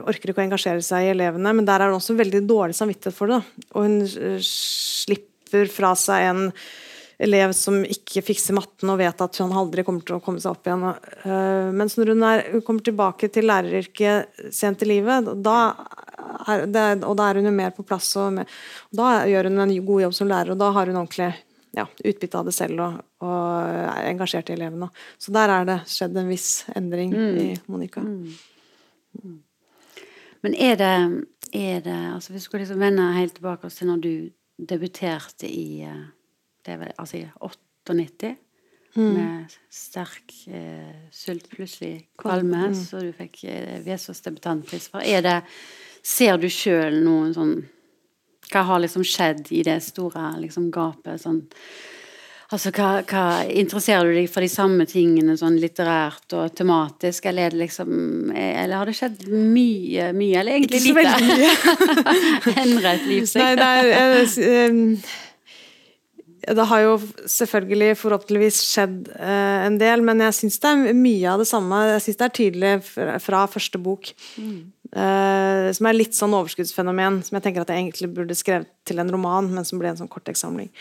orker 0.07 0.31
ikke 0.31 0.39
å 0.41 0.45
engasjere 0.45 0.83
seg 0.83 1.07
i 1.07 1.11
elevene, 1.15 1.53
men 1.55 1.65
der 1.67 1.81
er 1.81 1.91
hun 1.91 1.99
også 1.99 2.15
veldig 2.19 2.43
dårlig 2.47 2.75
samvittighet 2.77 3.15
for 3.15 3.27
det. 3.31 3.41
Og 3.73 3.87
hun 3.87 3.97
slipper 4.45 5.67
fra 5.71 5.93
seg 5.99 6.29
en 6.29 6.45
elev 7.21 7.53
som 7.57 7.81
ikke 7.85 8.23
fikser 8.25 8.55
matten 8.57 8.89
og 8.91 8.99
vet 9.01 9.23
at 9.23 9.39
hun 9.41 9.53
aldri 9.57 9.85
kommer 9.87 10.05
til 10.05 10.17
å 10.17 10.23
komme 10.23 10.41
seg 10.41 10.55
opp 10.55 10.67
igjen. 10.67 10.85
Men 11.25 11.77
mens 11.77 11.97
når 11.99 12.13
hun, 12.13 12.25
er, 12.27 12.43
hun 12.55 12.63
kommer 12.65 12.85
tilbake 12.85 13.29
til 13.33 13.47
læreryrket 13.49 14.49
sent 14.53 14.81
i 14.85 14.89
livet, 14.89 15.29
da 15.45 15.57
er, 16.47 16.65
det, 16.65 16.85
og 17.05 17.15
da 17.19 17.29
er 17.29 17.39
hun 17.39 17.49
jo 17.51 17.53
mer 17.55 17.73
på 17.75 17.85
plass, 17.87 18.09
og, 18.19 18.33
med, 18.39 18.49
og 18.91 19.01
da 19.01 19.13
gjør 19.29 19.49
hun 19.49 19.63
en 19.65 19.77
god 19.85 20.05
jobb 20.07 20.17
som 20.17 20.31
lærer, 20.31 20.53
og 20.53 20.61
da 20.61 20.71
har 20.75 20.89
hun 20.89 20.99
ordentlig 21.03 21.31
ja, 21.77 21.85
utbytte 22.03 22.39
av 22.39 22.47
det 22.49 22.55
selv 22.55 22.83
og, 22.83 22.97
og 23.23 23.37
er 23.69 24.09
engasjert 24.09 24.51
i 24.51 24.57
elevene. 24.57 24.89
Så 25.21 25.33
der 25.35 25.53
er 25.53 25.67
det 25.67 25.77
skjedd 25.91 26.17
en 26.19 26.31
viss 26.31 26.49
endring 26.75 27.15
i 27.15 27.47
Monica. 27.71 28.03
Men 30.41 30.55
er 30.57 30.79
det, 30.79 30.95
er 31.53 31.83
det 31.85 31.99
altså 32.15 32.33
Hvis 32.33 32.41
vi 32.41 32.45
skulle 32.47 32.63
liksom 32.63 32.81
vende 32.81 33.11
helt 33.13 33.35
tilbake 33.37 33.69
til 33.69 33.91
når 33.91 34.03
du 34.03 34.13
debuterte 34.71 35.49
i 35.49 35.83
eh, 35.85 36.09
det 36.65 36.73
er 36.75 36.79
vel, 36.85 36.93
altså 37.01 37.17
i 37.19 37.25
98 37.41 38.35
med 38.95 39.53
sterk 39.71 40.33
eh, 40.51 41.07
sult, 41.15 41.45
plutselig 41.53 42.07
kvalme, 42.19 42.73
så 42.75 42.99
du 43.05 43.13
fikk 43.15 43.43
eh, 43.47 43.77
Vesaas 43.85 44.19
debutantpris 44.25 44.89
for. 44.91 44.99
Er 45.07 45.21
det 45.23 45.37
Ser 46.03 46.35
du 46.41 46.49
sjøl 46.51 46.97
noen 47.05 47.31
sånn 47.35 47.53
Hva 48.51 48.63
har 48.67 48.81
liksom 48.83 49.03
skjedd 49.07 49.47
i 49.53 49.61
det 49.63 49.77
store 49.85 50.31
liksom 50.41 50.67
gapet? 50.75 51.21
sånn 51.23 51.43
Altså, 52.51 52.73
hva, 52.75 52.87
hva 53.07 53.23
Interesserer 53.47 54.09
du 54.09 54.17
deg 54.17 54.27
for 54.33 54.43
de 54.43 54.49
samme 54.51 54.83
tingene 54.89 55.37
sånn 55.39 55.55
litterært 55.61 56.33
og 56.35 56.51
tematisk, 56.59 57.29
eller 57.31 57.47
er 57.47 57.53
det 57.55 57.61
liksom 57.61 58.33
Eller 58.35 58.75
har 58.81 58.89
det 58.91 58.97
skjedd 58.97 59.23
mye, 59.31 60.09
mye, 60.17 60.41
eller 60.41 60.57
egentlig 60.57 60.81
lite? 60.83 61.05
Ikke 61.07 61.15
så 61.15 62.01
veldig 62.03 62.17
mye. 62.51 62.61
Endret 62.65 62.91
et 62.97 63.07
liv 63.07 63.29
seg? 63.29 63.45
Nei, 63.45 63.55
nei, 63.55 63.91
eh, 63.95 64.19
s- 64.25 64.41
em, 64.41 64.81
Det 66.41 66.63
har 66.65 66.81
jo 66.81 66.93
selvfølgelig 67.29 67.95
forhåpentligvis 67.99 68.59
skjedd 68.65 69.11
eh, 69.13 69.59
en 69.67 69.77
del, 69.81 70.01
men 70.05 70.23
jeg 70.25 70.37
syns 70.39 70.57
det 70.63 70.71
er 70.71 70.97
mye 70.97 71.29
av 71.29 71.43
det 71.43 71.47
samme. 71.49 71.81
Jeg 71.91 72.03
syns 72.07 72.17
det 72.17 72.25
er 72.27 72.35
tydelig 72.37 72.71
fra, 73.21 73.43
første 73.51 73.81
bok. 73.81 74.09
Eh, 74.91 75.67
som 75.77 75.87
er 75.87 75.95
litt 75.95 76.17
sånn 76.17 76.33
overskuddsfenomen, 76.39 77.21
som 77.27 77.37
jeg 77.37 77.45
tenker 77.45 77.63
at 77.63 77.69
jeg 77.71 77.83
egentlig 77.83 78.09
burde 78.15 78.37
skrevet 78.37 78.71
til 78.89 79.03
en 79.03 79.11
roman, 79.13 79.51
men 79.53 79.67
som 79.67 79.81
ble 79.81 79.91
en 79.91 80.01
sånn 80.01 80.11
korteksamling. 80.11 80.71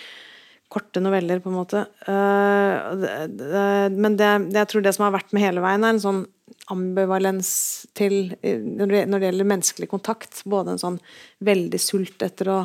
Korte 0.72 1.02
noveller, 1.02 1.42
på 1.44 1.50
en 1.52 1.58
måte. 1.58 1.82
Eh, 2.08 2.94
det, 3.02 3.12
det, 3.36 3.64
men 4.00 4.16
det, 4.16 4.30
jeg 4.56 4.70
tror 4.70 4.86
det 4.86 4.94
som 4.96 5.04
har 5.06 5.16
vært 5.18 5.34
med 5.36 5.44
hele 5.44 5.64
veien, 5.64 5.84
er 5.84 5.92
en 5.92 6.04
sånn 6.06 6.22
ambivalens 6.70 7.50
til 7.98 8.32
når 8.40 8.90
det 9.18 9.26
gjelder 9.28 9.52
menneskelig 9.52 9.90
kontakt. 9.92 10.40
Både 10.48 10.74
en 10.74 10.82
sånn 10.82 10.98
veldig 11.44 11.82
sult 11.82 12.24
etter 12.24 12.48
å 12.48 12.58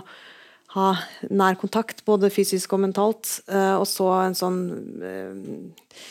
ha 0.76 0.92
nær 1.32 1.56
kontakt, 1.60 2.04
både 2.08 2.30
fysisk 2.34 2.74
og 2.76 2.82
mentalt, 2.84 3.38
eh, 3.48 3.76
og 3.80 3.88
så 3.88 4.10
en 4.26 4.36
sånn 4.38 4.60
eh, 5.02 6.04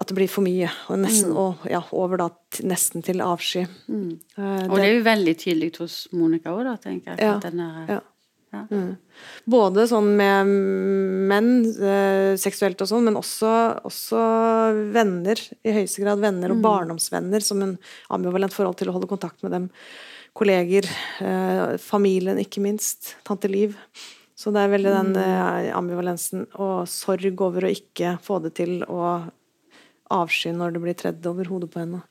At 0.00 0.08
det 0.08 0.16
blir 0.16 0.30
for 0.30 0.42
mye, 0.46 0.70
og, 0.88 0.96
nesten, 1.02 1.34
og 1.36 1.66
ja, 1.68 1.82
over 1.92 2.16
da 2.22 2.28
nesten 2.64 3.04
til 3.04 3.20
avsky. 3.22 3.66
Eh, 3.66 4.62
Og 4.70 4.72
det 4.78 4.86
er 4.86 4.94
jo 4.96 5.02
veldig 5.04 5.34
tydelig 5.38 5.68
hos 5.82 5.98
Monica 6.16 6.54
òg, 6.56 6.70
tenker 6.82 7.12
jeg. 7.12 7.20
Ja, 7.20 7.36
ja. 7.90 7.98
ja. 8.54 8.62
Mm. 8.72 8.94
Både 9.52 9.84
sånn 9.90 10.08
med 10.16 10.48
menn, 11.28 11.52
eh, 11.76 12.32
seksuelt 12.40 12.80
og 12.82 12.88
sånn, 12.90 13.04
men 13.10 13.18
også, 13.20 13.52
også 13.88 14.22
venner. 14.96 15.42
I 15.62 15.76
høyeste 15.82 16.02
grad 16.02 16.24
venner 16.24 16.54
og 16.54 16.62
barndomsvenner 16.64 17.44
som 17.44 17.62
en 17.62 17.76
ambivalent 18.10 18.56
forhold 18.56 18.80
til 18.80 18.90
å 18.90 18.96
holde 18.96 19.10
kontakt 19.12 19.44
med 19.44 19.52
dem. 19.58 19.68
Kolleger, 20.32 20.88
eh, 21.20 21.76
familien 21.82 22.40
ikke 22.40 22.62
minst. 22.64 23.16
Tante 23.26 23.50
Liv. 23.52 23.76
Så 24.34 24.50
det 24.50 24.62
er 24.62 24.72
veldig 24.72 24.92
den 24.94 25.16
eh, 25.20 25.68
ambivalensen 25.76 26.46
og 26.56 26.88
sorg 26.90 27.40
over 27.44 27.66
å 27.66 27.72
ikke 27.72 28.16
få 28.24 28.40
det 28.42 28.54
til, 28.58 28.80
og 28.88 29.28
avsky 30.12 30.52
når 30.56 30.74
det 30.74 30.82
blir 30.84 30.98
tredd 30.98 31.26
over 31.28 31.50
hodet 31.52 31.70
på 31.72 31.82
henne. 31.84 32.02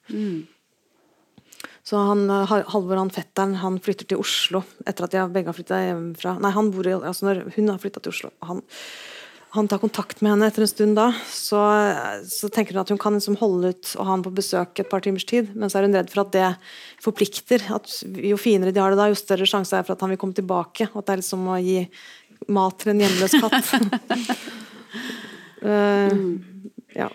Så 1.83 1.97
han, 1.97 2.27
eh, 2.29 2.53
Halvor, 2.71 2.99
han 3.01 3.09
fetteren, 3.13 3.57
han 3.63 3.79
flytter 3.81 4.07
til 4.11 4.21
Oslo 4.21 4.61
etter 4.85 5.07
at 5.07 5.15
de 5.15 5.25
begge 5.33 5.49
har 5.49 5.57
flytta 5.57 5.81
hjemmefra. 5.81 6.37
Nei, 6.39 6.53
han 6.55 6.69
bor 6.73 6.87
i, 6.87 6.93
altså 6.93 7.27
når 7.27 7.43
hun 7.57 7.73
har 7.73 7.81
flytta 7.81 8.03
til 8.05 8.13
Oslo. 8.13 8.31
Han, 8.47 8.61
han 9.51 9.67
tar 9.67 9.81
kontakt 9.81 10.21
med 10.23 10.31
henne 10.31 10.47
etter 10.47 10.63
en 10.63 10.69
stund 10.71 10.95
da. 10.95 11.09
Så, 11.27 11.59
så 12.31 12.47
tenker 12.53 12.77
hun 12.77 12.85
at 12.85 12.91
hun 12.93 12.99
kan 13.01 13.17
liksom 13.17 13.35
holde 13.41 13.73
ut 13.73 13.89
og 13.97 14.05
ha 14.07 14.13
han 14.13 14.23
på 14.23 14.31
besøk 14.37 14.79
et 14.79 14.87
par 14.91 15.03
timers 15.03 15.27
tid. 15.27 15.51
Men 15.59 15.67
så 15.67 15.81
er 15.81 15.89
hun 15.89 15.97
redd 15.97 16.11
for 16.13 16.23
at 16.23 16.31
det 16.31 16.47
forplikter. 17.03 17.65
At 17.75 17.91
jo 18.31 18.39
finere 18.39 18.71
de 18.71 18.79
har 18.79 18.95
det 18.95 19.01
da, 19.01 19.09
jo 19.11 19.19
større 19.19 19.49
sjanse 19.49 19.75
er 19.75 19.83
for 19.83 19.97
at 19.97 20.05
han 20.05 20.13
vil 20.13 20.21
komme 20.21 20.37
tilbake. 20.37 20.87
At 20.87 21.03
det 21.03 21.17
er 21.17 21.23
liksom 21.23 21.43
å 21.51 21.59
gi 21.59 21.81
mat 22.47 22.79
til 22.79 22.93
en 22.93 23.05
hjemløs 23.05 23.37
katt. 23.43 23.71
Eh, 25.61 26.13
ja. 26.97 27.05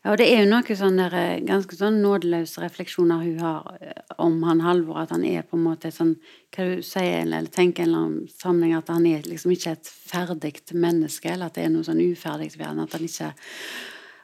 Ja, 0.00 0.14
og 0.14 0.16
det 0.16 0.30
er 0.32 0.38
jo 0.40 0.48
noe 0.48 0.74
sånn 0.76 0.96
der, 0.96 1.12
eh, 1.12 1.42
ganske 1.44 1.76
sånn 1.76 1.98
nådeløse 2.00 2.62
refleksjoner 2.62 3.20
hun 3.20 3.40
har 3.44 3.76
eh, 3.84 4.14
om 4.16 4.38
han 4.48 4.62
Halvor, 4.64 5.02
at 5.02 5.10
han 5.12 5.26
er 5.28 5.42
på 5.44 5.58
en 5.58 5.66
måte 5.66 5.90
sånn 5.92 6.14
Hva 6.50 6.64
du 6.66 6.82
sier, 6.82 7.20
eller 7.20 7.50
tenker 7.52 7.84
en 7.84 7.88
eller 7.88 8.04
annen 8.06 8.28
sammenheng, 8.32 8.78
at 8.78 8.88
han 8.88 9.04
er 9.06 9.28
liksom 9.28 9.52
ikke 9.52 9.74
et 9.76 9.90
ferdig 9.92 10.54
menneske, 10.72 11.28
eller 11.28 11.50
at 11.50 11.58
det 11.58 11.66
er 11.66 11.74
noe 11.74 11.84
sånn 11.84 12.00
uferdig 12.00 12.54
ved 12.56 12.66
han, 12.66 12.80
at 12.80 12.96
han 12.96 13.04
ikke 13.04 13.34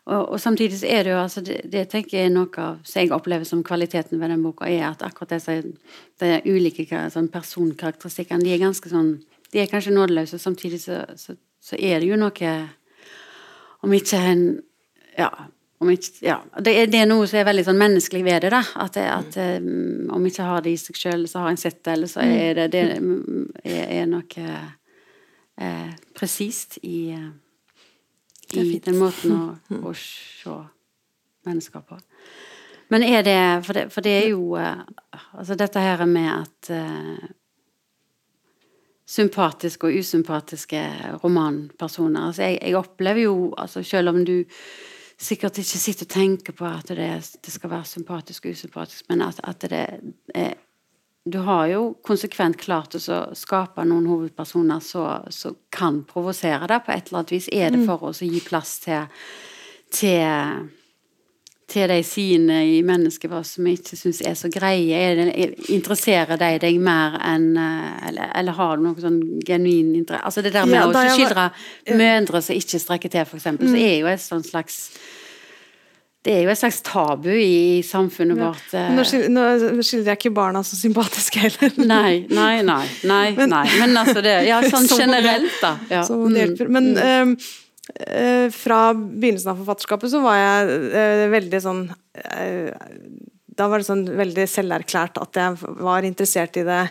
og, 0.07 0.29
og 0.33 0.41
samtidig 0.41 0.79
så 0.79 0.87
er 0.87 1.03
det 1.03 1.11
jo 1.11 1.19
altså 1.19 1.43
det, 1.43 1.57
det 1.71 1.83
tenker 1.91 2.17
jeg 2.17 2.31
er 2.31 2.35
noe 2.35 2.63
av 2.63 2.79
som 2.87 3.01
jeg 3.03 3.13
opplever 3.15 3.45
som 3.49 3.65
kvaliteten 3.67 4.21
ved 4.21 4.31
den 4.31 4.45
boka, 4.45 4.69
er 4.71 4.93
at 4.93 5.03
akkurat 5.03 5.35
disse 5.35 5.57
de 6.23 6.31
ulike 6.47 6.87
sånn 7.11 7.29
personkarakteristikkene, 7.33 8.47
de 8.47 8.55
er 8.55 8.63
ganske 8.63 8.93
sånn 8.93 9.19
De 9.53 9.61
er 9.63 9.69
kanskje 9.71 9.93
nådeløse, 9.95 10.39
samtidig 10.43 10.81
så, 10.83 11.05
så, 11.17 11.37
så 11.63 11.77
er 11.79 12.01
det 12.01 12.09
jo 12.09 12.17
noe 12.19 12.55
om 13.85 13.93
ikke 13.93 14.23
en 14.33 14.47
Ja. 15.17 15.31
Ikke, 15.77 16.13
ja. 16.25 16.39
Det, 16.57 16.73
er, 16.73 16.87
det 16.89 17.03
er 17.03 17.09
noe 17.11 17.27
som 17.29 17.37
er 17.37 17.49
veldig 17.51 17.67
sånn 17.67 17.81
menneskelig 17.81 18.23
ved 18.25 18.47
det. 18.47 18.51
da, 18.55 18.63
At, 18.81 18.97
det, 18.97 19.05
at 19.13 19.37
um, 19.61 20.09
om 20.17 20.25
ikke 20.25 20.47
har 20.49 20.65
det 20.65 20.73
i 20.73 20.81
seg 20.81 20.97
sjøl, 20.97 21.27
så 21.29 21.45
har 21.45 21.53
en 21.53 21.61
sett 21.61 21.83
det, 21.83 21.93
eller 21.93 22.11
så 22.11 22.25
er 22.25 22.57
det 22.57 22.67
Det 22.73 22.85
er, 22.97 23.83
er 24.01 24.09
noe 24.09 24.47
eh, 25.61 25.93
presist 26.17 26.79
i, 26.83 27.13
i 28.57 28.67
den 28.81 28.99
måten 28.99 29.37
å, 29.37 29.45
å 29.85 29.95
se 30.01 30.57
mennesker 31.47 31.85
på. 31.85 32.01
Men 32.89 33.03
er 33.03 33.25
det 33.27 33.41
For 33.67 33.77
det, 33.77 33.89
for 33.91 34.07
det 34.07 34.13
er 34.15 34.29
jo 34.31 34.55
Altså 34.57 35.57
dette 35.59 35.83
her 35.83 36.05
med 36.07 36.29
at 36.31 36.71
uh, 36.71 37.27
sympatiske 39.07 39.87
og 39.87 39.99
usympatiske 40.01 40.83
romanpersoner 41.23 42.29
altså 42.29 42.43
jeg, 42.43 42.59
jeg, 42.63 42.77
opplever 42.77 43.27
jo 43.27 43.55
altså 43.59 43.83
Selv 43.83 44.15
om 44.15 44.25
du 44.27 44.45
sikkert 45.19 45.59
ikke 45.59 45.81
sitter 45.81 46.07
og 46.07 46.13
tenker 46.13 46.57
på 46.57 46.67
at 46.69 46.93
det, 46.93 47.09
det 47.45 47.53
skal 47.53 47.73
være 47.73 47.89
sympatisk 47.89 48.47
og 48.47 48.57
usympatisk, 48.57 49.05
men 49.09 49.25
at, 49.25 49.41
at 49.45 49.69
det 49.71 49.85
er 50.35 50.55
du 51.27 51.39
har 51.43 51.67
jo 51.67 51.81
konsekvent 52.07 52.59
klart 52.63 52.95
å 52.95 53.17
skape 53.35 53.83
noen 53.83 54.07
hovedpersoner 54.07 54.79
som 54.85 55.57
kan 55.75 56.05
provosere 56.07 56.69
deg 56.71 56.85
på 56.87 56.93
et 56.95 57.09
eller 57.09 57.19
annet 57.19 57.33
vis. 57.35 57.49
Er 57.51 57.73
det 57.75 57.81
mm. 57.81 57.87
for 57.89 58.05
oss 58.13 58.23
å 58.23 58.29
gi 58.29 58.43
plass 58.47 58.77
til, 58.85 59.09
til, 59.91 60.69
til 61.67 61.91
de 61.91 61.99
sine 62.07 62.61
i 62.77 62.79
mennesket 62.87 63.31
vårt 63.31 63.49
som 63.49 63.67
vi 63.67 63.75
ikke 63.75 63.99
syns 63.99 64.21
er 64.23 64.37
så 64.39 64.51
greie? 64.53 64.95
Er 64.95 65.19
det, 65.19 65.27
interesserer 65.75 66.39
de 66.39 66.53
deg 66.63 66.79
mer 66.83 67.19
enn 67.27 67.51
eh, 67.59 68.09
eller, 68.11 68.31
eller, 68.39 68.59
har 68.61 68.79
du 68.79 68.87
noe 68.87 69.03
sånn 69.03 69.21
genuin 69.47 69.93
interesse 69.99 70.31
Altså 70.31 70.47
det 70.47 70.55
der 70.55 70.69
med 70.71 70.79
ja, 70.79 70.87
å 70.87 71.17
skildre 71.17 71.51
mødre 71.99 72.43
som 72.43 72.59
ikke 72.59 72.83
strekker 72.83 73.13
til, 73.13 73.27
f.eks., 73.27 73.51
mm. 73.59 73.63
så 73.67 73.79
er 73.83 73.95
jo 73.99 74.11
et 74.13 74.23
sånn 74.23 74.47
slags 74.47 74.81
det 76.27 76.33
er 76.35 76.41
jo 76.43 76.51
et 76.51 76.59
slags 76.59 76.81
tabu 76.83 77.31
i 77.31 77.83
samfunnet 77.87 78.41
ja. 78.41 78.49
vårt. 78.49 78.73
Nå, 78.91 79.05
skildrer 79.07 80.09
jeg 80.11 80.19
ikke 80.19 80.33
barna 80.35 80.65
så 80.67 80.75
sympatiske 80.75 81.39
heller. 81.45 81.77
Nei, 81.93 82.25
nei, 82.27 82.65
nei. 82.67 82.83
nei, 83.07 83.29
men, 83.37 83.53
nei. 83.53 83.67
men 83.79 83.95
altså 84.01 84.25
det 84.27 84.41
Ja, 84.49 84.59
sånn 84.73 84.89
generelt, 84.91 85.55
da. 85.63 85.77
Ja. 85.93 86.03
Hjelper. 86.03 86.73
Men 86.75 86.91
mm. 86.99 87.37
Uh, 87.95 88.49
fra 88.51 88.81
begynnelsen 88.95 89.53
av 89.53 89.61
forfatterskapet 89.63 90.13
så 90.13 90.23
var 90.25 90.39
jeg 90.41 90.81
uh, 90.93 91.27
veldig 91.33 91.61
sånn 91.63 91.85
uh, 91.91 92.71
Da 93.57 93.69
var 93.71 93.81
det 93.81 93.89
sånn 93.89 94.05
veldig 94.19 94.47
selverklært 94.51 95.21
at 95.23 95.41
jeg 95.41 95.75
var 95.81 96.07
interessert 96.07 96.59
i 96.61 96.67
det 96.67 96.83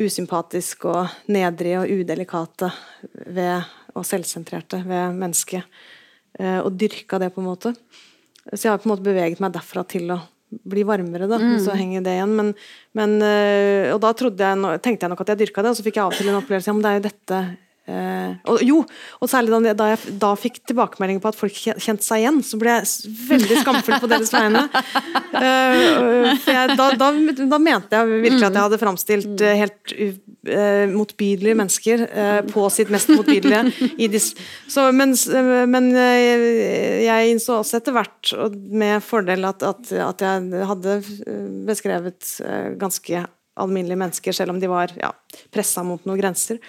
usympatiske 0.00 0.88
og 0.88 1.32
nedrige 1.34 1.82
og 1.82 1.90
udelikate 2.00 2.70
ved, 3.34 3.66
og 3.92 4.06
selvsentrerte 4.06 4.78
ved 4.86 5.18
mennesket. 5.18 5.66
og 6.62 6.70
dyrka 6.78 7.18
det, 7.20 7.28
på 7.34 7.42
en 7.42 7.48
måte. 7.50 7.74
Så 8.54 8.62
jeg 8.62 8.70
har 8.70 8.78
på 8.80 8.88
en 8.88 8.94
måte 8.94 9.04
beveget 9.04 9.42
meg 9.44 9.52
derfra 9.52 9.82
til 9.84 10.14
å 10.14 10.16
bli 10.48 10.86
varmere, 10.88 11.28
da. 11.28 11.36
Mm. 11.36 11.58
Så 11.60 11.76
henger 11.76 12.06
det 12.06 12.14
igjen. 12.16 12.32
Men, 12.38 12.54
men, 12.96 13.16
og 13.92 14.00
da 14.00 14.14
jeg, 14.14 14.80
tenkte 14.80 15.04
jeg 15.04 15.12
nok 15.12 15.20
at 15.26 15.34
jeg 15.34 15.42
dyrka 15.42 15.66
det, 15.66 15.74
og 15.74 15.76
så 15.76 15.84
fikk 15.84 15.98
jeg 15.98 16.06
av 16.06 16.14
og 16.14 16.22
til 16.22 16.32
en 16.32 16.40
opplevelse 16.40 16.72
om 16.72 16.80
det 16.80 16.94
er 16.94 16.96
jo 17.02 17.06
dette 17.10 17.42
Uh, 17.90 18.36
og, 18.52 18.60
jo, 18.62 18.76
og 19.18 19.30
særlig 19.30 19.50
da, 19.50 19.72
da 19.74 19.86
jeg 19.90 20.12
da 20.22 20.30
fikk 20.38 20.60
tilbakemelding 20.70 21.18
på 21.22 21.30
at 21.32 21.38
folk 21.38 21.56
kjente 21.56 22.04
seg 22.06 22.22
igjen, 22.22 22.38
så 22.46 22.58
ble 22.60 22.76
jeg 22.76 23.10
veldig 23.30 23.56
skamfull 23.64 23.96
på 24.02 24.10
deres 24.10 24.34
vegne. 24.34 24.66
Uh, 25.30 26.26
jeg, 26.42 26.74
da, 26.76 26.88
da, 26.98 27.06
da, 27.38 27.58
mente 27.62 27.94
jeg 27.94 28.08
virkelig 28.24 28.46
at 28.48 28.56
jeg 28.56 28.64
hadde 28.64 28.78
framstilt 28.80 29.44
uh, 29.46 29.52
helt 29.60 29.92
motbydelige 30.90 31.56
mennesker 31.56 32.02
på 32.50 32.64
sitt 32.74 32.90
mest 32.92 33.12
motbydelige. 33.12 34.20
Så, 34.72 34.86
men, 34.96 35.14
men 35.70 35.88
jeg 35.94 37.30
innså 37.30 37.60
også 37.60 37.78
etter 37.78 37.94
hvert, 37.94 38.32
og 38.34 38.56
med 38.56 39.04
fordel, 39.06 39.46
at, 39.48 39.64
at, 39.66 39.92
at 40.10 40.24
jeg 40.26 40.66
hadde 40.72 40.96
beskrevet 41.68 42.32
ganske 42.80 43.24
alminnelige 43.60 44.00
mennesker, 44.00 44.36
selv 44.36 44.54
om 44.54 44.60
de 44.60 44.70
var 44.70 44.92
ja, 44.98 45.12
pressa 45.54 45.84
mot 45.86 46.04
noen 46.08 46.20
grenser. 46.20 46.60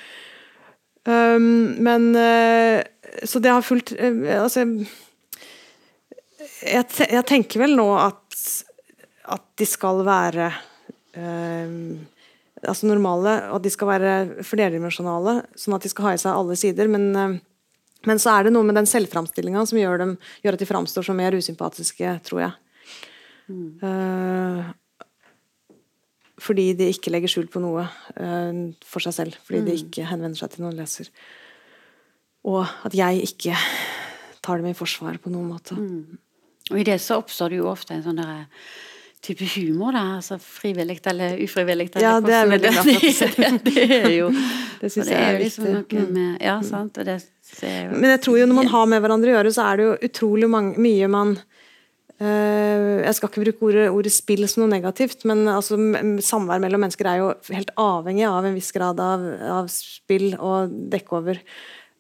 Um, 1.06 1.82
men 1.82 2.12
uh, 2.14 2.82
Så 3.26 3.40
det 3.42 3.50
har 3.50 3.64
fulgt 3.66 3.90
uh, 3.98 4.20
Altså 4.38 4.68
jeg, 6.62 6.86
jeg, 6.94 7.24
tenker 7.26 7.64
vel 7.64 7.72
nå 7.74 7.88
at, 7.98 8.42
at 9.34 9.46
de 9.58 9.66
skal 9.66 10.04
være 10.06 10.52
uh, 11.18 11.72
altså 12.62 12.86
normale, 12.86 13.34
og 13.50 13.64
de 13.66 13.72
skal 13.74 13.90
være 13.90 14.12
flerdimensjonale, 14.46 15.40
sånn 15.58 15.74
at 15.74 15.88
de 15.88 15.90
skal 15.90 16.06
ha 16.06 16.12
i 16.14 16.20
seg 16.22 16.38
alle 16.38 16.58
sider. 16.62 16.92
Men, 16.94 17.40
men 18.06 18.22
så 18.22 18.36
er 18.36 18.46
det 18.46 18.52
noe 18.54 18.68
med 18.68 18.78
den 18.78 18.90
selvframstillinga 18.90 19.64
som 19.66 19.80
gjør, 19.82 20.04
dem, 20.04 20.12
gjør, 20.46 20.60
at 20.60 20.62
de 20.62 20.70
framstår 20.70 21.08
som 21.08 21.18
mer 21.18 21.34
usympatiske, 21.34 22.14
tror 22.30 22.44
jeg. 22.44 22.54
Mm 23.50 24.78
fordi 26.42 26.72
de 26.78 26.90
ikke 26.92 27.14
legger 27.14 27.32
skjul 27.32 27.48
på 27.52 27.62
noe 27.64 27.86
uh, 27.86 28.62
for 28.88 29.04
seg 29.04 29.18
selv. 29.18 29.40
Fordi 29.46 29.62
mm. 29.62 29.68
de 29.68 29.78
ikke 29.84 30.08
henvender 30.10 30.42
seg 30.42 30.56
til 30.56 30.66
noen 30.66 30.78
leser. 30.80 31.12
Og 32.50 32.64
at 32.66 32.96
jeg 32.98 33.26
ikke 33.28 33.58
tar 34.42 34.62
dem 34.62 34.72
i 34.72 34.78
forsvar 34.78 35.20
på 35.22 35.34
noen 35.34 35.52
måte. 35.54 35.78
Mm. 35.78 36.18
Og 36.72 36.80
i 36.82 36.88
det 36.88 36.98
så 37.04 37.20
oppstår 37.22 37.54
det 37.54 37.62
jo 37.62 37.70
ofte 37.70 37.94
en 37.94 38.06
sånn 38.06 38.18
derre 38.22 38.48
type 39.22 39.46
humor, 39.54 39.94
da. 39.94 40.18
Altså 40.18 40.40
frivillig 40.42 40.98
eller 41.12 41.38
ufrivillig. 41.44 41.92
ja, 42.02 42.16
det 42.26 42.34
er 42.34 42.48
veldig 42.50 42.72
bra. 42.74 42.86
det, 42.88 43.52
det 43.68 43.84
er 44.00 44.16
jo 44.16 44.32
Det 44.82 44.90
syns 44.90 45.12
jeg 45.12 45.20
er, 45.20 45.36
er 45.36 45.44
liksom 45.44 45.68
noe 45.70 45.86
mm. 45.86 46.08
med 46.16 46.42
Ja, 46.42 46.56
sant. 46.66 46.98
Og 46.98 47.06
det 47.06 47.20
er 47.70 47.84
jo 47.86 48.00
Men 48.02 48.16
jeg 48.16 48.24
tror 48.26 48.40
jo 48.42 48.48
når 48.50 48.58
man 48.64 48.72
har 48.74 48.90
med 48.90 49.04
hverandre 49.04 49.30
å 49.30 49.36
gjøre, 49.38 49.54
så 49.54 49.68
er 49.70 49.78
det 49.78 49.86
jo 49.86 49.98
utrolig 50.10 50.50
mange, 50.50 50.82
mye 50.82 51.12
man 51.12 51.36
Eh, 51.38 51.61
jeg 52.22 53.16
skal 53.18 53.32
ikke 53.32 53.42
bruke 53.42 53.66
ordet, 53.66 53.86
ordet, 53.90 54.12
spill 54.14 54.46
som 54.46 54.62
noe 54.62 54.70
negativt, 54.70 55.24
men 55.26 55.48
altså, 55.50 55.78
samvær 56.22 56.62
mellom 56.62 56.84
mennesker 56.86 57.08
er 57.10 57.22
jo 57.22 57.30
helt 57.50 57.72
avhengig 57.82 58.28
av 58.30 58.46
en 58.46 58.58
viss 58.58 58.70
grad 58.76 59.02
av, 59.02 59.24
av 59.62 59.72
spill 59.74 60.36
og 60.38 60.76
dekkover. 60.94 61.42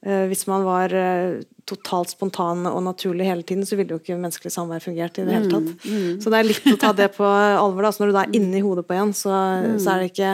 Eh, 0.01 0.23
hvis 0.31 0.47
man 0.49 0.63
var 0.65 0.89
eh, 0.97 1.43
totalt 1.69 2.09
spontan 2.09 2.65
og 2.65 2.79
naturlig 2.87 3.27
hele 3.27 3.45
tiden, 3.45 3.67
så 3.69 3.77
ville 3.77 3.93
jo 3.93 3.99
ikke 4.01 4.17
menneskelig 4.17 4.53
samvær 4.55 4.81
fungert 4.81 5.19
i 5.21 5.25
det 5.27 5.35
hele 5.35 5.51
tatt. 5.51 5.67
Mm, 5.85 5.91
mm. 5.93 6.15
Så 6.23 6.33
det 6.33 6.39
er 6.39 6.47
litt 6.47 6.69
å 6.71 6.79
ta 6.81 6.89
det 6.97 7.11
på 7.13 7.27
alvor. 7.27 7.85
Da. 7.85 7.91
Så 7.93 8.01
når 8.01 8.09
du 8.09 8.15
da 8.17 8.23
er 8.25 8.33
inni 8.39 8.63
hodet 8.65 8.87
på 8.89 8.97
en, 8.97 9.13
så, 9.17 9.29
mm. 9.61 9.77
så 9.83 9.93
er 9.93 10.01
det 10.01 10.11
ikke 10.13 10.33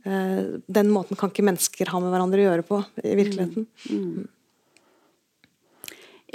Den 0.00 0.88
måten 0.88 1.18
kan 1.20 1.28
ikke 1.28 1.44
mennesker 1.44 1.90
ha 1.92 1.98
med 2.00 2.08
hverandre 2.08 2.40
å 2.40 2.44
gjøre 2.46 2.62
på 2.64 2.78
i 3.04 3.16
virkeligheten. 3.18 3.66
Mm. 3.90 4.04
mm. 4.16 4.28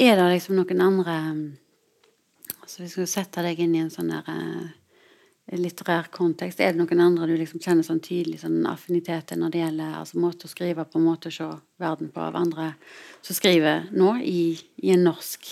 Er 0.06 0.20
det 0.20 0.26
liksom 0.36 0.58
noen 0.60 0.84
andre 0.86 1.16
så 2.68 2.84
hvis 2.84 2.98
du 2.98 3.06
setter 3.10 3.46
deg 3.46 3.62
inn 3.62 3.76
i 3.76 3.84
en 3.84 3.94
sånn 3.94 4.12
der 4.14 4.30
uh, 4.30 4.66
litterær 5.54 6.10
kontekst, 6.14 6.60
er 6.60 6.74
det 6.74 6.82
noen 6.82 7.04
andre 7.04 7.30
du 7.30 7.36
liksom 7.38 7.62
kjenner 7.62 7.86
sånn 7.86 8.02
tydelig 8.04 8.42
sånn 8.42 8.66
affinitet 8.70 9.36
når 9.38 9.54
det 9.54 9.62
gjelder 9.62 10.00
altså 10.02 10.22
måte 10.24 10.48
å 10.48 10.52
skrive 10.52 10.88
på, 10.90 11.02
måte 11.04 11.30
å 11.30 11.36
se 11.36 11.50
verden 11.82 12.10
på 12.14 12.24
av 12.24 12.38
andre 12.40 12.72
som 13.22 13.38
skriver 13.38 13.90
nå 13.94 14.16
i, 14.24 14.56
i 14.82 14.96
en 14.96 15.06
norsk 15.06 15.46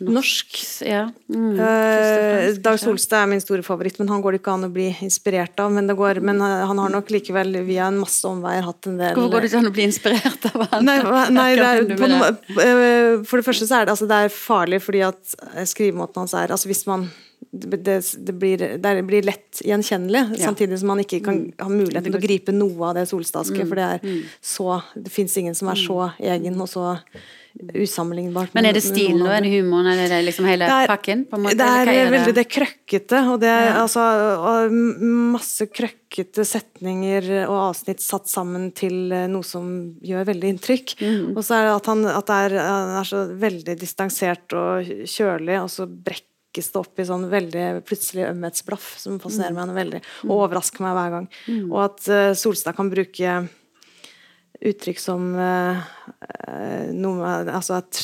Norsk. 0.00 0.56
Ja. 0.86 1.10
Mm, 1.28 1.60
eh, 1.60 2.54
Dag 2.64 2.78
Solstad 2.80 3.22
er 3.22 3.28
min 3.28 3.42
store 3.42 3.62
favoritt, 3.62 3.98
men 4.00 4.08
han 4.08 4.22
går 4.24 4.32
det 4.36 4.40
ikke 4.40 4.54
an 4.56 4.64
å 4.64 4.72
bli 4.72 4.88
inspirert 5.04 5.60
av. 5.60 5.72
Men, 5.76 5.92
går, 5.96 6.22
men 6.24 6.40
han 6.40 6.80
har 6.80 6.92
nok 6.94 7.12
likevel 7.12 7.60
via 7.68 7.90
en 7.90 8.00
masse 8.00 8.24
omveier 8.28 8.64
hatt 8.64 8.88
en 8.88 8.96
del 9.00 9.16
Hvorfor 9.18 9.34
går 9.34 9.44
det 9.44 9.50
ikke 9.50 9.60
an 9.60 9.70
å 9.70 9.74
bli 9.76 9.88
inspirert 9.90 10.46
av 10.52 10.66
han? 10.72 10.86
Nei, 10.88 10.98
nei 11.36 11.48
det 11.58 11.66
er, 11.68 12.14
noe, 12.14 12.30
uh, 12.32 13.26
for 13.28 13.40
det 13.40 13.48
første 13.50 13.68
så 13.68 13.80
er 13.80 13.88
det, 13.88 13.96
altså, 13.96 14.08
det 14.08 14.22
er 14.24 14.32
farlig 14.32 14.80
fordi 14.84 15.04
at 15.10 15.36
skrivemåten 15.68 16.24
hans 16.24 16.36
er 16.38 16.54
altså 16.54 16.70
Hvis 16.70 16.86
man 16.88 17.10
det, 17.50 18.02
det, 18.18 18.32
blir, 18.32 18.58
det, 18.78 19.02
blir, 19.02 19.22
lett 19.26 19.60
gjenkjennelig, 19.64 20.22
ja. 20.36 20.44
samtidig 20.44 20.78
som 20.78 20.92
man 20.92 21.00
ikke 21.02 21.18
kan 21.24 21.40
mm. 21.40 21.54
ha 21.58 21.68
muligheten 21.72 22.06
til 22.12 22.18
å 22.18 22.22
gripe 22.22 22.54
noe 22.54 22.90
av 22.90 22.98
det 23.00 23.06
solstadske. 23.10 23.64
Mm. 23.64 23.70
For 23.70 23.80
det 23.80 23.86
er 23.86 24.04
mm. 24.04 24.20
så 24.52 24.66
Det 24.94 25.12
fins 25.12 25.36
ingen 25.40 25.56
som 25.58 25.70
er 25.72 25.80
så 25.80 25.98
egen 26.20 26.60
og 26.60 26.70
så 26.70 26.92
usammenlignbart. 27.58 28.52
Men 28.54 28.68
er 28.68 28.76
det 28.76 28.82
stilen 28.84 29.22
og 29.24 29.32
er 29.34 29.44
det 29.44 29.50
humoren, 29.52 29.90
er 29.92 30.12
det 30.12 30.20
liksom 30.28 30.46
hele 30.48 30.68
det 30.68 30.76
er, 30.84 30.90
pakken? 30.90 31.24
Måte, 31.34 31.56
det 31.58 31.66
er, 31.66 31.90
er 31.92 32.12
veldig 32.14 32.34
det 32.36 32.46
krøkkete, 32.50 33.22
og 33.32 33.40
det 33.42 33.50
er 33.50 33.66
ja. 33.68 33.74
altså 33.82 34.04
og 34.38 34.76
masse 35.34 35.66
krøkkete 35.70 36.46
setninger 36.46 37.28
og 37.48 37.58
avsnitt 37.70 38.02
satt 38.04 38.30
sammen 38.30 38.70
til 38.76 39.12
eh, 39.14 39.28
noe 39.30 39.46
som 39.46 39.68
gjør 40.06 40.30
veldig 40.30 40.54
inntrykk. 40.54 40.96
Mm. 41.02 41.28
Og 41.34 41.44
så 41.46 41.58
er 41.58 41.68
det 41.68 41.76
at 41.76 41.92
han, 41.92 42.08
at 42.14 42.30
det 42.30 42.40
er, 42.46 42.58
han 42.70 42.96
er 43.02 43.12
så 43.12 43.26
veldig 43.44 43.78
distansert 43.80 44.58
og 44.58 44.90
kjølig, 45.10 45.60
og 45.60 45.70
så 45.74 45.86
brekkes 45.90 46.72
det 46.72 46.80
opp 46.80 47.02
i 47.02 47.08
sånn 47.10 47.28
veldig 47.30 47.68
plutselig 47.86 48.28
ømhetsblaff 48.30 48.92
som 49.02 49.20
fascinerer 49.22 49.56
mm. 49.56 49.62
meg 49.62 49.80
veldig, 49.84 50.04
og 50.28 50.36
overrasker 50.44 50.86
meg 50.86 50.98
hver 50.98 51.16
gang. 51.18 51.32
Mm. 51.46 51.64
Og 51.70 51.80
at 51.88 52.10
uh, 52.10 52.28
Solstad 52.38 52.78
kan 52.78 52.92
bruke 52.92 53.40
uttrykk 54.60 55.00
som 55.00 55.30
uh, 55.34 55.80
noe 56.92 57.28
Altså 57.48 57.78
at 57.78 58.00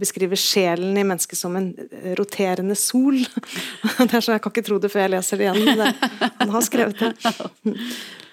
beskriver 0.00 0.38
sjelen 0.40 0.96
i 0.96 1.04
mennesket 1.04 1.38
som 1.38 1.56
en 1.58 1.70
roterende 2.18 2.76
sol. 2.78 3.18
det 3.98 4.06
er 4.08 4.20
sånn, 4.20 4.36
Jeg 4.36 4.44
kan 4.44 4.54
ikke 4.54 4.66
tro 4.68 4.78
det 4.80 4.92
før 4.92 5.04
jeg 5.06 5.14
leser 5.16 5.40
det 5.40 5.48
igjen. 5.48 5.80
Det, 5.80 6.12
han 6.40 6.54
har 6.54 6.64
skrevet 6.64 7.02
det. 7.02 7.32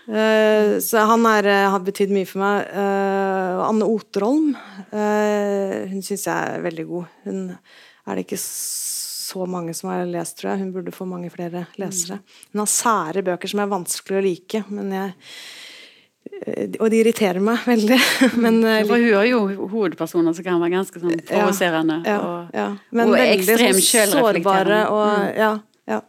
Uh, 0.08 0.80
så 0.88 1.06
han 1.10 1.28
er, 1.30 1.50
eh, 1.52 1.70
har 1.74 1.84
betydd 1.84 2.14
mye 2.16 2.30
for 2.30 2.44
meg. 2.44 2.70
Uh, 2.76 3.64
Anne 3.68 3.88
Oterholm, 3.88 4.54
hun 4.94 6.04
syns 6.06 6.28
jeg 6.28 6.34
er 6.34 6.64
veldig 6.64 6.86
god. 6.90 7.16
Hun 7.28 7.40
er 7.54 8.16
det 8.16 8.28
ikke 8.28 8.40
så 8.44 9.48
mange 9.50 9.74
som 9.76 9.90
har 9.90 10.06
lest, 10.08 10.38
tror 10.40 10.54
jeg. 10.54 10.64
Hun 10.64 10.72
burde 10.76 10.94
få 10.96 11.08
mange 11.10 11.32
flere 11.34 11.66
lesere. 11.82 12.20
Hun 12.52 12.64
har 12.64 12.72
sære 12.72 13.24
bøker 13.26 13.52
som 13.52 13.64
er 13.64 13.72
vanskelig 13.72 14.20
å 14.20 14.26
like, 14.28 14.64
men 14.70 14.92
jeg 14.94 15.14
og 16.80 16.90
de 16.92 17.00
irriterer 17.00 17.40
meg 17.44 17.64
veldig. 17.68 18.00
Men, 18.44 18.60
eh, 18.68 18.82
For 18.88 19.00
hun 19.00 19.16
har 19.16 19.28
jo 19.30 19.68
hovedpersoner 19.72 20.36
som 20.36 20.46
kan 20.46 20.62
være 20.62 20.76
ganske 20.76 21.02
sånn 21.04 21.22
provoserende. 21.28 22.02
ja, 22.08 22.18
og, 22.20 22.56
ja. 22.56 22.68
Men 22.92 23.14
og 23.14 23.18
veldig 23.20 23.58
sånn 23.62 24.12
sårbare 24.14 24.84
og 24.92 25.38
ja, 25.40 25.54
ja. 25.90 26.02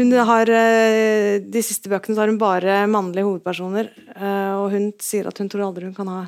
Hun 0.00 0.12
har 0.24 0.48
eh, 0.48 1.38
De 1.44 1.62
siste 1.64 1.90
bøkene 1.92 2.16
så 2.16 2.24
har 2.24 2.32
hun 2.32 2.40
bare 2.40 2.82
mannlige 2.90 3.26
hovedpersoner, 3.28 3.90
eh, 4.16 4.52
og 4.56 4.70
hun 4.74 4.92
sier 5.02 5.28
at 5.28 5.40
hun 5.40 5.50
tror 5.52 5.68
aldri 5.68 5.88
hun 5.88 5.96
kan 5.96 6.08
ha 6.08 6.20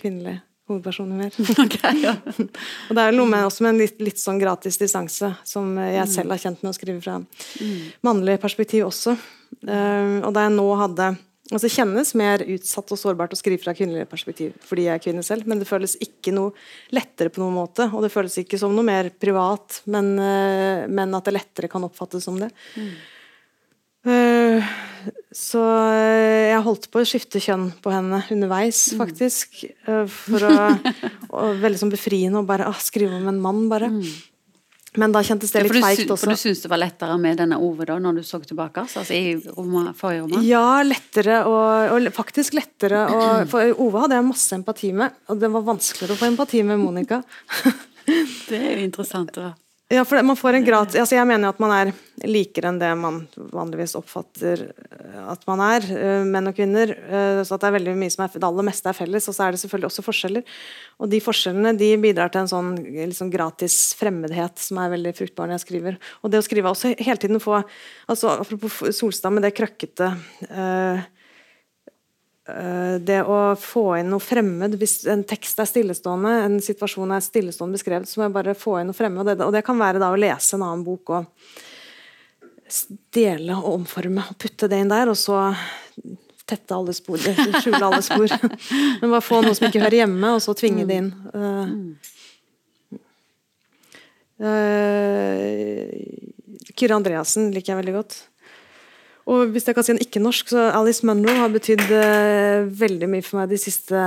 kvinnelige 0.00 0.40
hovedpersoner 0.70 1.18
mer. 1.18 1.34
Okay, 1.66 2.04
ja. 2.04 2.14
og 2.88 2.96
det 2.96 3.04
er 3.04 3.16
noe 3.16 3.30
med, 3.30 3.46
også 3.46 3.66
med 3.66 3.74
en 3.74 3.82
litt, 3.82 3.98
litt 4.02 4.22
sånn 4.22 4.40
gratis 4.42 4.78
distanse, 4.80 5.32
som 5.46 5.74
jeg 5.78 6.06
selv 6.10 6.34
har 6.34 6.42
kjent 6.42 6.62
med 6.62 6.72
å 6.72 6.76
skrive 6.76 7.02
fra 7.02 7.18
mannlig 8.06 8.38
perspektiv 8.42 8.88
også. 8.88 9.16
Eh, 9.66 10.16
og 10.22 10.30
da 10.34 10.46
jeg 10.46 10.56
nå 10.56 10.68
hadde 10.78 11.10
Altså 11.50 11.70
kjennes 11.72 12.12
mer 12.14 12.44
utsatt 12.46 12.92
og 12.94 12.98
sårbart 13.00 13.32
å 13.34 13.38
skrive 13.38 13.58
fra 13.62 13.74
kvinnelig 13.74 14.06
perspektiv 14.10 14.52
fordi 14.66 14.84
jeg 14.86 14.94
er 14.94 15.02
kvinne 15.02 15.24
selv, 15.26 15.48
men 15.50 15.58
det 15.58 15.66
føles 15.66 15.96
ikke 15.98 16.34
noe 16.36 16.52
lettere 16.94 17.32
på 17.34 17.42
noen 17.42 17.56
måte. 17.56 17.88
Og 17.90 18.04
det 18.06 18.12
føles 18.14 18.36
ikke 18.42 18.58
som 18.60 18.74
noe 18.76 18.86
mer 18.86 19.10
privat, 19.10 19.80
men, 19.90 20.12
eh, 20.22 20.84
men 20.86 21.16
at 21.18 21.26
det 21.26 21.34
lettere 21.34 21.70
kan 21.72 21.86
oppfattes 21.88 22.28
som 22.28 22.38
det. 22.38 22.52
Eh, 24.06 24.70
så 25.36 25.60
eh, 25.92 26.50
jeg 26.54 26.64
holdt 26.64 26.86
på 26.92 27.02
å 27.02 27.08
skifte 27.08 27.42
kjønn 27.42 27.66
på 27.84 27.92
henne 27.92 28.22
underveis, 28.32 28.86
faktisk. 28.96 29.64
eh, 29.84 30.06
For 30.08 30.46
å, 30.48 30.54
og 31.36 31.60
Veldig 31.60 31.82
sånn 31.82 31.92
befriende 31.92 32.40
å 32.40 32.48
bare 32.48 32.70
ah, 32.70 32.78
skrive 32.80 33.18
om 33.18 33.28
en 33.28 33.42
mann, 33.42 33.66
bare. 33.72 33.90
Men 34.98 35.12
da 35.14 35.20
kjentes 35.22 35.52
det 35.54 35.62
litt 35.68 35.76
ja, 35.78 35.84
feigt 35.84 36.08
også. 36.10 36.24
for 36.24 36.34
du 36.34 36.40
syns 36.40 36.64
det 36.64 36.70
var 36.72 36.80
lettere 36.82 37.14
med 37.22 37.38
denne 37.38 37.60
Ove 37.62 37.86
da, 37.86 37.98
når 38.02 38.18
du 38.18 38.24
så 38.26 38.40
tilbake? 38.42 38.82
Altså 38.82 39.04
i 39.14 39.36
Roma, 39.54 39.92
forrige 39.94 40.24
roman? 40.24 40.42
Ja, 40.46 40.80
lettere 40.82 41.44
og, 41.46 41.94
og 41.94 42.08
faktisk 42.16 42.58
lettere 42.58 43.04
Og, 43.06 43.44
For 43.52 43.70
Ove 43.86 44.02
hadde 44.02 44.18
jeg 44.18 44.26
masse 44.26 44.58
empati 44.58 44.90
med, 44.96 45.20
og 45.30 45.38
det 45.42 45.52
var 45.54 45.66
vanskeligere 45.68 46.16
å 46.16 46.20
få 46.20 46.30
empati 46.32 46.64
med 46.66 46.82
Monica. 46.82 47.22
Det 48.10 48.58
er 48.58 48.72
jo 48.72 48.86
interessant. 48.88 49.36
Da. 49.36 49.52
Ja, 49.90 50.04
for 50.06 50.22
man 50.22 50.38
får 50.38 50.54
en 50.54 50.64
gratis 50.64 51.00
altså 51.00 51.16
Jeg 51.16 51.26
mener 51.26 51.50
at 51.50 51.58
man 51.58 51.72
er 51.74 51.88
likere 52.22 52.68
enn 52.70 52.78
det 52.78 52.90
man 53.00 53.16
vanligvis 53.50 53.96
oppfatter 53.98 54.60
eh, 54.68 55.16
at 55.32 55.42
man 55.48 55.62
er, 55.64 55.86
eh, 55.96 56.22
menn 56.28 56.46
og 56.46 56.54
kvinner. 56.54 56.92
eh, 56.94 57.40
Så 57.42 57.56
at 57.56 57.64
det 57.64 57.70
er 57.70 57.76
veldig 57.78 57.94
mye 57.98 58.12
som 58.12 58.22
er 58.22 58.36
Det 58.36 58.46
aller 58.46 58.66
meste 58.68 58.86
er 58.86 58.94
felles, 58.94 59.26
og 59.26 59.34
så 59.34 59.46
er 59.48 59.56
det 59.56 59.62
selvfølgelig 59.64 59.88
også 59.90 60.04
forskjeller. 60.06 60.44
Og 61.00 61.10
de 61.10 61.20
forskjellene 61.24 61.74
de 61.80 61.90
bidrar 62.04 62.30
til 62.30 62.44
en 62.44 62.52
sånn 62.52 62.70
liksom 63.10 63.32
gratis 63.32 63.78
fremmedhet 63.98 64.62
som 64.62 64.78
er 64.78 64.92
veldig 64.94 65.14
fruktbar 65.16 65.48
når 65.48 65.58
jeg 65.58 65.66
skriver. 65.66 65.98
Og 66.22 66.30
det 66.30 66.42
å 66.42 66.46
skrive 66.46 66.70
også 66.70 66.94
hele 67.00 67.18
tiden 67.18 67.42
få 67.42 67.62
altså 68.06 68.36
Apropos 68.38 68.82
Solstad 68.94 69.34
med 69.34 69.42
det 69.48 69.56
krøkkete 69.58 70.12
Eh, 70.50 71.00
det 73.00 73.18
å 73.22 73.38
få 73.60 73.84
inn 74.00 74.08
noe 74.12 74.22
fremmed 74.22 74.74
Hvis 74.80 75.04
en 75.10 75.22
tekst 75.28 75.58
er 75.62 75.68
stillestående, 75.68 76.32
en 76.46 76.56
situasjon 76.64 77.12
er 77.14 77.24
stillestående 77.24 77.78
beskrevet, 77.78 78.08
så 78.10 78.20
må 78.20 78.26
jeg 78.26 78.36
bare 78.36 78.56
få 78.58 78.78
inn 78.80 78.90
noe 78.90 78.96
fremmed. 78.96 79.22
Og 79.22 79.28
det, 79.28 79.36
og 79.46 79.52
det 79.54 79.64
kan 79.66 79.78
være 79.80 80.02
da 80.02 80.10
å 80.12 80.18
lese 80.20 80.56
en 80.56 80.66
annen 80.66 80.86
bok 80.86 81.14
og 81.16 81.28
dele 83.14 83.56
og 83.58 83.80
omforme 83.80 84.24
og 84.30 84.38
putte 84.40 84.68
det 84.70 84.78
inn 84.82 84.90
der, 84.92 85.10
og 85.10 85.18
så 85.18 85.50
tette 86.50 86.74
alle 86.74 86.94
spor, 86.96 87.18
skjule 87.62 87.82
alle 87.82 88.02
spor. 88.04 88.30
Men 89.00 89.12
bare 89.12 89.24
få 89.24 89.42
noe 89.44 89.56
som 89.56 89.68
ikke 89.68 89.82
hører 89.84 90.02
hjemme, 90.02 90.34
og 90.36 90.42
så 90.44 90.54
tvinge 90.58 90.86
det 90.88 91.00
inn. 91.02 91.12
Uh, 91.34 91.94
eh, 94.50 95.84
Kyrre 96.74 96.98
Andreassen 96.98 97.50
liker 97.54 97.74
jeg 97.74 97.82
veldig 97.82 97.96
godt. 98.00 98.18
Og 99.30 99.52
hvis 99.54 99.68
jeg 99.68 99.76
kan 99.76 99.86
si 99.86 99.92
en 99.94 100.00
ikke-norsk, 100.02 100.48
så 100.50 100.68
Alice 100.74 101.06
Munro 101.06 101.34
har 101.38 101.52
betydd 101.54 101.84
uh, 101.86 102.66
veldig 102.80 103.08
mye 103.12 103.22
for 103.26 103.40
meg 103.42 103.52
de 103.52 103.60
siste 103.62 104.00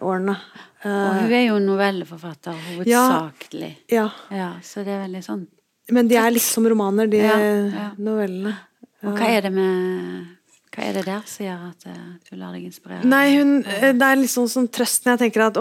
årene. 0.00 0.36
Og 0.38 0.62
Eh, 0.82 1.18
hun 1.22 1.32
er 1.32 1.44
jo 1.46 1.58
novelleforfatter 1.62 2.56
hovedsakelig. 2.72 3.76
ja, 3.90 4.08
Ja, 4.34 4.48
så 4.66 4.82
det 4.82 4.90
er 4.96 5.04
veldig 5.04 5.20
sånn 5.22 5.44
men 5.92 6.08
de 6.08 6.16
er 6.16 6.30
litt 6.30 6.42
som 6.42 6.64
romaner, 6.66 7.06
de 7.10 7.18
Ja, 7.18 7.36
ja. 7.38 7.90
novellene. 7.98 8.56
Og 9.04 9.18
hva 9.18 9.28
er 9.28 9.42
det 9.42 9.52
med 9.52 10.26
Hva 10.72 10.84
er 10.88 10.92
det 10.94 11.04
der 11.04 11.22
som 11.26 11.44
gjør 11.46 11.64
at 11.68 11.86
eh, 11.86 12.18
du 12.30 12.36
lar 12.36 12.52
deg 12.54 12.64
inspirere? 12.64 13.04
Nei, 13.04 13.36
hun, 13.36 13.64
eh, 13.66 13.92
det 13.92 14.02
er 14.08 14.16
litt 14.16 14.30
sånn 14.32 14.48
som 14.48 14.66
trøst 14.66 15.04
jeg 15.04 15.18
tenker 15.20 15.46
at 15.46 15.58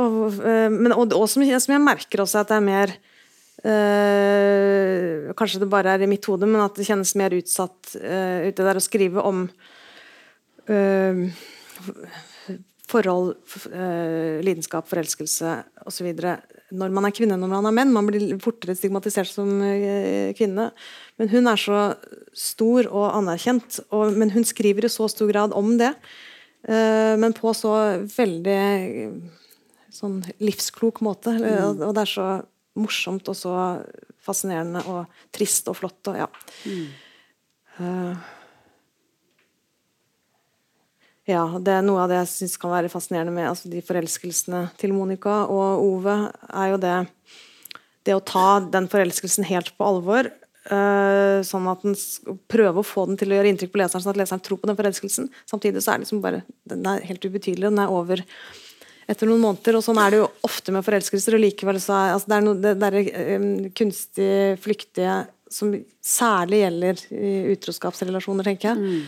men, 0.71 0.93
Og, 0.93 1.11
og 1.13 1.27
som, 1.29 1.43
som 1.43 1.73
jeg 1.73 1.83
merker 1.83 2.23
også 2.23 2.39
at 2.41 2.47
det 2.47 2.57
er 2.57 2.65
mer 2.65 2.93
eh, 3.67 5.31
Kanskje 5.37 5.61
det 5.63 5.69
bare 5.71 5.95
er 5.95 6.03
i 6.05 6.09
mitt 6.09 6.25
hode, 6.29 6.49
men 6.49 6.63
at 6.63 6.77
det 6.77 6.87
kjennes 6.87 7.13
mer 7.19 7.33
utsatt 7.37 7.95
uh, 8.01 8.47
ute 8.47 8.65
der 8.65 8.77
å 8.77 8.83
skrive 8.83 9.23
om 9.25 9.45
uh, 10.69 11.21
forhold, 12.91 13.37
lidenskap, 14.43 14.83
forelskelse 14.89 15.53
osv. 15.87 16.09
når 16.75 16.89
man 16.91 17.05
er 17.07 17.13
kvinne 17.15 17.37
når 17.39 17.51
man 17.53 17.69
er 17.69 17.75
menn. 17.77 17.93
Man 17.95 18.09
blir 18.09 18.33
fortere 18.43 18.75
stigmatisert 18.75 19.31
som 19.31 19.47
kvinne. 20.35 20.65
Men 21.15 21.31
hun 21.31 21.47
er 21.47 21.61
så 21.61 21.85
stor 22.35 22.89
og 22.91 23.05
anerkjent, 23.15 23.79
og, 23.95 24.11
men 24.19 24.33
hun 24.35 24.43
skriver 24.43 24.89
i 24.89 24.91
så 24.91 25.07
stor 25.07 25.31
grad 25.31 25.55
om 25.55 25.77
det. 25.79 25.93
men 26.67 27.31
på 27.39 27.55
så 27.55 27.77
veldig 28.11 28.59
sånn 29.95 30.19
livsklok 30.43 30.99
måte. 31.05 31.31
Mm. 31.39 31.47
Og, 31.47 31.85
og 31.87 31.95
det 31.95 32.03
er 32.03 32.11
så 32.11 32.27
morsomt 32.79 33.27
og 33.31 33.37
så 33.37 33.55
fascinerende 34.21 34.83
og 34.91 35.31
trist 35.33 35.67
og 35.71 35.79
flott 35.79 36.11
og 36.11 36.19
ja. 36.21 36.27
Eh, 37.81 38.29
ja, 41.31 41.43
det 41.59 41.73
er 41.77 41.85
noe 41.85 42.03
av 42.03 42.11
det 42.11 42.19
jeg 42.21 42.31
syns 42.33 42.57
kan 42.61 42.73
være 42.73 42.91
fascinerende 42.91 43.33
med 43.35 43.49
altså 43.49 43.71
de 43.71 43.83
forelskelsene 43.85 44.65
til 44.81 44.93
Monica 44.95 45.43
og 45.51 45.83
Ove, 45.85 46.17
er 46.51 46.73
jo 46.73 46.81
det 46.81 46.97
det 48.07 48.15
å 48.17 48.23
ta 48.25 48.61
den 48.73 48.87
forelskelsen 48.91 49.45
helt 49.49 49.73
på 49.77 49.87
alvor. 49.87 50.29
Uh, 50.61 51.41
sånn 51.45 51.65
at 51.71 51.81
den 51.81 51.95
prøve 52.51 52.83
å 52.83 52.85
få 52.85 53.07
den 53.09 53.17
til 53.17 53.31
å 53.31 53.37
gjøre 53.39 53.49
inntrykk 53.49 53.71
på 53.73 53.81
leseren, 53.81 54.03
sånn 54.03 54.13
at 54.13 54.19
leseren 54.21 54.43
tror 54.45 54.59
på 54.61 54.69
den 54.69 54.77
forelskelsen. 54.77 55.29
Samtidig 55.49 55.81
så 55.81 55.93
er 55.93 55.99
det 55.99 56.05
liksom 56.05 56.21
bare 56.21 56.43
den 56.69 56.85
er 56.89 57.05
helt 57.07 57.25
ubetydelig, 57.25 57.65
og 57.65 57.73
den 57.73 57.81
er 57.81 57.93
over 57.93 58.21
etter 59.09 59.29
noen 59.29 59.43
måneder. 59.43 59.77
Og 59.77 59.85
sånn 59.85 59.99
er 60.01 60.13
det 60.13 60.21
jo 60.21 60.29
ofte 60.47 60.73
med 60.75 60.85
forelskelser. 60.85 61.37
og 61.37 61.43
likevel 61.45 61.79
så 61.81 61.97
er 61.97 62.15
altså 62.15 62.31
det 62.31 62.37
er 62.37 62.45
noe 62.47 62.61
det, 62.61 62.73
er, 62.87 62.97
eh, 63.25 63.47
kunstig 63.77 64.33
flyktige 64.61 65.21
som 65.51 65.73
særlig 65.99 66.61
gjelder 66.61 67.01
i 67.11 67.31
utroskapsrelasjoner, 67.55 68.47
tenker 68.47 68.71
jeg. 68.71 69.01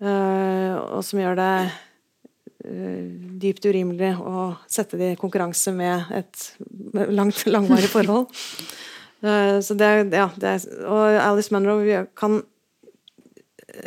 Eh, 0.00 0.72
og 0.76 1.04
som 1.04 1.20
gjør 1.20 1.36
det 1.38 1.52
uh, 1.66 3.04
dypt 3.40 3.68
urimelig 3.68 4.14
å 4.20 4.50
sette 4.68 4.98
det 5.00 5.14
i 5.14 5.20
konkurranse 5.20 5.72
med 5.76 6.10
et 6.16 6.48
langt, 7.12 7.44
langvarig 7.48 7.88
forhold. 7.92 8.28
uh, 9.24 9.56
så 9.66 9.76
det, 9.76 9.92
ja, 10.16 10.28
det 10.36 10.58
og 10.84 11.20
Alice 11.20 11.52
Munro 11.54 11.78
kan 12.16 12.42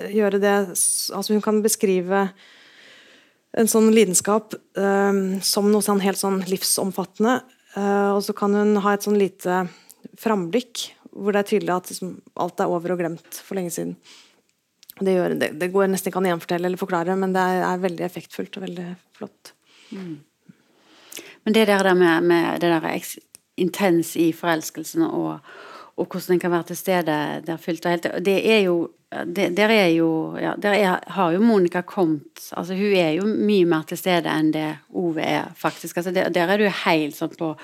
gjøre 0.10 0.38
det 0.42 0.56
Altså, 0.70 1.34
hun 1.34 1.42
kan 1.42 1.64
beskrive 1.66 2.28
en 3.58 3.70
sånn 3.70 3.90
lidenskap 3.94 4.54
eh, 4.78 5.20
som 5.46 5.70
noe 5.72 5.86
sånn 5.86 6.04
helt 6.04 6.22
sånn 6.22 6.42
livsomfattende. 6.50 7.42
eh, 7.76 8.10
og 8.14 8.22
så 8.26 8.36
kan 8.38 8.56
hun 8.56 8.78
ha 8.84 8.94
et 8.94 9.06
sånn 9.06 9.20
lite 9.20 9.66
framblikk 10.20 10.90
hvor 11.10 11.34
det 11.34 11.42
er 11.42 11.50
tydelig 11.50 11.74
at 11.74 11.90
liksom, 11.92 12.18
alt 12.40 12.62
er 12.62 12.72
over 12.72 12.94
og 12.94 13.02
glemt 13.02 13.40
for 13.44 13.58
lenge 13.58 13.74
siden. 13.74 13.96
Det, 15.00 15.16
gjør, 15.16 15.36
det, 15.40 15.50
det 15.60 15.72
går 15.74 15.90
nesten 15.90 16.12
ikke 16.12 16.22
an 16.22 16.28
å 16.28 16.32
gjenfortelle 16.34 16.70
eller 16.70 16.80
forklare, 16.80 17.16
men 17.20 17.34
det 17.36 17.42
er, 17.42 17.64
er 17.66 17.82
veldig 17.82 18.06
effektfullt 18.06 18.60
og 18.60 18.66
veldig 18.68 18.88
flott. 19.18 19.54
Men 21.48 21.56
det 21.56 21.66
der 21.70 21.90
med, 21.96 22.28
med 22.30 22.62
det 22.62 22.70
der 22.70 22.88
intens 23.60 24.14
i 24.20 24.30
forelskelsen 24.36 25.06
og, 25.08 25.40
og 26.00 26.06
hvordan 26.06 26.36
den 26.36 26.42
kan 26.44 26.54
være 26.54 26.70
til 26.70 26.80
stede 26.80 27.16
der 27.48 27.60
fylt 27.60 27.86
og 27.86 27.96
helt 27.96 28.08
Det 28.26 28.38
er 28.44 28.62
jo 28.68 28.78
det, 29.10 29.50
Der 29.58 29.72
er 29.74 29.88
jo 29.88 30.38
ja, 30.38 30.54
Der 30.58 30.76
er, 30.78 31.00
har 31.08 31.32
jo 31.34 31.42
Monica 31.42 31.82
kommet 31.82 32.52
Altså 32.52 32.78
hun 32.78 32.94
er 32.94 33.16
jo 33.18 33.26
mye 33.26 33.66
mer 33.66 33.88
til 33.90 33.98
stede 33.98 34.30
enn 34.30 34.52
det 34.54 34.68
Ove 34.94 35.24
er, 35.24 35.50
faktisk. 35.58 35.98
Altså 35.98 36.14
der, 36.14 36.30
der 36.30 36.54
er 36.54 36.62
du 36.62 36.68
helt 36.86 37.18
sånn 37.18 37.34
på 37.38 37.56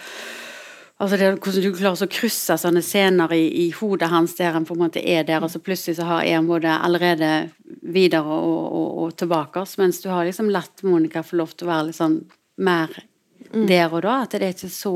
Altså 0.96 1.18
det, 1.20 1.30
Hvordan 1.44 1.64
du 1.66 1.76
klarer 1.76 2.06
å 2.06 2.12
krysse 2.12 2.56
sånne 2.58 2.82
scener 2.86 3.34
i, 3.36 3.44
i 3.66 3.72
hodet 3.76 4.08
hans 4.14 4.38
der 4.38 4.56
han 4.56 4.66
på 4.66 4.78
en 4.78 4.86
måte 4.86 5.04
er 5.04 5.26
der, 5.28 5.44
og 5.44 5.52
så 5.52 5.60
plutselig 5.60 5.98
så 5.98 6.08
har 6.08 6.24
han 6.24 6.48
både 6.48 6.72
allerede 6.72 7.50
videre 7.84 8.24
og, 8.24 8.62
og, 8.64 8.88
og 9.04 9.18
tilbake, 9.20 9.66
mens 9.82 10.00
du 10.00 10.08
har 10.14 10.24
liksom 10.24 10.54
latt 10.56 10.86
Monica 10.88 11.20
få 11.24 11.42
lov 11.42 11.52
til 11.52 11.68
å 11.68 11.74
være 11.74 11.90
litt 11.90 12.00
sånn 12.00 12.22
mer 12.64 12.96
der 13.52 13.92
og 13.92 14.06
da. 14.08 14.22
At 14.24 14.38
det 14.38 14.48
er 14.48 14.56
ikke 14.56 14.72
så 14.72 14.96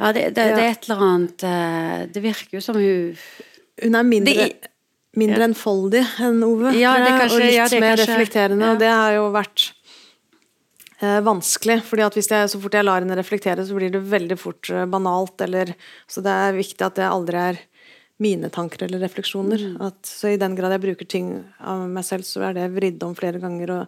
Ja, 0.00 0.12
det, 0.12 0.34
det, 0.36 0.44
det 0.52 0.66
er 0.66 0.68
et 0.68 0.86
eller 0.88 1.02
annet 1.04 1.42
eh, 1.44 1.96
Det 2.12 2.22
virker 2.24 2.56
jo 2.56 2.62
som 2.64 2.76
hun 2.80 3.16
Hun 3.82 3.96
er 3.98 4.06
mindre 4.06 4.34
Det 4.34 4.70
mindre 5.18 5.48
enfoldig 5.48 6.04
enn 6.22 6.42
Ove. 6.46 6.72
Ja, 6.78 6.94
det 7.02 7.14
kanskje- 7.16 7.36
og 7.36 7.44
litt 7.44 7.56
ja, 7.56 7.68
det 7.68 7.80
mer 7.82 7.96
kanskje- 7.96 8.12
reflekterende. 8.12 8.68
Og 8.72 8.78
det 8.78 8.90
har 8.92 9.16
jo 9.16 9.24
vært 9.34 9.72
eh, 11.00 11.20
vanskelig. 11.26 11.82
fordi 11.82 12.02
at 12.06 12.14
hvis 12.14 12.30
jeg, 12.30 12.50
så 12.52 12.60
fort 12.62 12.76
jeg 12.78 12.86
lar 12.86 13.02
henne 13.02 13.18
reflektere, 13.18 13.66
så 13.66 13.74
blir 13.74 13.90
det 13.90 14.04
veldig 14.06 14.38
fort 14.38 14.70
eh, 14.70 14.86
banalt. 14.86 15.40
Eller, 15.40 15.74
så 16.06 16.22
det 16.22 16.30
er 16.30 16.58
viktig 16.58 16.86
at 16.86 16.94
det 17.00 17.08
aldri 17.08 17.36
er 17.36 17.60
mine 18.20 18.50
tanker 18.52 18.84
eller 18.84 19.00
refleksjoner. 19.00 19.58
Mm. 19.72 19.76
At, 19.88 19.98
så 20.06 20.30
i 20.30 20.38
den 20.40 20.54
grad 20.54 20.76
jeg 20.76 20.84
bruker 20.84 21.08
ting 21.08 21.44
av 21.58 21.88
meg 21.88 22.04
selv, 22.04 22.22
så 22.28 22.44
er 22.50 22.54
det 22.54 22.70
vridd 22.76 23.02
om 23.02 23.16
flere 23.16 23.40
ganger. 23.40 23.70
og 23.80 23.86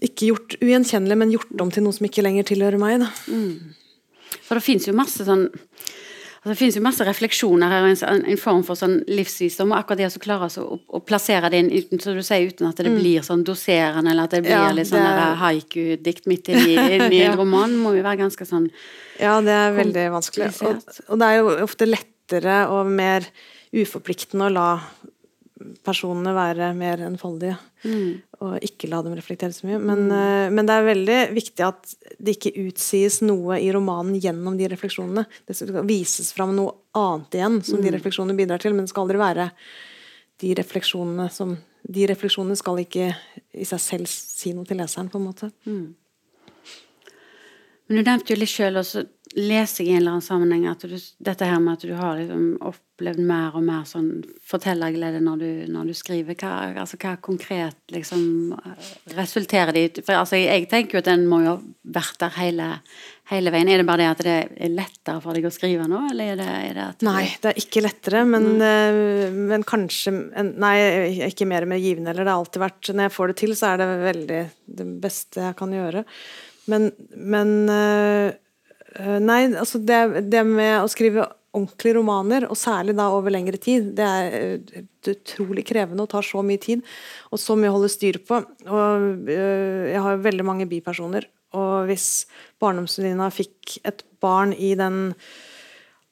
ikke 0.00 0.28
gjort 0.30 0.54
ugjenkjennelig, 0.62 1.16
men 1.18 1.32
gjort 1.34 1.60
om 1.60 1.70
til 1.74 1.82
noe 1.82 1.96
som 1.96 2.06
ikke 2.06 2.22
lenger 2.22 2.46
tilhører 2.46 2.78
meg. 2.78 3.00
Da. 3.02 3.08
For 4.46 4.54
det 4.54 4.62
finnes 4.62 4.86
jo 4.86 4.94
masse 4.94 5.26
sånn 5.26 5.48
altså 6.48 6.54
Det 6.54 6.58
finnes 6.62 6.76
jo 6.78 6.82
masse 6.82 7.04
refleksjoner 7.04 7.68
her, 7.68 7.86
en, 7.92 8.22
en 8.32 8.38
form 8.40 8.62
for 8.64 8.78
sånn 8.80 9.02
livsvisdom. 9.06 9.72
Og 9.74 9.78
akkurat 9.82 9.98
det 10.00 10.06
å 10.08 10.22
klare 10.22 10.48
å, 10.62 10.78
å 10.80 11.00
plassere 11.04 11.50
det 11.52 11.60
inn 11.60 11.68
uten, 11.74 12.00
så 12.00 12.14
du 12.16 12.22
sier, 12.24 12.48
uten 12.48 12.68
at 12.70 12.80
det 12.80 12.94
blir 12.94 13.20
sånn 13.26 13.44
doserende, 13.44 14.10
eller 14.14 14.24
at 14.24 14.36
det 14.38 14.42
blir 14.46 14.56
Mm. 14.56 14.64
Ja, 14.64 14.72
litt 14.72 14.88
sånn 14.88 15.04
det 15.04 15.12
er- 15.20 15.36
haiku-dikt 15.42 16.26
midt 16.26 16.48
inni 16.48 16.74
Ja. 17.18 17.28
en 17.32 17.36
roman, 17.38 17.76
må 17.76 17.92
jo 17.96 18.02
være 18.02 18.22
ganske 18.24 18.46
sånn 18.48 18.70
Ja, 19.20 19.36
det 19.44 19.52
er 19.52 19.76
veldig 19.76 20.06
vanskelig. 20.16 20.48
Og, 20.64 20.80
og 21.08 21.18
det 21.20 21.26
er 21.28 21.36
jo 21.42 21.52
ofte 21.68 21.86
lettere 21.86 22.56
og 22.72 22.86
mer 22.86 23.26
uforpliktende 23.76 24.48
å 24.48 24.52
la 24.54 24.68
personene 25.86 26.32
være 26.36 26.70
mer 26.78 27.02
enfoldige. 27.06 27.56
Mm. 27.84 28.20
Og 28.44 28.56
ikke 28.64 28.88
la 28.90 29.02
dem 29.02 29.14
reflektere 29.18 29.54
så 29.54 29.66
mye. 29.68 29.78
Men, 29.82 30.10
eh, 30.14 30.48
men 30.54 30.66
det 30.66 30.74
er 30.74 30.88
veldig 30.88 31.18
viktig 31.34 31.66
at 31.66 31.94
det 32.18 32.36
ikke 32.36 32.66
utsies 32.68 33.20
noe 33.26 33.58
i 33.60 33.70
romanen 33.74 34.18
gjennom 34.20 34.58
de 34.58 34.68
refleksjonene. 34.70 35.26
Det 35.46 35.56
skal 35.56 35.84
vises 35.88 36.32
fram 36.32 36.54
noe 36.56 36.74
annet 36.94 37.38
igjen 37.38 37.62
som 37.64 37.78
Mm. 37.78 37.84
de 37.84 37.94
refleksjonene 37.98 38.36
bidrar 38.36 38.60
til, 38.60 38.74
men 38.74 38.84
det 38.86 38.90
skal 38.90 39.06
aldri 39.06 39.18
være 39.18 39.50
de 40.38 40.54
refleksjonene 40.54 41.30
som 41.30 41.58
De 41.88 42.04
refleksjonene 42.06 42.56
skal 42.58 42.76
ikke 42.76 43.14
i 43.54 43.64
seg 43.64 43.80
selv 43.80 44.06
si 44.10 44.52
noe 44.52 44.66
til 44.66 44.76
leseren, 44.76 45.08
på 45.08 45.16
en 45.16 45.24
måte. 45.24 45.52
Men 47.88 47.96
du 47.96 48.04
nevnte 48.04 48.34
jo 48.34 48.36
litt 48.36 48.52
sjøl, 48.52 48.76
og 48.76 48.84
så 48.84 49.02
leser 49.36 49.84
jeg 49.84 49.92
i 49.92 49.94
en 49.96 50.02
eller 50.02 50.16
annen 50.16 50.24
sammenheng 50.24 50.66
at 50.70 50.84
du, 50.88 50.94
dette 51.24 51.46
her 51.46 51.60
med 51.60 51.78
at 51.78 51.84
du 51.84 51.92
har 51.96 52.16
liksom 52.18 52.44
opplevd 52.64 53.20
mer 53.28 53.56
og 53.56 53.64
mer 53.64 53.84
sånn 53.88 54.08
fortellerglede 54.48 55.20
når 55.24 55.42
du, 55.42 55.50
når 55.72 55.90
du 55.90 55.94
skriver. 55.96 56.36
Hva, 56.38 56.52
altså, 56.82 56.98
hva 57.00 57.14
konkret 57.22 57.78
liksom 57.94 58.54
resulterer 59.16 59.72
det 59.76 59.84
i? 59.84 59.92
For 60.02 60.16
altså, 60.18 60.40
jeg 60.40 60.66
tenker 60.70 60.98
jo 60.98 61.02
at 61.04 61.10
den 61.10 61.26
må 61.30 61.42
jo 61.44 61.54
ha 61.54 61.92
vært 61.98 62.18
der 62.24 62.34
hele, 62.36 62.66
hele 63.32 63.52
veien. 63.54 63.70
Er 63.72 63.82
det 63.82 63.88
bare 63.88 64.02
det 64.02 64.10
at 64.10 64.24
det 64.26 64.36
er 64.68 64.74
lettere 64.74 65.22
for 65.24 65.36
deg 65.36 65.48
å 65.48 65.54
skrive 65.54 65.88
nå, 65.88 66.02
eller 66.10 66.34
er 66.34 66.40
det, 66.40 66.48
er 66.70 66.76
det 66.76 66.86
at 66.88 67.06
Nei, 67.08 67.22
det 67.40 67.52
er 67.52 67.62
ikke 67.62 67.84
lettere, 67.84 68.24
men, 68.28 68.50
mm. 68.60 69.40
men 69.52 69.64
kanskje 69.68 70.12
Nei, 70.48 70.76
ikke 71.28 71.48
mer 71.48 71.68
med 71.68 71.80
givende 71.84 72.12
eller 72.12 72.24
Det 72.26 72.32
har 72.32 72.42
alltid 72.42 72.62
vært 72.62 72.90
Når 72.92 73.06
jeg 73.06 73.14
får 73.14 73.30
det 73.30 73.40
til, 73.40 73.56
så 73.56 73.72
er 73.72 73.80
det 73.80 73.88
veldig 74.02 74.44
det 74.78 74.86
beste 75.00 75.40
jeg 75.46 75.56
kan 75.58 75.72
gjøre. 75.72 76.04
Men, 76.68 76.90
men 77.16 77.52
eh, 77.72 78.28
eh, 78.98 79.18
Nei, 79.24 79.42
altså 79.56 79.80
det, 79.80 80.28
det 80.32 80.44
med 80.46 80.82
å 80.82 80.90
skrive 80.90 81.26
ordentlige 81.56 81.96
romaner, 81.96 82.44
og 82.50 82.58
særlig 82.60 82.94
da 82.98 83.08
over 83.14 83.32
lengre 83.32 83.58
tid, 83.60 83.92
det 83.98 84.06
er 84.06 84.36
eh, 84.38 84.86
utrolig 85.08 85.64
krevende 85.68 86.04
og 86.04 86.12
tar 86.12 86.26
så 86.26 86.44
mye 86.44 86.60
tid, 86.62 86.84
og 87.32 87.40
så 87.40 87.56
mye 87.56 87.72
å 87.72 87.78
holde 87.78 87.92
styr 87.92 88.20
på. 88.28 88.42
Og 88.68 89.30
jeg 89.32 90.04
har 90.04 90.16
jo 90.16 90.24
veldig 90.26 90.46
mange 90.46 90.68
bipersoner, 90.70 91.28
og 91.56 91.88
hvis 91.88 92.26
barndomsvenninna 92.60 93.30
fikk 93.32 93.78
et 93.88 94.04
barn 94.20 94.52
i 94.52 94.74
den 94.76 95.14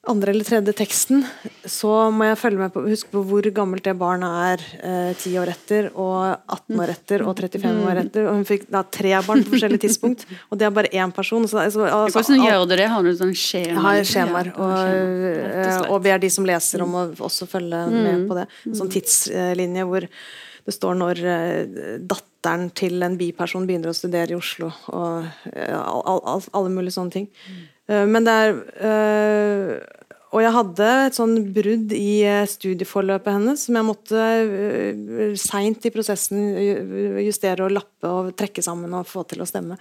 andre 0.09 0.31
eller 0.33 0.47
tredje 0.47 0.73
teksten, 0.77 1.23
så 1.67 1.91
må 2.13 2.29
jeg 2.29 2.39
følge 2.39 2.61
med 2.61 2.73
på, 2.73 2.83
huske 2.87 3.11
på 3.11 3.23
hvor 3.27 3.47
gammelt 3.55 3.85
det 3.85 3.93
barnet 3.99 4.37
er 4.47 4.63
eh, 4.87 5.25
år 5.41 5.51
etter, 5.51 5.89
og 5.93 6.37
18 6.53 6.81
år 6.83 6.93
etter, 6.93 7.25
og 7.27 7.41
35 7.41 7.83
år 7.91 8.01
etter. 8.03 8.29
Og 8.29 8.39
hun 8.39 8.47
fikk 8.47 8.67
da 8.73 8.83
tre 8.83 9.13
barn 9.27 9.43
på 9.45 9.53
forskjellige 9.55 9.85
tidspunkt, 9.85 10.25
og 10.49 10.59
det 10.59 10.67
er 10.67 10.73
bare 10.79 10.91
én 10.93 11.13
person. 11.15 11.47
Så, 11.49 11.59
altså, 11.63 11.85
altså, 11.85 12.23
Hvordan 12.23 12.47
gjør 12.47 12.65
du 12.65 12.75
det? 12.75 12.89
Har 12.93 13.05
du 13.05 13.13
sånn 13.19 13.35
skjema? 13.37 13.85
har 13.87 14.01
skjemaer, 14.07 14.51
og, 14.55 14.75
rett 14.77 15.71
og 15.75 15.87
eh, 15.87 15.93
og 15.93 16.03
ber 16.07 16.23
de 16.23 16.33
som 16.33 16.47
leser 16.47 16.83
om 16.85 16.97
å 16.97 17.05
også 17.29 17.49
følge 17.49 17.85
med 17.93 18.27
på 18.29 18.39
det. 18.39 18.47
Sånn 18.77 18.91
tidslinje 18.91 19.87
hvor 19.87 20.07
det 20.67 20.75
står 20.75 20.97
når 20.99 21.23
eh, 21.23 21.61
datteren 22.37 22.69
til 22.77 23.01
en 23.03 23.17
biperson 23.17 23.65
begynner 23.67 23.89
å 23.89 23.97
studere 23.97 24.31
i 24.31 24.37
Oslo, 24.37 24.69
og 24.93 25.25
eh, 25.53 25.73
all, 25.73 26.21
all, 26.21 26.43
alle 26.53 26.69
mulige 26.69 26.93
sånne 26.95 27.11
ting. 27.11 27.27
Mm. 27.87 28.11
Men 28.11 28.25
det 28.27 28.33
er 28.35 28.57
eh, 28.83 30.03
Og 30.35 30.41
jeg 30.43 30.51
hadde 30.51 30.87
et 31.05 31.15
sånn 31.15 31.35
brudd 31.55 31.93
i 31.95 32.21
eh, 32.27 32.43
studieforløpet 32.51 33.31
hennes 33.37 33.61
som 33.63 33.77
jeg 33.79 33.87
måtte 33.87 34.19
uh, 34.21 35.35
seint 35.39 35.85
i 35.87 35.91
prosessen 35.95 36.41
justere 37.23 37.63
og 37.63 37.71
lappe 37.77 38.11
og 38.11 38.33
trekke 38.37 38.61
sammen 38.65 38.91
og 38.93 39.07
få 39.07 39.23
til 39.31 39.41
å 39.41 39.47
stemme. 39.47 39.77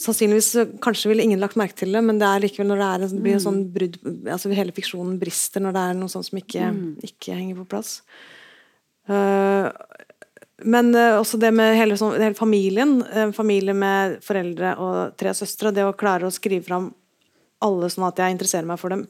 Sannsynligvis 0.00 0.52
kanskje 0.84 1.10
ville 1.10 1.24
ingen 1.24 1.40
lagt 1.40 1.56
merke 1.60 1.74
til 1.80 1.96
det, 1.96 2.04
men 2.04 2.20
det 2.20 2.28
er 2.28 2.44
likevel 2.44 2.68
når 2.70 2.82
det, 2.82 2.90
er, 2.90 3.06
en- 3.06 3.16
det 3.16 3.24
blir 3.24 3.38
en 3.38 3.46
sånn 3.48 3.62
brudd 3.72 3.96
altså 4.36 4.52
Hele 4.56 4.76
fiksjonen 4.76 5.16
brister 5.20 5.64
når 5.64 5.74
det 5.76 5.82
er 5.88 5.98
noe 5.98 6.12
sånt 6.12 6.28
som 6.28 6.38
ikke, 6.40 6.68
ikke 7.08 7.36
henger 7.40 7.58
på 7.62 7.66
plass. 7.72 7.96
Eh, 9.08 9.66
men 10.62 10.94
eh, 10.94 11.18
også 11.18 11.38
det 11.40 11.50
med 11.56 11.76
hele, 11.78 11.96
sånn, 11.98 12.16
hele 12.20 12.36
familien. 12.38 12.98
En 13.12 13.34
familie 13.36 13.74
med 13.76 14.18
foreldre 14.24 14.74
og 14.80 15.18
tre 15.20 15.34
søstre. 15.36 15.72
Det 15.74 15.86
å 15.86 15.96
klare 15.98 16.28
å 16.28 16.34
skrive 16.34 16.66
fram 16.66 16.90
alle 17.64 17.90
sånn 17.92 18.08
at 18.08 18.20
jeg 18.22 18.36
interesserer 18.36 18.68
meg 18.68 18.80
for 18.80 18.94
dem. 18.94 19.06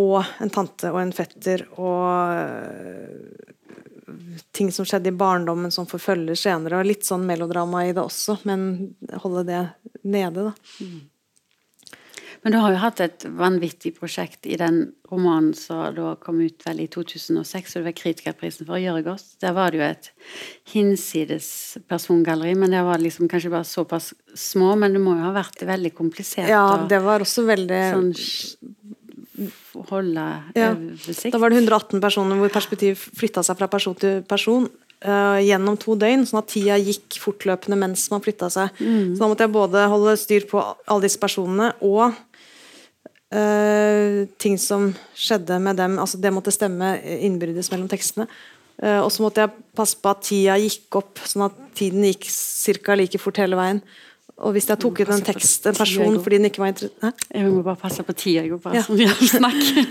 Og 0.00 0.20
en 0.42 0.52
tante 0.52 0.90
og 0.90 1.00
en 1.00 1.14
fetter 1.14 1.66
og 1.78 2.08
eh, 2.34 3.54
ting 4.54 4.70
som 4.74 4.86
skjedde 4.86 5.10
i 5.10 5.16
barndommen 5.16 5.72
som 5.74 5.88
forfølger 5.88 6.38
senere. 6.38 6.80
Og 6.80 6.90
litt 6.90 7.06
sånn 7.06 7.26
melodrama 7.26 7.86
i 7.86 7.94
det 7.94 8.02
også, 8.02 8.40
men 8.48 8.94
holde 9.22 9.46
det 9.48 9.64
nede, 10.02 10.50
da. 10.50 10.54
Men 12.44 12.52
du 12.52 12.58
har 12.60 12.74
jo 12.74 12.80
hatt 12.82 13.00
et 13.00 13.24
vanvittig 13.40 13.94
prosjekt 13.96 14.44
i 14.44 14.58
den 14.60 14.82
romanen 15.08 15.54
som 15.56 15.94
da 15.96 16.10
kom 16.20 16.42
ut 16.44 16.60
vel 16.66 16.82
i 16.84 16.88
2006, 16.92 17.72
og 17.72 17.80
det 17.80 17.84
var 17.86 17.96
Kritikerprisen 17.96 18.68
for 18.68 18.76
Jørgos. 18.82 19.24
Der 19.40 19.54
var 19.56 19.72
det 19.72 19.80
jo 19.80 19.86
et 19.86 20.10
hinsides 20.74 21.48
persongalleri, 21.88 22.52
men 22.60 22.74
det 22.76 22.82
var 22.84 23.00
liksom 23.00 23.30
kanskje 23.32 23.52
bare 23.54 23.64
såpass 23.68 24.12
små, 24.36 24.74
men 24.76 24.92
det 24.92 25.00
må 25.00 25.16
jo 25.16 25.24
ha 25.24 25.32
vært 25.38 25.64
veldig 25.64 25.94
komplisert 25.96 26.52
Ja, 26.52 26.84
det 26.90 27.00
var 27.06 27.24
også 27.24 27.46
veldig 27.48 27.80
sånn 27.94 28.12
holde 29.88 30.26
Ja. 30.54 30.74
oversikt. 30.74 31.32
Da 31.32 31.38
var 31.38 31.50
det 31.50 31.58
118 31.64 32.00
personer 32.00 32.36
hvor 32.38 32.52
perspektiv 32.52 32.96
flytta 33.18 33.42
seg 33.42 33.56
fra 33.58 33.66
person 33.72 33.94
til 33.98 34.20
person 34.22 34.68
eh, 35.02 35.40
gjennom 35.48 35.76
to 35.80 35.96
døgn, 35.96 36.22
sånn 36.28 36.38
at 36.42 36.48
tida 36.52 36.76
gikk 36.78 37.18
fortløpende 37.20 37.76
mens 37.80 38.06
man 38.12 38.22
flytta 38.24 38.50
seg. 38.52 38.70
Så 38.78 39.18
da 39.18 39.28
måtte 39.28 39.44
jeg 39.48 39.52
både 39.52 39.88
holde 39.90 40.16
styr 40.20 40.46
på 40.48 40.60
alle 40.60 41.02
disse 41.08 41.18
personene 41.20 41.72
og 41.82 42.12
eh, 42.12 42.20
ting 44.38 44.58
som 44.62 44.92
skjedde 45.18 45.56
med 45.58 45.80
dem. 45.80 45.96
altså 45.98 46.20
Det 46.22 46.30
måtte 46.30 46.52
stemme 46.54 46.94
innbyrdes 47.02 47.72
mellom 47.72 47.88
tekstene. 47.90 48.28
Eh, 48.82 49.00
og 49.00 49.10
så 49.14 49.22
måtte 49.22 49.44
jeg 49.44 49.54
passe 49.76 49.98
på 50.00 50.10
at 50.10 50.24
tida 50.26 50.56
gikk 50.58 50.98
opp, 50.98 51.20
sånn 51.28 51.46
at 51.46 51.60
tiden 51.78 52.06
gikk 52.08 52.26
ca. 52.82 52.96
like 52.98 53.20
fort 53.22 53.38
hele 53.42 53.58
veien. 53.58 53.80
Og 54.42 54.56
hvis 54.56 54.66
jeg 54.66 54.80
tok 54.82 54.98
ut 54.98 55.10
en 55.14 55.22
tekst, 55.22 55.66
en 55.70 55.76
person 55.78 56.16
fordi 56.18 56.40
den 56.40 56.48
ikke 56.48 56.58
var 56.58 56.72
interessant 56.72 57.20
Jeg 57.30 57.46
må 57.46 57.60
bare 57.62 57.78
passe 57.78 58.02
på 58.02 58.16
tida, 58.18 58.42
jeg 58.42 58.50
går 58.50 58.62
på. 58.64 58.72
Ja. 58.74 58.82
sånn. 59.30 59.46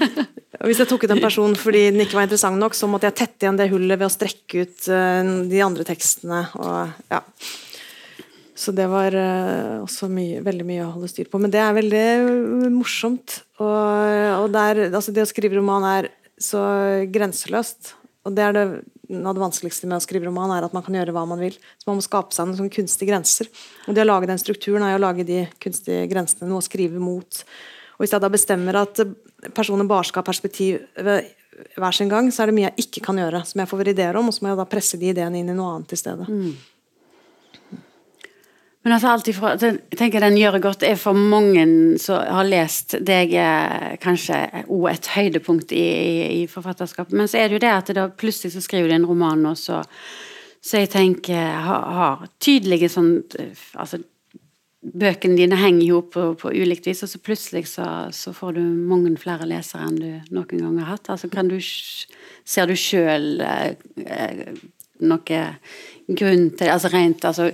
Og 0.60 0.68
Hvis 0.68 0.82
jeg 0.84 0.90
tok 0.92 1.06
ut 1.06 1.14
en 1.16 1.24
person 1.24 1.56
fordi 1.56 1.86
den 1.94 2.04
ikke 2.04 2.20
var 2.20 2.28
interessant 2.28 2.60
nok, 2.60 2.76
så 2.76 2.90
måtte 2.92 3.08
jeg 3.08 3.18
tette 3.22 3.48
igjen 3.48 3.60
det 3.60 3.70
hullet 3.72 4.02
ved 4.02 4.10
å 4.10 4.12
strekke 4.12 4.66
ut 4.66 4.90
eh, 4.92 5.32
de 5.48 5.64
andre 5.64 5.88
tekstene. 5.88 6.44
Og, 6.60 6.92
ja. 7.14 7.24
Så 8.64 8.72
det 8.76 8.86
var 8.88 9.16
eh, 9.18 9.82
også 9.84 10.08
mye, 10.12 10.40
veldig 10.46 10.66
mye 10.68 10.86
å 10.86 10.94
holde 10.94 11.10
styr 11.12 11.28
på. 11.32 11.42
Men 11.42 11.52
det 11.52 11.60
er 11.60 11.76
veldig 11.76 12.04
eh, 12.14 12.70
morsomt. 12.72 13.42
Og, 13.60 13.74
og 14.38 14.48
der, 14.54 14.86
altså 14.88 15.12
det 15.16 15.26
å 15.26 15.30
skrive 15.30 15.60
roman 15.60 15.88
er 15.90 16.10
så 16.40 16.62
grenseløst. 17.12 17.94
Og 18.24 18.36
det 18.38 18.46
er 18.46 18.56
det, 18.56 18.66
noe 19.12 19.34
av 19.34 19.36
det 19.36 19.44
vanskeligste 19.44 19.90
med 19.90 20.00
å 20.00 20.06
skrive 20.06 20.30
roman, 20.30 20.54
er 20.56 20.64
at 20.64 20.76
man 20.76 20.86
kan 20.86 20.96
gjøre 20.96 21.16
hva 21.16 21.26
man 21.28 21.44
vil. 21.44 21.58
Så 21.82 21.90
man 21.90 22.00
må 22.00 22.06
skape 22.06 22.36
seg 22.36 22.48
noen 22.48 22.62
sånne 22.62 22.76
kunstige 22.78 23.12
grenser. 23.12 23.52
Og 23.88 23.98
det 23.98 24.06
å 24.06 24.08
lage 24.08 24.32
den 24.32 24.42
strukturen 24.42 24.86
er 24.88 24.96
jo 24.96 25.02
å 25.02 25.06
lage 25.10 25.28
de 25.28 25.44
kunstige 25.64 26.08
grensene, 26.12 26.48
noe 26.48 26.64
å 26.64 26.66
skrive 26.66 27.04
mot. 27.04 27.44
Og 27.98 28.06
hvis 28.06 28.16
jeg 28.16 28.24
da 28.24 28.32
bestemmer 28.32 28.80
at 28.80 29.04
personen 29.54 29.90
bare 29.92 30.08
skal 30.08 30.24
ha 30.24 30.30
perspektiv 30.32 30.86
hver 31.04 31.96
sin 31.96 32.12
gang, 32.12 32.32
så 32.32 32.46
er 32.46 32.50
det 32.50 32.56
mye 32.58 32.70
jeg 32.72 32.88
ikke 32.88 33.04
kan 33.10 33.20
gjøre, 33.20 33.44
som 33.50 33.60
jeg 33.60 33.70
får 33.70 33.92
ideer 33.92 34.18
om, 34.20 34.32
og 34.32 34.36
så 34.36 34.46
må 34.46 34.54
jeg 34.54 34.62
da 34.64 34.70
presse 34.72 35.00
de 35.02 35.12
ideene 35.12 35.44
inn 35.44 35.52
i 35.52 35.58
noe 35.58 35.76
annet 35.76 35.94
i 35.94 36.00
stedet. 36.00 36.30
Men 38.84 38.98
altså 38.98 39.14
alt 39.14 39.30
ifra, 39.32 39.54
jeg 39.62 39.96
tenker 39.96 40.20
den 40.20 40.36
gjør 40.36 40.58
det 40.58 40.64
godt 40.66 40.84
er 40.84 40.98
for 41.00 41.16
mange 41.16 41.64
som 42.04 42.20
har 42.20 42.48
lest 42.50 42.98
deg 43.00 43.32
kanskje 44.04 44.42
òg 44.68 44.90
et 44.92 45.08
høydepunkt 45.14 45.72
i, 45.72 45.84
i, 45.84 46.26
i 46.42 46.48
forfatterskapet. 46.52 47.16
Men 47.16 47.32
så 47.32 47.40
er 47.40 47.48
det 47.48 47.58
jo 47.58 47.64
det 47.64 47.72
at 47.72 47.94
det 47.96 48.08
plutselig 48.20 48.52
så 48.58 48.64
skriver 48.66 48.92
du 48.92 48.98
en 48.98 49.08
roman 49.08 49.46
og 49.54 49.58
så 50.64 50.80
jeg 50.80 50.92
tenker 50.94 51.40
har, 51.64 51.88
har 51.98 52.28
tydelige 52.44 52.92
sånn 52.92 53.16
Altså 53.76 54.00
bøkene 54.84 55.38
dine 55.40 55.58
henger 55.60 55.86
jo 55.88 56.02
på, 56.12 56.24
på 56.40 56.52
ulikt 56.52 56.88
vis, 56.90 57.04
og 57.06 57.12
så 57.12 57.20
plutselig 57.24 57.68
så, 57.72 57.86
så, 58.12 58.34
får 58.36 58.58
du 58.58 58.62
mange 58.64 59.14
flere 59.20 59.48
lesere 59.48 59.88
enn 59.88 60.00
du 60.00 60.36
noen 60.36 60.60
gang 60.60 60.80
har 60.82 60.90
hatt. 60.98 61.08
Altså, 61.14 61.30
du, 61.32 61.56
ser 62.44 62.68
du 62.68 62.76
sjøl 62.76 63.40
eh, 65.00 65.06
eh, 65.06 65.10
noe 65.10 66.16
grunn 66.18 66.50
til 66.58 66.70
altså 66.70 66.92
rent 66.94 67.26
altså, 67.26 67.50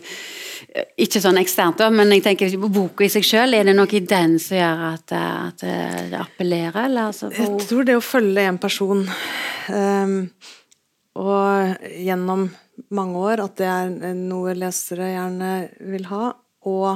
Ikke 1.00 1.22
sånn 1.24 1.40
eksternt, 1.40 1.80
da, 1.80 1.90
men 1.90 2.12
jeg 2.14 2.24
tenker 2.26 2.52
på 2.60 2.70
boka 2.74 3.06
i 3.06 3.10
seg 3.10 3.24
sjøl. 3.26 3.56
Er 3.56 3.70
det 3.70 3.76
noe 3.78 3.90
i 3.96 4.02
den 4.04 4.38
som 4.44 4.58
gjør 4.60 4.82
at, 4.90 5.14
at 5.16 5.64
det 5.64 6.20
appellerer? 6.20 6.86
Eller, 6.86 7.10
altså, 7.10 7.32
jeg 7.34 7.68
tror 7.70 7.88
det 7.88 7.96
å 7.98 8.04
følge 8.04 8.44
en 8.46 8.60
person 8.62 9.06
um, 9.08 10.18
og 11.20 11.88
gjennom 11.96 12.50
mange 12.96 13.24
år, 13.32 13.44
at 13.44 13.56
det 13.60 13.70
er 13.70 14.14
noe 14.18 14.54
lesere 14.58 15.10
gjerne 15.14 15.54
vil 15.92 16.06
ha, 16.12 16.34
og 16.70 16.90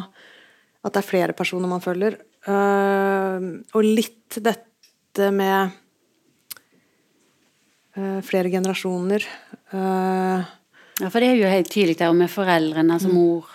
at 0.83 0.91
det 0.91 1.01
er 1.01 1.07
flere 1.07 1.35
personer 1.37 1.71
man 1.71 1.83
følger. 1.83 2.19
Uh, 2.43 3.63
og 3.71 3.87
litt 3.87 4.39
dette 4.43 5.29
med 5.31 5.71
uh, 7.97 8.19
flere 8.25 8.51
generasjoner. 8.51 9.27
Uh, 9.73 10.43
ja, 11.01 11.09
for 11.09 11.23
det 11.23 11.31
er 11.31 11.39
jo 11.39 11.49
helt 11.49 11.71
tydelig 11.73 11.97
der 11.97 12.13
med 12.13 12.29
foreldrene, 12.29 12.93
altså 12.93 13.09
mm. 13.09 13.15
mor, 13.17 13.47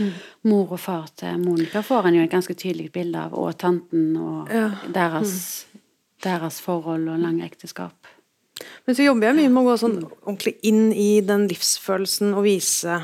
mm. 0.00 0.12
mor 0.48 0.72
og 0.72 0.80
far 0.80 1.10
til 1.20 1.36
Monica 1.42 1.82
får 1.84 2.08
en 2.08 2.16
jo 2.16 2.22
et 2.24 2.32
ganske 2.32 2.56
tydelig 2.56 2.88
bilde 2.94 3.20
av, 3.20 3.34
og 3.36 3.52
tanten 3.60 4.14
og 4.16 4.52
ja. 4.52 4.70
deres, 4.94 5.34
mm. 5.68 5.82
deres, 6.24 6.60
forhold 6.64 7.10
og 7.12 7.20
lange 7.20 7.44
ekteskap. 7.44 8.08
Men 8.86 8.96
så 8.96 9.04
jobber 9.04 9.28
jeg 9.28 9.38
mye 9.42 9.50
med 9.52 9.60
å 9.60 9.66
gå 9.68 9.76
sånn 9.82 9.98
ordentlig 10.06 10.54
inn 10.68 10.86
i 10.96 11.10
den 11.26 11.44
livsfølelsen 11.50 12.32
og 12.32 12.46
vise, 12.46 12.96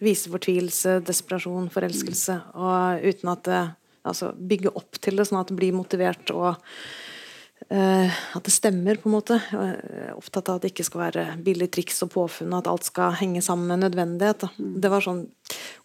vise 0.00 0.32
fortvilelse, 0.32 0.96
desperasjon, 1.04 1.68
forelskelse, 1.74 2.38
og 2.56 3.04
uten 3.10 3.34
at 3.34 3.44
det 3.50 3.60
Altså 4.00 4.30
bygge 4.32 4.70
opp 4.72 4.96
til 5.04 5.18
det, 5.18 5.26
sånn 5.28 5.42
at 5.42 5.50
det 5.50 5.58
blir 5.58 5.74
motivert 5.76 6.30
og 6.32 6.54
At 7.68 8.46
det 8.46 8.52
stemmer, 8.54 8.96
på 8.98 9.10
en 9.10 9.14
måte. 9.14 9.36
Jeg 9.52 9.74
er 10.00 10.14
opptatt 10.16 10.48
av 10.48 10.58
at 10.58 10.64
det 10.64 10.70
ikke 10.72 10.86
skal 10.88 11.02
være 11.04 11.24
billig 11.44 11.68
triks 11.74 12.00
og 12.06 12.12
påfunn, 12.14 12.54
at 12.56 12.70
alt 12.70 12.88
skal 12.88 13.14
henge 13.20 13.42
sammen 13.44 13.68
med 13.70 13.84
nødvendighet. 13.84 14.42
Da. 14.42 14.48
Det 14.56 14.90
var 14.90 15.04
sånn 15.04 15.20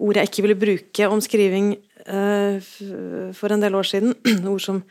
ord 0.01 0.17
jeg 0.17 0.31
ikke 0.31 0.45
ville 0.47 0.57
bruke 0.59 1.09
om 1.11 1.21
skriving 1.21 1.75
uh, 2.07 2.57
for 3.37 3.53
en 3.53 3.65
del 3.65 3.77
år 3.77 3.91
siden. 3.91 4.15
ord 4.53 4.63
som 4.63 4.81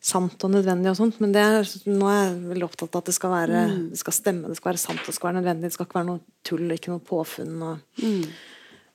sant 0.00 0.46
og 0.46 0.54
nødvendig 0.54 0.88
og 0.88 0.96
sånt, 0.96 1.18
men 1.20 1.34
er, 1.36 1.60
nå 1.84 2.08
er 2.08 2.22
jeg 2.22 2.38
veldig 2.54 2.66
opptatt 2.66 2.94
av 2.94 3.02
at 3.02 3.10
det 3.10 3.14
skal, 3.18 3.34
være, 3.34 3.64
mm. 3.68 3.82
det 3.92 4.00
skal 4.00 4.16
stemme, 4.16 4.48
det 4.48 4.56
skal 4.56 4.70
være 4.72 4.80
sant, 4.80 5.02
det 5.04 5.12
skal 5.16 5.28
være 5.28 5.38
nødvendig. 5.42 5.68
Det 5.68 5.76
skal 5.76 5.88
ikke 5.88 5.98
være 5.98 6.08
noe 6.08 6.22
tull, 6.46 6.64
ikke 6.72 6.94
noe 6.94 7.04
påfunn. 7.04 7.58
Og, 7.68 8.00
mm. 8.00 8.22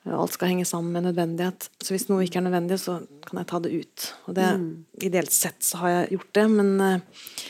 Alt 0.06 0.36
skal 0.36 0.52
henge 0.52 0.66
sammen 0.68 0.94
med 0.94 1.08
nødvendighet. 1.08 1.68
Så 1.82 1.94
hvis 1.94 2.06
noe 2.10 2.22
ikke 2.26 2.38
er 2.38 2.46
nødvendig, 2.46 2.78
så 2.78 3.00
kan 3.26 3.40
jeg 3.40 3.50
ta 3.50 3.60
det 3.64 3.74
ut. 3.74 4.08
Og 4.28 4.38
det, 4.38 4.48
mm. 4.60 4.70
Ideelt 5.08 5.34
sett 5.34 5.66
så 5.66 5.82
har 5.82 5.94
jeg 5.94 6.16
gjort 6.16 6.32
det, 6.38 6.46
men 6.52 6.72
uh, 6.78 7.44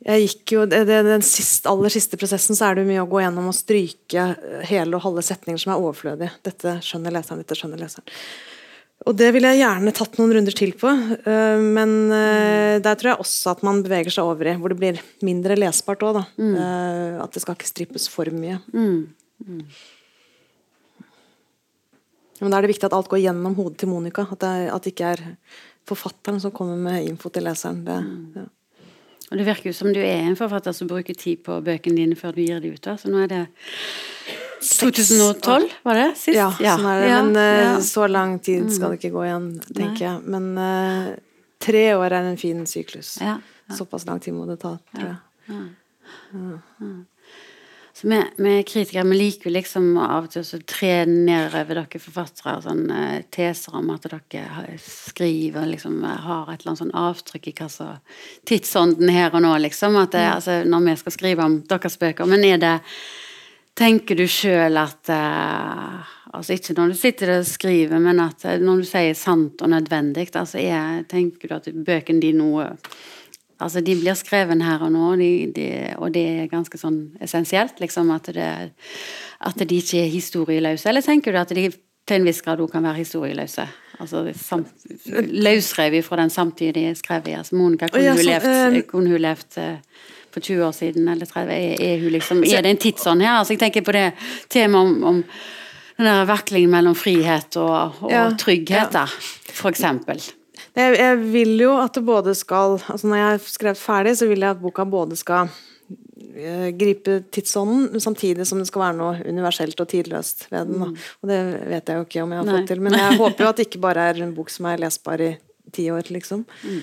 jeg 0.00 0.24
gikk 0.24 0.54
jo, 0.56 0.66
det, 0.70 0.84
Den 0.88 1.24
siste, 1.26 1.68
aller 1.70 1.92
siste 1.92 2.18
prosessen 2.20 2.58
så 2.58 2.70
er 2.70 2.76
det 2.76 2.86
jo 2.86 2.90
mye 2.90 3.02
å 3.04 3.10
gå 3.10 3.20
gjennom 3.20 3.50
og 3.50 3.56
stryke 3.56 4.30
hele 4.70 4.96
og 4.96 5.04
halve 5.04 5.24
setninger 5.26 5.60
som 5.60 5.74
er 5.74 5.82
overflødige. 5.82 6.32
Dette 6.46 6.78
skjønner 6.86 7.14
leseren, 7.14 7.42
dette 7.44 7.58
skjønner 7.58 7.82
leseren. 7.82 8.08
Og 9.08 9.16
det 9.16 9.30
ville 9.32 9.48
jeg 9.54 9.62
gjerne 9.62 9.92
tatt 9.96 10.18
noen 10.20 10.34
runder 10.36 10.56
til 10.56 10.74
på, 10.76 10.90
øh, 10.92 11.62
men 11.76 11.94
øh, 12.12 12.74
der 12.84 12.98
tror 13.00 13.14
jeg 13.14 13.22
også 13.22 13.54
at 13.54 13.62
man 13.64 13.80
beveger 13.84 14.12
seg 14.12 14.28
over 14.28 14.50
i 14.50 14.56
hvor 14.60 14.72
det 14.72 14.80
blir 14.80 15.00
mindre 15.24 15.56
lesbart 15.56 16.04
òg, 16.04 16.18
da. 16.18 16.24
Mm. 16.36 16.58
At 17.24 17.32
det 17.32 17.40
skal 17.44 17.56
ikke 17.56 17.70
strippes 17.70 18.10
for 18.12 18.28
mye. 18.34 18.58
Mm. 18.74 19.62
Mm. 22.40 22.46
Men 22.46 22.54
da 22.54 22.58
er 22.58 22.66
det 22.66 22.72
viktig 22.72 22.88
at 22.88 22.96
alt 22.96 23.10
går 23.12 23.20
gjennom 23.22 23.56
hodet 23.58 23.82
til 23.82 23.92
Monica. 23.92 24.24
At 24.24 24.40
det, 24.40 24.54
at 24.72 24.86
det 24.86 24.94
ikke 24.94 25.12
er 25.14 25.24
forfatteren 25.88 26.40
som 26.40 26.54
kommer 26.54 26.78
med 26.80 27.04
info 27.08 27.30
til 27.32 27.44
leseren. 27.44 27.84
Det, 27.84 27.98
mm. 28.00 28.40
ja. 28.40 28.48
Og 29.30 29.38
Det 29.38 29.46
virker 29.46 29.70
jo 29.70 29.76
som 29.76 29.92
du 29.94 30.00
er 30.02 30.24
en 30.26 30.38
forfatter 30.38 30.74
som 30.74 30.88
bruker 30.90 31.14
tid 31.14 31.44
på 31.46 31.60
bøkene 31.62 32.00
dine 32.00 32.16
før 32.18 32.34
du 32.34 32.40
gir 32.42 32.62
dem 32.62 32.74
ut. 32.74 32.82
Da. 32.82 32.96
Så 32.98 33.12
nå 33.12 33.20
er 33.22 33.30
det 33.30 33.42
2012, 34.60 35.68
var 35.86 35.96
det 35.96 36.08
sist? 36.18 36.34
Ja, 36.36 36.50
sånn 36.50 36.88
er 36.90 37.04
det. 37.04 37.10
Men 37.14 37.30
uh, 37.38 37.60
ja. 37.62 37.76
så 37.86 38.08
lang 38.10 38.34
tid 38.42 38.66
skal 38.74 38.92
det 38.92 38.98
ikke 39.00 39.12
gå 39.14 39.22
igjen, 39.28 39.46
tenker 39.70 39.94
Nei. 39.94 40.08
jeg. 40.08 40.34
Men 40.34 40.50
uh, 40.58 41.12
tre 41.62 41.84
år 41.94 42.18
er 42.18 42.32
en 42.32 42.40
fin 42.40 42.66
syklus. 42.68 43.14
Ja, 43.22 43.38
Såpass 43.70 44.02
lang 44.08 44.18
tid 44.18 44.34
må 44.34 44.48
det 44.50 44.58
ta, 44.64 44.74
tror 44.96 45.12
jeg. 45.12 45.18
Så 48.00 48.08
vi, 48.08 48.24
vi 48.36 48.62
kritikere 48.62 49.02
vi 49.04 49.16
liker 49.16 49.50
jo 49.50 49.52
liksom 49.52 49.88
av 50.00 50.24
og 50.24 50.30
til 50.32 50.40
å 50.40 50.58
tre 50.64 50.92
nedover 51.04 51.82
dere 51.82 52.00
forfattere 52.00 52.54
sånne 52.64 53.00
uh, 53.18 53.26
teser 53.28 53.76
om 53.76 53.90
at 53.92 54.06
dere 54.08 54.78
skriver 54.80 55.68
liksom 55.68 55.98
har 56.08 56.48
et 56.48 56.62
eller 56.62 56.70
annet 56.70 56.80
sånn 56.80 56.94
avtrykk 56.96 57.50
i 57.50 57.54
hva 57.58 57.68
som 57.68 58.22
tidsånden 58.48 59.12
her 59.12 59.36
og 59.36 59.44
nå, 59.44 59.52
liksom. 59.66 60.00
At 60.00 60.16
det, 60.16 60.24
altså, 60.30 60.62
når 60.64 60.86
vi 60.86 60.96
skal 61.02 61.16
skrive 61.18 61.44
om 61.44 61.58
deres 61.68 62.00
bøker. 62.00 62.30
Men 62.30 62.46
er 62.48 62.62
det 62.62 62.78
Tenker 63.80 64.18
du 64.18 64.26
sjøl 64.28 64.76
at 64.76 65.08
uh, 65.14 66.08
altså 66.34 66.56
Ikke 66.56 66.74
når 66.76 66.90
du 66.90 66.96
sitter 66.98 67.30
og 67.36 67.46
skriver, 67.48 68.00
men 68.02 68.18
at 68.20 68.42
når 68.60 68.82
du 68.82 68.88
sier 68.88 69.14
sant 69.16 69.62
og 69.62 69.70
nødvendig, 69.72 70.26
altså 70.34 70.58
er, 70.60 71.04
tenker 71.08 71.48
du 71.48 71.54
at 71.56 71.68
bøkene 71.86 72.20
dine 72.20 72.42
nå 72.42 72.66
Altså, 73.60 73.82
de 73.84 73.96
blir 74.00 74.16
skrevet 74.16 74.62
her 74.64 74.82
og 74.86 74.92
nå, 74.94 75.12
de, 75.20 75.30
de, 75.56 75.68
og 76.00 76.14
det 76.14 76.24
er 76.28 76.50
ganske 76.50 76.80
sånn 76.80 77.00
essensielt, 77.20 77.80
liksom, 77.82 78.10
at, 78.14 78.30
det, 78.34 78.48
at 79.46 79.62
de 79.62 79.80
ikke 79.82 80.00
er 80.04 80.12
historieløse. 80.12 80.88
Eller 80.88 81.04
tenker 81.04 81.34
du 81.34 81.40
at 81.42 81.52
de 81.56 81.68
til 82.08 82.18
en 82.18 82.26
viss 82.26 82.40
grad 82.42 82.62
òg 82.62 82.72
kan 82.72 82.86
være 82.86 83.02
historieløse? 83.02 83.66
Altså 84.00 84.24
løsrevet 85.44 86.06
fra 86.06 86.16
den 86.22 86.32
samtidige 86.32 86.94
skrevet. 86.96 87.36
Altså, 87.42 87.56
Monica, 87.60 87.90
kunne 87.92 88.16
hun 88.16 88.24
levd, 88.24 88.48
uh, 88.48 88.80
kunne 88.88 89.12
hun 89.12 89.20
levd 89.20 89.58
for 90.32 90.40
20 90.40 90.64
år 90.64 90.72
siden 90.72 91.08
eller 91.12 91.28
30? 91.28 91.52
Er, 91.52 91.76
er, 91.84 92.00
hun 92.00 92.14
liksom, 92.16 92.42
er 92.44 92.64
det 92.64 92.74
en 92.74 92.84
tidsånd 92.86 93.22
her? 93.22 93.38
Altså, 93.42 93.54
jeg 93.54 93.66
tenker 93.66 93.84
på 93.84 93.92
det 93.92 94.06
temaet 94.48 94.88
om, 94.88 95.04
om 95.04 95.22
den 96.00 96.08
der 96.08 96.24
veklingen 96.24 96.72
mellom 96.72 96.96
frihet 96.96 97.60
og, 97.60 98.00
og 98.00 98.12
ja, 98.12 98.30
trygghet, 98.40 98.96
ja. 98.96 99.04
for 99.52 99.68
eksempel. 99.68 100.22
Jeg, 100.76 100.94
jeg, 100.98 101.18
vil 101.32 101.56
jo 101.64 101.72
at 101.80 101.96
det 101.96 102.04
både 102.06 102.34
skal 102.38 102.76
altså 102.78 103.08
Når 103.10 103.18
jeg 103.18 103.26
har 103.26 103.42
skrevet 103.42 103.80
ferdig, 103.80 104.14
så 104.20 104.28
vil 104.30 104.44
jeg 104.44 104.54
at 104.54 104.60
boka 104.62 104.84
både 104.86 105.18
skal 105.18 105.50
uh, 105.50 106.68
gripe 106.78 107.16
tidsånden, 107.34 107.98
samtidig 108.00 108.46
som 108.46 108.62
det 108.62 108.68
skal 108.70 108.84
være 108.86 108.98
noe 109.00 109.24
universelt 109.26 109.82
og 109.82 109.90
tidløst 109.90 110.46
ved 110.52 110.70
den. 110.70 110.92
Mm. 110.92 110.94
Og 111.22 111.32
det 111.32 111.40
vet 111.72 111.90
jeg 111.90 111.98
jo 111.98 112.06
ikke 112.06 112.22
om 112.22 112.36
jeg 112.36 112.42
har 112.42 112.48
Nei. 112.48 112.56
fått 112.60 112.72
til, 112.74 112.84
men 112.86 112.98
jeg 113.00 113.18
håper 113.24 113.44
jo 113.44 113.50
at 113.50 113.60
det 113.60 113.68
ikke 113.68 113.84
bare 113.88 114.06
er 114.12 114.22
en 114.22 114.36
bok 114.36 114.54
som 114.54 114.70
er 114.70 114.82
lesbar 114.84 115.26
i 115.26 115.34
ti 115.74 115.90
år, 115.90 116.10
liksom. 116.14 116.46
Mm. 116.62 116.80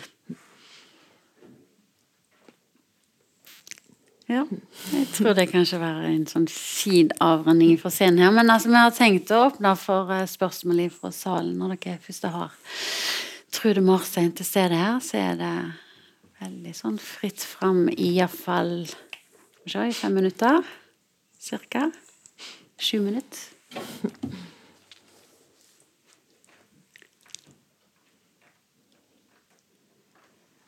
Ja, 4.28 4.42
jeg 4.92 5.06
tror 5.16 5.38
det 5.38 5.46
kanskje 5.54 5.78
være 5.80 6.10
en 6.10 6.26
sånn 6.28 6.50
fin 6.52 7.14
avrunding 7.24 7.78
for 7.80 7.96
scenen 7.96 8.26
her. 8.26 8.34
Men 8.36 8.52
altså, 8.52 8.68
vi 8.74 8.76
har 8.76 8.92
tenkt 8.92 9.32
å 9.32 9.46
åpne 9.46 9.72
for 9.80 10.12
eh, 10.12 10.26
spørsmål 10.28 10.82
fra 10.92 11.14
salen 11.16 11.54
når 11.56 11.78
dere 11.78 12.02
først 12.04 12.28
har 12.34 12.52
Trude 13.52 13.82
Marstein 13.82 14.32
til 14.36 14.46
stede 14.46 14.76
her. 14.76 15.00
Så 15.00 15.18
er 15.18 15.38
det 15.40 15.54
veldig 16.42 16.74
sånn 16.78 17.00
fritt 17.02 17.42
fram 17.42 17.88
i 17.90 18.14
iallfall 18.18 18.88
Skal 19.68 19.90
i 19.90 19.96
fem 19.96 20.14
minutter 20.16 20.62
cirka. 21.40 21.92
Sju 22.80 23.02
minutter. 23.02 23.40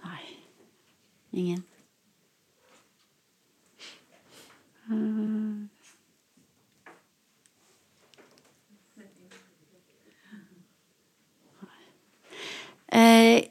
Nei. 0.03 0.23
Ingen. 1.31 1.65
Eh, 12.91 13.43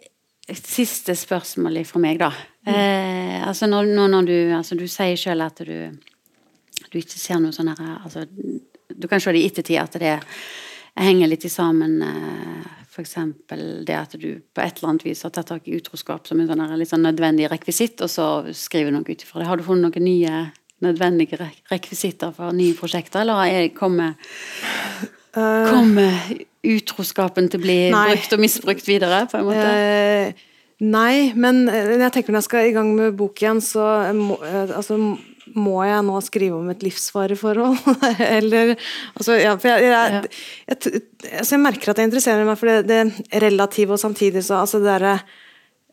siste 0.59 1.14
spørsmål 1.16 1.82
fra 1.86 2.01
meg, 2.03 2.18
da. 2.20 2.32
Eh, 2.68 3.47
altså 3.47 3.68
når, 3.68 3.93
når, 4.09 4.22
du, 4.26 4.36
altså 4.57 4.76
du 4.76 4.86
sier 4.91 5.16
sjøl 5.16 5.45
at 5.45 5.61
du, 5.64 5.93
du, 6.89 6.99
ikke 6.99 7.20
ser 7.20 7.41
noe 7.41 7.55
sånn 7.55 7.70
her 7.70 8.03
altså, 8.03 8.26
Du 8.28 9.07
kan 9.09 9.22
se 9.22 9.32
det 9.32 9.41
i 9.41 9.49
ettertid 9.49 9.78
at 9.80 9.97
det 10.01 10.16
henger 10.99 11.30
litt 11.30 11.47
i 11.47 11.53
sammen. 11.53 12.01
Eh, 12.03 12.66
F.eks. 12.89 13.14
det 13.86 13.95
at 13.95 14.16
du 14.18 14.41
på 14.43 14.64
et 14.64 14.80
eller 14.80 14.91
annet 14.91 15.05
vis 15.07 15.22
har 15.22 15.30
tatt 15.30 15.53
tak 15.53 15.68
i 15.68 15.76
utroskap 15.78 16.26
som 16.26 16.41
en 16.41 16.49
sånn 16.51 16.64
her, 16.64 16.74
litt 16.80 16.91
sånn 16.91 17.07
nødvendig 17.07 17.47
rekvisitt, 17.53 18.01
og 18.03 18.11
så 18.11 18.28
skriver 18.51 18.91
du 18.91 18.99
noe 18.99 19.07
ut 19.07 19.22
ifra 19.22 19.39
det. 19.39 19.47
Har 19.47 19.61
du 19.61 19.66
funnet 19.66 19.86
noen 19.86 20.09
nye 20.09 20.41
nødvendige 20.82 21.39
rekvisitter 21.70 22.34
for 22.34 22.55
nye 22.55 22.74
prosjekter, 22.78 23.22
eller 23.22 23.70
kommer, 23.76 24.18
kommet 25.30 25.70
kommer 25.70 26.47
utroskapen 26.66 27.48
til 27.50 27.61
å 27.61 27.64
bli 27.64 27.78
nei. 27.94 28.04
brukt 28.12 28.34
og 28.34 28.42
misbrukt 28.42 28.88
videre, 28.88 29.24
på 29.30 29.38
en 29.38 29.46
måte? 29.46 29.66
Eh, 29.72 30.46
nei, 30.84 31.32
men 31.38 31.66
jeg 31.70 32.12
tenker 32.14 32.34
når 32.34 32.42
jeg 32.42 32.48
skal 32.48 32.68
i 32.68 32.76
gang 32.76 32.94
med 32.96 33.18
bok 33.18 33.42
igjen, 33.42 33.62
så 33.64 33.84
må, 34.16 34.38
uh, 34.42 34.74
altså, 34.78 34.98
må 35.56 35.76
jeg 35.86 36.04
nå 36.06 36.16
skrive 36.24 36.59
om 36.59 36.72
et 36.72 36.82
livsfareforhold? 36.84 37.78
Eller 38.38 38.74
altså, 38.74 39.36
ja, 39.38 39.54
for 39.61 39.70
jeg, 39.70 39.86
jeg, 39.86 39.92
jeg, 39.94 40.32
jeg, 40.72 41.04
altså, 41.30 41.54
jeg, 41.54 41.62
merker 41.64 41.92
at 41.92 42.00
jeg 42.00 42.11
interesserer 42.11 42.48
meg 42.48 42.59
for 42.61 42.72
det, 42.72 42.82
det 42.90 43.42
relative, 43.44 43.94
og 43.94 44.02
samtidig 44.02 44.44
så 44.46 44.61
altså 44.62 44.82
det 44.82 44.90
derre 44.90 45.14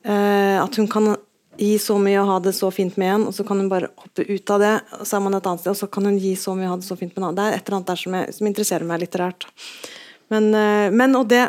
eh, 0.04 0.58
At 0.62 0.76
hun 0.80 0.90
kan 0.92 1.14
gi 1.56 1.76
så 1.80 1.98
mye 2.02 2.20
og 2.20 2.30
ha 2.30 2.40
det 2.44 2.56
så 2.56 2.70
fint 2.74 2.98
med 3.00 3.14
en, 3.14 3.28
og 3.30 3.36
så 3.36 3.46
kan 3.48 3.62
hun 3.62 3.70
bare 3.72 3.92
hoppe 4.02 4.26
ut 4.28 4.52
av 4.52 4.64
det, 4.64 4.74
og 5.00 5.06
så 5.08 5.18
er 5.18 5.24
man 5.24 5.38
et 5.38 5.46
annet 5.48 5.64
sted, 5.64 5.72
og 5.72 5.80
så 5.80 5.88
kan 5.92 6.10
hun 6.10 6.18
gi 6.20 6.34
så 6.40 6.56
mye 6.58 6.68
og 6.68 6.74
ha 6.74 6.80
det 6.82 6.88
så 6.90 6.98
fint 7.00 7.14
med 7.14 7.22
en 7.22 7.28
annen. 7.30 7.38
Det 7.38 7.46
er 7.46 7.56
et 7.56 7.70
eller 7.70 7.78
annet 7.80 7.92
der 7.92 8.02
som, 8.02 8.18
som 8.40 8.50
interesserer 8.50 8.90
meg 8.90 9.06
litterært. 9.06 9.48
Men, 10.34 10.50
uh, 10.56 10.90
men 10.94 11.18
og 11.20 11.30
det 11.32 11.46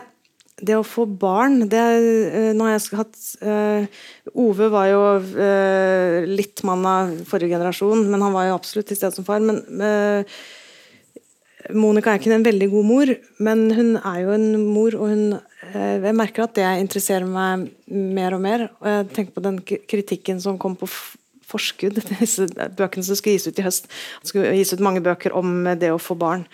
det 0.56 0.76
å 0.78 0.84
få 0.86 1.04
barn 1.04 1.66
det, 1.68 1.80
eh, 1.80 2.52
nå 2.56 2.64
har 2.64 2.76
jeg 2.78 2.96
hatt 2.96 3.18
uh, 3.44 4.04
Ove 4.40 4.70
var 4.72 4.86
jo 4.88 5.00
uh, 5.20 6.24
litt 6.24 6.62
mann 6.64 6.86
av 6.88 7.10
forrige 7.28 7.58
generasjon, 7.58 8.06
men 8.08 8.24
han 8.24 8.32
var 8.32 8.48
jo 8.48 8.54
absolutt 8.56 8.88
til 8.88 8.96
stede 8.96 9.18
som 9.18 9.26
far. 9.26 9.44
Men 9.44 9.60
uh, 9.82 10.38
Monica 11.76 12.14
er 12.14 12.22
ikke 12.22 12.32
en 12.38 12.46
veldig 12.46 12.70
god 12.72 12.88
mor, 12.88 13.12
men 13.44 13.66
hun 13.76 13.92
er 14.00 14.18
jo 14.22 14.32
en 14.36 14.48
mor, 14.64 14.96
og 14.96 15.12
hun 15.12 15.28
Jeg 15.66 16.14
merker 16.14 16.44
at 16.44 16.54
det 16.54 16.64
interesserer 16.78 17.26
meg 17.26 17.66
mer 17.90 18.36
og 18.36 18.40
mer. 18.40 18.68
Og 18.78 18.86
jeg 18.86 19.06
tenker 19.16 19.34
på 19.34 19.42
den 19.42 19.56
kritikken 19.66 20.38
som 20.40 20.60
kom 20.62 20.76
på 20.78 20.86
forskudd, 21.50 21.98
disse 22.20 22.46
bøkene 22.78 23.04
som 23.04 23.18
skulle 23.18 23.34
gis 23.34 23.48
ut 23.50 23.58
i 23.58 23.64
høst. 23.66 23.90
Det 24.22 24.30
skulle 24.30 24.54
gis 24.54 24.72
ut 24.72 24.84
mange 24.86 25.02
bøker 25.02 25.34
om 25.36 25.66
det 25.76 25.90
å 25.90 25.98
få 26.00 26.14
barn. 26.16 26.46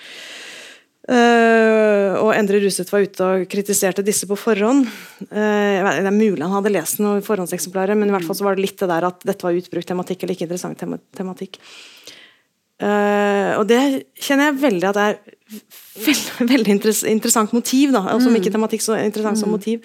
Uh, 1.03 2.15
og 2.23 2.29
Endre 2.37 2.61
Ruseth 2.63 2.93
var 2.95 3.03
ute 3.03 3.27
og 3.27 3.49
kritiserte 3.51 4.05
disse 4.07 4.29
på 4.31 4.37
forhånd. 4.39 4.87
Uh, 5.27 5.83
det 5.83 6.07
er 6.07 6.15
mulig 6.15 6.45
han 6.45 6.55
hadde 6.55 6.71
lest 6.77 7.01
noen 7.03 7.25
forhåndseksemplarer, 7.27 7.99
men 7.99 8.11
i 8.11 8.15
hvert 8.15 8.29
fall 8.29 8.39
så 8.39 8.47
var 8.47 8.59
det 8.59 8.69
litt 8.69 8.79
det 8.79 8.91
der 8.93 9.09
at 9.09 9.27
dette 9.27 9.47
var 9.47 9.59
utbrukt 9.59 9.91
tematikk 9.91 10.23
eller 10.23 10.37
ikke 10.37 10.47
interessant 10.47 10.79
tema 10.79 11.01
tematikk. 11.19 11.59
Uh, 12.83 13.59
og 13.59 13.67
det 13.71 13.83
kjenner 14.19 14.51
jeg 14.51 14.61
veldig 14.63 14.89
at 14.91 14.99
det 14.99 15.09
er 15.09 15.19
veldig, 16.07 16.49
veldig 16.55 16.77
interessant 17.11 17.55
motiv, 17.55 17.91
da. 17.95 18.07
Altså, 18.15 18.31
mm. 18.31 18.39
ikke 18.39 18.55
tematikk, 18.55 18.87
så 18.87 18.99
interessant 19.03 19.41
mm. 19.41 19.43
som 19.43 19.55
motiv. 19.55 19.83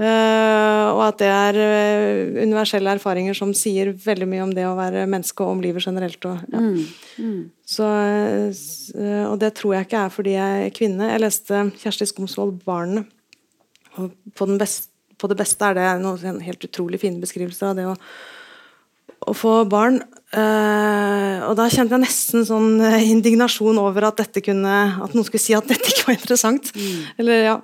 Uh, 0.00 0.94
og 0.94 1.00
at 1.10 1.18
det 1.20 1.26
er 1.28 1.56
uh, 1.60 2.36
universelle 2.40 2.92
erfaringer 2.96 3.36
som 3.36 3.50
sier 3.52 3.90
veldig 3.92 4.28
mye 4.30 4.44
om 4.46 4.54
det 4.56 4.64
å 4.64 4.76
være 4.78 5.02
menneske 5.10 5.44
og 5.44 5.58
om 5.58 5.60
livet 5.60 5.84
generelt. 5.84 6.24
Og, 6.24 6.38
ja. 6.48 6.62
mm. 6.62 6.78
Mm. 7.20 7.42
Så, 7.68 7.88
uh, 8.96 9.26
og 9.26 9.36
det 9.42 9.52
tror 9.58 9.76
jeg 9.76 9.88
ikke 9.88 10.06
er 10.06 10.14
fordi 10.14 10.38
jeg 10.38 10.64
er 10.64 10.72
kvinne. 10.78 11.10
Jeg 11.12 11.24
leste 11.26 11.66
Kjersti 11.82 12.08
Skomsvold 12.08 12.62
'Barnet'. 12.64 13.12
Og 14.00 14.14
på, 14.38 14.48
best, 14.56 14.88
på, 15.20 15.28
det 15.28 15.36
beste 15.36 15.68
er 15.68 15.76
det 15.76 15.86
noen, 16.00 16.24
en 16.32 16.42
helt 16.48 16.64
utrolig 16.64 17.02
fine 17.02 17.20
beskrivelser 17.20 17.74
av 17.74 17.76
det 17.76 17.86
å, 17.90 17.94
å 19.28 19.36
få 19.36 19.54
barn. 19.68 19.98
og 20.30 21.54
da 21.58 21.66
kjente 21.66 21.98
jeg 21.98 22.04
nesten 22.06 22.46
sånn 22.46 22.78
indignasjon 22.78 23.82
over 23.82 24.06
at 24.06 24.22
dette 24.22 24.40
kunne 24.46 24.76
At 25.02 25.10
noen 25.10 25.26
skulle 25.26 25.42
si 25.42 25.56
at 25.58 25.66
dette 25.66 25.90
ikke 25.90 26.06
var 26.06 26.16
interessant. 26.16 26.70
Mm. 26.72 27.00
Eller 27.18 27.42
ja 27.50 27.56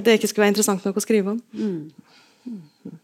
at 0.00 0.08
det 0.08 0.18
ikke 0.18 0.30
skulle 0.32 0.46
være 0.46 0.56
interessant 0.56 0.86
nok 0.86 1.00
å 1.00 1.04
skrive 1.04 1.34
om. 1.36 1.42
Mm. 1.54 1.90
Mm. 2.46 2.98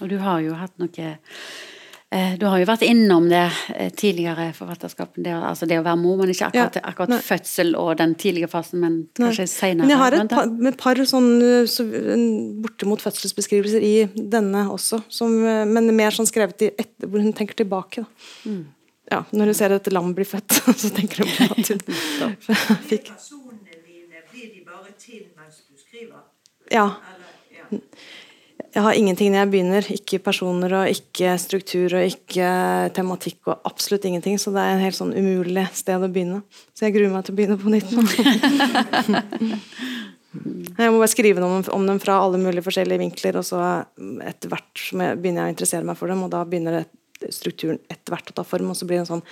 Og 0.00 0.08
du 0.08 0.16
har 0.22 0.40
jo 0.40 0.56
hatt 0.56 0.72
noe 0.80 1.10
eh, 1.10 2.32
Du 2.40 2.46
har 2.48 2.56
jo 2.58 2.66
vært 2.68 2.84
innom 2.86 3.28
det 3.30 3.42
eh, 3.74 3.90
tidligere 3.92 4.48
forfatterskapet, 4.56 5.20
det, 5.26 5.34
altså 5.36 5.68
det 5.68 5.78
å 5.80 5.84
være 5.86 6.00
mor, 6.00 6.16
men 6.22 6.32
ikke 6.32 6.48
akkurat, 6.48 6.80
ja, 6.80 6.84
akkurat 6.88 7.26
fødsel 7.26 7.74
og 7.78 7.92
den 8.00 8.16
tidlige 8.20 8.48
fasen, 8.50 8.80
men 8.82 8.98
kanskje 9.18 9.46
senere. 9.52 9.84
Men 9.84 9.94
jeg 9.94 10.02
har 10.02 10.18
et 10.18 10.34
par, 10.34 10.50
med 10.68 10.80
par 10.80 11.04
sånn 11.12 11.30
så, 11.70 11.86
bortimot 12.64 13.04
fødselsbeskrivelser 13.04 13.86
i 13.86 13.94
denne 14.16 14.66
også, 14.72 15.04
som, 15.12 15.36
men 15.70 15.92
mer 15.96 16.16
sånn 16.16 16.28
skrevet 16.30 16.66
i 16.66 16.72
etter, 16.74 17.06
hvor 17.06 17.22
hun 17.22 17.36
tenker 17.36 17.60
tilbake. 17.62 18.08
Mm. 18.48 18.64
Ja, 19.10 19.24
når 19.34 19.50
hun 19.50 19.56
ser 19.58 19.74
et 19.74 19.88
lam 19.90 20.12
bli 20.14 20.24
født, 20.28 20.60
så 20.82 20.90
tenker 20.94 21.24
hun 21.24 21.32
på 21.34 21.48
at 21.50 21.72
hun 21.74 22.80
fikk 22.90 23.10
Ja. 26.70 26.86
Jeg 28.70 28.84
har 28.84 28.94
ingenting 28.94 29.32
når 29.32 29.42
jeg 29.42 29.50
begynner. 29.50 29.88
Ikke 29.94 30.20
personer 30.22 30.74
og 30.78 30.90
ikke 30.92 31.34
struktur 31.42 31.96
og 31.98 32.06
ikke 32.06 32.50
tematikk 32.94 33.50
og 33.50 33.66
absolutt 33.66 34.06
ingenting. 34.06 34.38
Så 34.38 34.52
det 34.54 34.62
er 34.62 34.76
en 34.76 34.84
helt 34.84 34.98
sånn 34.98 35.14
umulig 35.16 35.66
sted 35.74 35.98
å 35.98 36.10
begynne. 36.10 36.44
Så 36.74 36.86
jeg 36.86 36.94
gruer 36.98 37.10
meg 37.14 37.26
til 37.26 37.34
å 37.34 37.40
begynne 37.40 37.58
på 37.60 37.74
nytt 37.74 37.90
nå. 37.96 38.02
Jeg 40.30 40.92
må 40.94 41.00
bare 41.00 41.10
skrive 41.10 41.42
noe 41.42 41.64
om 41.74 41.86
dem 41.88 41.98
fra 41.98 42.20
alle 42.22 42.38
mulige 42.38 42.62
forskjellige 42.62 43.02
vinkler, 43.02 43.40
og 43.40 43.46
så 43.48 43.58
etter 44.22 44.52
hvert 44.52 44.84
begynner 45.18 45.42
jeg 45.42 45.48
å 45.48 45.54
interessere 45.56 45.88
meg 45.88 45.98
for 45.98 46.12
dem, 46.12 46.22
og 46.22 46.30
da 46.30 46.44
begynner 46.46 46.84
strukturen 47.34 47.80
etter 47.90 48.14
hvert 48.14 48.30
å 48.30 48.36
ta 48.38 48.44
form, 48.46 48.70
og 48.70 48.78
så 48.78 48.86
blir 48.86 49.00
det 49.00 49.04
en 49.08 49.10
sånn 49.16 49.24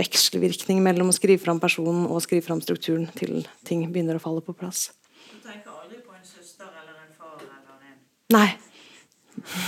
vekselvirkning 0.00 0.82
mellom 0.84 1.12
å 1.12 1.16
skrive 1.16 1.40
fram 1.42 1.62
personen 1.62 2.08
og 2.10 2.24
skrive 2.26 2.44
fram 2.44 2.60
strukturen 2.64 3.06
til 3.14 3.46
ting 3.68 3.86
begynner 3.92 4.18
å 4.18 4.24
falle 4.26 4.42
på 4.44 4.56
plass. 4.58 4.88
Nei. 8.30 8.48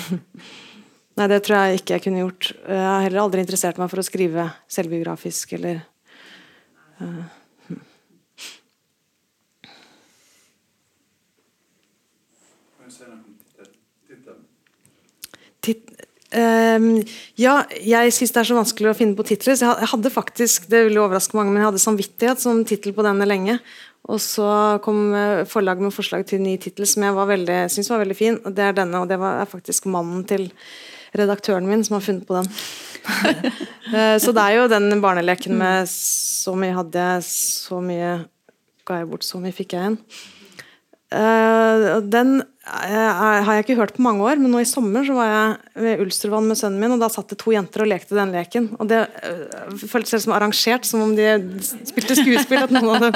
Nei, 1.18 1.28
det 1.28 1.42
tror 1.44 1.58
jeg 1.58 1.82
ikke 1.82 1.96
jeg 1.96 2.04
kunne 2.06 2.22
gjort. 2.22 2.52
Jeg 2.64 2.88
har 2.88 3.04
heller 3.04 3.24
aldri 3.24 3.42
interessert 3.44 3.78
meg 3.80 3.90
for 3.92 4.00
å 4.00 4.06
skrive 4.06 4.48
selvbiografisk 4.70 5.52
eller 5.58 5.82
uh, 7.02 7.26
ja, 16.32 17.58
jeg 17.68 18.12
syns 18.16 18.32
det 18.32 18.40
er 18.40 18.48
så 18.48 18.56
vanskelig 18.56 18.90
å 18.90 18.96
finne 18.96 19.16
på 19.18 19.26
titler. 19.28 19.56
Så 19.58 19.68
jeg 19.68 19.90
hadde 19.92 20.12
faktisk 20.12 20.68
det 20.72 20.86
ville 20.86 21.02
overraske 21.02 21.36
mange, 21.36 21.52
men 21.52 21.60
jeg 21.62 21.70
hadde 21.70 21.82
'Samvittighet' 21.82 22.40
som 22.40 22.64
tittel 22.64 22.94
på 22.96 23.04
denne 23.04 23.28
lenge. 23.28 23.58
Og 24.10 24.18
så 24.20 24.46
kom 24.82 25.12
eh, 25.14 25.44
forlaget 25.46 25.86
med 25.86 25.94
forslag 25.94 26.24
til 26.26 26.42
ny 26.42 26.56
tittel 26.60 26.88
som 26.90 27.04
jeg 27.06 27.14
var 27.14 27.28
synes 27.70 27.90
var 27.90 28.02
veldig 28.02 28.16
fin. 28.18 28.40
og 28.44 28.56
Det 28.56 28.64
er 28.64 28.72
denne, 28.72 28.98
og 28.98 29.08
det 29.08 29.18
var, 29.18 29.40
er 29.40 29.50
faktisk 29.50 29.86
mannen 29.86 30.24
til 30.24 30.50
redaktøren 31.14 31.68
min 31.68 31.84
som 31.84 31.98
har 31.98 32.06
funnet 32.08 32.26
på 32.26 32.40
den. 32.40 32.52
Eh, 33.92 34.16
så 34.16 34.32
det 34.32 34.40
er 34.40 34.54
jo 34.56 34.68
den 34.72 35.02
barneleken 35.02 35.52
med 35.58 35.88
så 35.90 36.54
mye 36.56 36.72
hadde 36.72 36.96
jeg, 36.96 37.24
så 37.26 37.80
mye 37.84 38.12
ga 38.88 39.02
jeg 39.02 39.08
bort, 39.10 39.26
så 39.26 39.40
mye 39.42 39.52
fikk 39.52 39.74
jeg 39.74 39.82
igjen. 39.82 39.98
Uh, 41.12 42.00
den 42.08 42.40
uh, 42.40 42.46
har 42.64 43.58
jeg 43.58 43.66
ikke 43.66 43.76
hørt 43.76 43.92
på 43.96 44.02
mange 44.04 44.24
år, 44.24 44.36
men 44.40 44.52
nå 44.54 44.60
i 44.62 44.68
sommer 44.68 45.04
så 45.04 45.12
var 45.16 45.26
jeg 45.28 45.82
ved 45.84 46.00
Ulstervann 46.06 46.46
med 46.48 46.56
sønnen 46.56 46.80
min, 46.80 46.94
og 46.94 47.00
da 47.02 47.08
satt 47.12 47.28
det 47.34 47.38
to 47.42 47.52
jenter 47.52 47.84
og 47.84 47.90
lekte 47.90 48.16
den 48.16 48.32
leken. 48.32 48.70
Og 48.80 48.88
det 48.88 49.02
uh, 49.04 49.74
føltes 49.82 50.24
som 50.24 50.32
arrangert, 50.36 50.88
som 50.88 51.04
om 51.04 51.12
de 51.18 51.26
spilte 51.60 52.16
skuespill. 52.16 52.62
at 52.62 52.72
noen 52.72 53.08
dem 53.08 53.14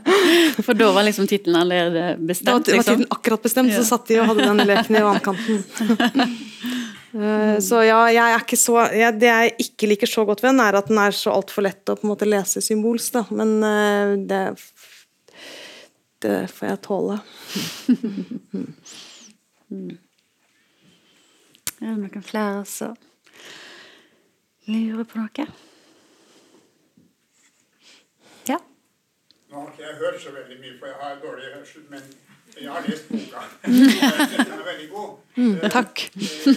For 0.66 0.74
da 0.74 0.90
var 0.96 1.04
liksom 1.06 1.26
tittelen 1.30 1.60
allerede 1.60 2.16
bestemt? 2.18 2.50
Da 2.50 2.58
var, 2.58 2.64
var 2.80 2.86
tittelen 2.88 3.12
akkurat 3.14 3.42
bestemt, 3.46 3.74
så 3.76 3.84
satt 3.86 4.10
de 4.10 4.18
og 4.22 4.26
hadde 4.32 4.48
den 4.48 4.66
leken 4.72 4.94
i 4.98 5.06
vannkanten. 5.06 5.56
så 7.70 7.80
ja, 7.82 7.98
jeg 8.14 8.22
er 8.22 8.42
ikke 8.44 8.54
så 8.54 8.84
jeg, 8.94 9.16
Det 9.18 9.26
jeg 9.26 9.54
ikke 9.64 9.88
liker 9.90 10.06
så 10.10 10.22
godt 10.26 10.44
ved 10.44 10.52
den, 10.52 10.60
er 10.62 10.76
at 10.78 10.90
den 10.90 10.98
er 11.02 11.14
så 11.14 11.32
altfor 11.34 11.66
lett 11.66 11.90
å 11.90 11.96
på 11.98 12.06
en 12.08 12.14
måte 12.16 12.28
lese 12.28 12.62
symbolsk. 12.64 13.20
Da. 13.20 13.24
Men 13.30 13.58
det 14.30 14.44
det 16.22 16.50
får 16.52 16.66
jeg 16.68 16.80
tåle. 16.84 17.18
Er 21.80 21.86
det 21.86 21.96
noen 21.96 22.24
flere 22.26 22.64
som 22.68 22.96
lurer 24.68 25.06
på 25.08 25.16
noe? 25.16 25.46
Ja? 28.50 28.58
Nå 29.48 29.62
har 29.62 29.70
ikke 29.70 29.86
jeg 29.86 29.96
hørt 30.02 30.18
så 30.20 30.34
veldig 30.34 30.58
mye, 30.60 30.74
for 30.76 30.90
jeg 30.90 30.98
har 31.00 31.22
dårlig 31.22 31.54
hørsel, 31.54 31.86
men 31.88 32.02
jeg 32.60 32.70
har 32.70 32.84
lest 32.84 33.08
boka. 33.08 33.46
Den 33.64 34.52
er 34.52 34.64
veldig 34.66 34.88
god. 34.90 35.10
Mm, 35.36 35.56
takk. 35.72 36.04
Eh, 36.20 36.52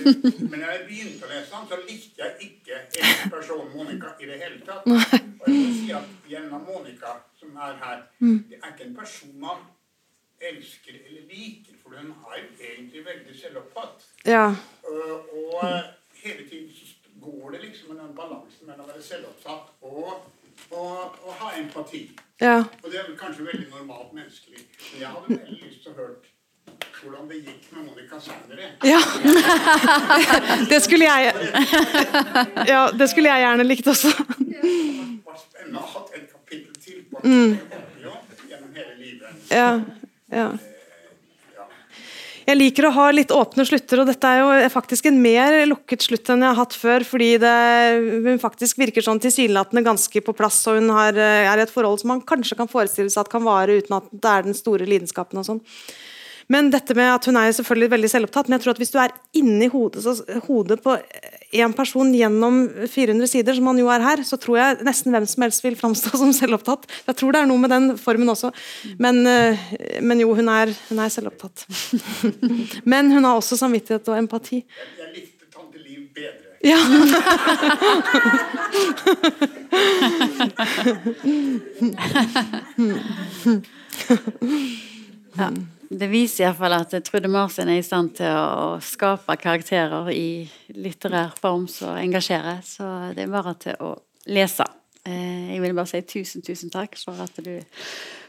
men 0.50 0.58
da 0.60 0.74
jeg 0.74 0.82
begynte 0.90 1.28
å 1.28 1.32
lese 1.32 1.54
den, 1.54 1.68
så 1.70 1.80
likte 1.88 2.24
jeg 2.24 2.32
ikke 2.50 2.82
en 3.06 3.32
person 3.38 3.70
Monica 3.76 4.16
i 4.20 4.28
det 4.28 4.40
hele 4.42 4.60
tatt. 4.66 4.84
Og 4.90 4.98
jeg 5.14 5.22
må 5.38 5.72
si 5.78 5.92
at 5.96 6.08
gjennom 6.28 6.66
Monica 6.68 7.16
som 7.44 7.62
er 7.68 7.80
her. 7.86 8.04
Mm. 8.20 8.40
Det 8.50 8.60
er 8.60 8.74
ikke 8.74 8.90
en 8.90 8.96
person 8.96 9.40
man 9.44 9.64
elsker 10.44 10.98
eller 11.08 11.22
liker, 11.30 11.78
for 11.84 11.96
hun 12.00 12.12
er 12.12 12.42
egentlig 12.72 13.06
veldig 13.06 13.40
selvopptatt. 13.40 14.08
Ja. 14.26 14.46
Uh, 14.90 15.16
og 15.40 15.64
mm. 15.64 15.94
hele 16.24 16.50
tiden 16.50 16.70
så 16.76 16.86
går 17.22 17.52
det 17.52 17.62
liksom 17.62 18.00
en 18.00 18.16
balanse 18.16 18.66
mellom 18.66 18.86
å 18.86 18.92
være 18.92 19.04
selvopptatt 19.04 19.72
og, 19.82 20.28
og, 20.72 21.20
og 21.24 21.34
ha 21.42 21.54
empati. 21.60 22.04
Ja. 22.42 22.58
Og 22.84 22.92
det 22.92 23.00
er 23.00 23.16
kanskje 23.20 23.46
veldig 23.46 23.70
normalt 23.70 24.14
menneskelig. 24.14 24.66
Men 24.92 25.02
jeg 25.02 25.10
hadde 25.16 25.38
veldig 25.38 25.60
lyst 25.62 25.84
til 25.84 25.94
å 25.94 26.00
høre 26.02 26.16
hvordan 27.04 27.30
det 27.30 27.40
gikk 27.44 27.72
med 27.76 27.86
Monica 27.90 28.20
senere. 28.24 28.70
Ja. 28.88 29.02
det 30.72 30.80
skulle 30.84 31.08
jeg 31.08 31.34
Ja, 32.70 32.84
det 32.96 33.10
skulle 33.12 33.32
jeg 33.32 33.46
gjerne 33.46 33.66
likt 33.68 33.90
også. 33.92 34.12
Spennende 34.14 35.82
å 35.82 35.88
ha 35.94 36.04
et 36.14 36.30
kapittel 36.30 36.76
til 36.84 37.02
på 37.10 37.24
mm. 37.24 37.58
gjennom 38.52 38.78
hele 38.78 38.94
livet. 39.00 39.50
Ja, 39.52 39.72
ja. 40.34 40.52
Jeg 42.44 42.60
liker 42.60 42.90
å 42.90 42.92
ha 42.92 43.06
litt 43.16 43.32
åpne 43.32 43.64
slutter, 43.64 44.02
og 44.02 44.10
dette 44.10 44.28
er 44.28 44.42
jo 44.42 44.72
faktisk 44.74 45.08
en 45.08 45.20
mer 45.24 45.62
lukket 45.70 46.04
slutt 46.04 46.28
enn 46.34 46.44
jeg 46.44 46.52
har 46.52 46.60
hatt 46.60 46.76
før, 46.76 47.06
fordi 47.08 47.30
det, 47.40 47.54
hun 48.26 48.42
faktisk 48.42 48.82
virker 48.82 49.06
sånn 49.06 49.22
tilsynelatende 49.24 49.86
ganske 49.86 50.24
på 50.26 50.36
plass, 50.36 50.58
og 50.68 50.82
hun 50.82 50.92
har, 50.92 51.16
er 51.16 51.62
i 51.62 51.64
et 51.64 51.72
forhold 51.72 52.02
som 52.02 52.12
man 52.12 52.24
kanskje 52.28 52.58
kan 52.60 52.72
forestille 52.72 53.14
seg 53.14 53.24
at 53.24 53.32
kan 53.32 53.46
vare 53.48 53.80
uten 53.80 53.96
at 53.96 54.12
det 54.12 54.34
er 54.34 54.50
den 54.50 54.58
store 54.60 54.88
lidenskapen 54.90 55.40
og 55.40 55.48
sånn. 55.48 55.64
Men 56.52 56.72
dette 56.74 56.96
med 56.98 57.10
at 57.14 57.26
hun 57.30 57.38
er 57.40 57.54
selvfølgelig 57.56 57.92
veldig 57.94 58.10
selvopptatt, 58.12 58.50
men 58.50 58.58
jeg 58.58 58.66
tror 58.66 58.76
at 58.76 58.82
hvis 58.82 58.94
du 58.94 59.00
er 59.02 59.14
inni 59.40 59.68
hodet, 59.72 60.04
så, 60.04 60.12
hodet 60.48 60.80
på 60.84 60.98
én 61.54 61.74
person 61.78 62.10
gjennom 62.16 62.70
400 62.90 63.28
sider, 63.30 63.54
som 63.58 63.68
han 63.70 63.80
jo 63.80 63.90
er 63.94 64.02
her, 64.04 64.24
så 64.26 64.38
tror 64.42 64.58
jeg 64.60 64.80
nesten 64.88 65.14
hvem 65.14 65.28
som 65.30 65.44
helst 65.46 65.64
vil 65.66 65.78
framstå 65.80 66.10
som 66.22 66.32
selvopptatt. 66.36 66.84
Jeg 67.08 67.16
tror 67.20 67.32
det 67.36 67.42
er 67.44 67.50
noe 67.50 67.62
med 67.62 67.72
den 67.74 67.86
formen 68.02 68.30
også. 68.34 68.50
Men, 69.02 69.16
eh, 69.30 69.58
men 70.02 70.20
jo, 70.24 70.30
hun 70.38 70.48
er, 70.52 70.68
hun 70.90 71.00
er 71.04 71.10
selvopptatt. 71.14 71.58
men 72.92 73.04
hun 73.14 73.24
har 73.24 73.36
også 73.38 73.56
samvittighet 73.60 74.06
og 74.10 74.18
empati. 74.20 74.60
Jeg 75.00 75.10
likte 75.14 75.46
tante 75.54 75.78
Liv 75.80 76.02
bedre. 76.16 76.54
Ja. 76.64 76.80
ja. 85.38 85.50
Det 85.94 86.08
viser 86.10 86.48
iallfall 86.48 86.74
at 86.76 86.94
Trude 87.06 87.30
Marsen 87.32 87.70
er 87.70 87.80
i 87.80 87.86
stand 87.86 88.16
til 88.18 88.34
å 88.34 88.80
skape 88.84 89.36
karakterer 89.42 90.10
i 90.14 90.46
litterær 90.74 91.36
form 91.40 91.68
som 91.70 91.98
engasjerer. 92.00 92.64
Så 92.66 92.88
det 93.14 93.26
er 93.26 93.34
bare 93.34 93.54
til 93.62 93.78
å 93.84 93.94
lese. 94.34 94.66
Eh, 95.06 95.54
jeg 95.54 95.62
vil 95.62 95.76
bare 95.78 95.92
si 95.92 96.02
tusen, 96.08 96.46
tusen 96.46 96.74
takk 96.74 96.98
for 96.98 97.20
at 97.26 97.38
du 97.46 97.54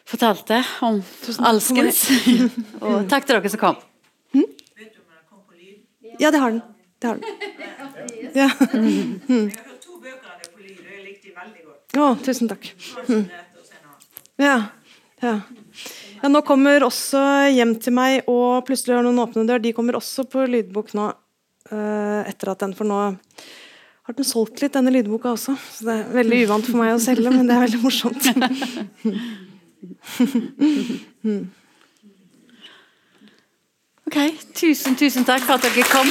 fortalte 0.04 0.60
om 0.84 1.00
alskens. 1.48 2.04
Og 2.84 3.08
takk 3.10 3.28
til 3.28 3.38
dere 3.38 3.54
som 3.54 3.62
kom. 3.62 3.82
Hm? 4.34 4.48
Ja, 6.20 6.30
det 6.30 6.42
har 6.42 6.54
den. 6.54 6.62
Det 7.00 7.08
har 7.08 7.16
den. 7.20 7.24
Ja. 8.34 8.48
godt. 11.94 12.20
Å, 12.20 12.24
tusen 12.24 12.50
takk. 12.50 12.70
Mm. 13.08 13.26
Ja. 14.42 14.56
ja. 15.22 15.34
Ja, 16.24 16.30
nå 16.32 16.40
kommer 16.40 16.80
også 16.86 17.20
Hjem 17.52 17.74
til 17.84 17.92
meg 17.92 18.24
og 18.32 18.64
Plutselig 18.64 18.94
har 18.96 19.04
noen 19.04 19.20
åpne 19.20 19.44
dør. 19.44 19.60
De 19.60 19.74
kommer 19.76 19.98
også 19.98 20.24
på 20.24 20.46
lydbok 20.48 20.94
nå. 20.96 21.10
Uh, 21.68 22.24
etter 22.28 22.52
at 22.52 22.60
den 22.64 22.74
For 22.76 22.84
nå 22.88 22.98
har 24.04 24.12
den 24.16 24.26
solgt 24.28 24.60
litt, 24.60 24.72
denne 24.72 24.90
lydboka 24.92 25.28
også. 25.32 25.56
Så 25.72 25.84
det 25.84 25.92
er 25.96 26.08
veldig 26.12 26.44
uvant 26.44 26.66
for 26.68 26.76
meg 26.80 26.92
å 26.92 26.98
selge, 27.00 27.30
men 27.32 27.46
det 27.48 27.54
er 27.56 27.60
veldig 27.64 27.80
morsomt. 27.80 28.20
ok. 34.08 34.18
Tusen, 34.60 34.92
tusen 35.00 35.24
takk 35.24 35.40
for 35.48 35.56
at 35.56 35.64
dere 35.64 35.88
kom. 35.88 36.04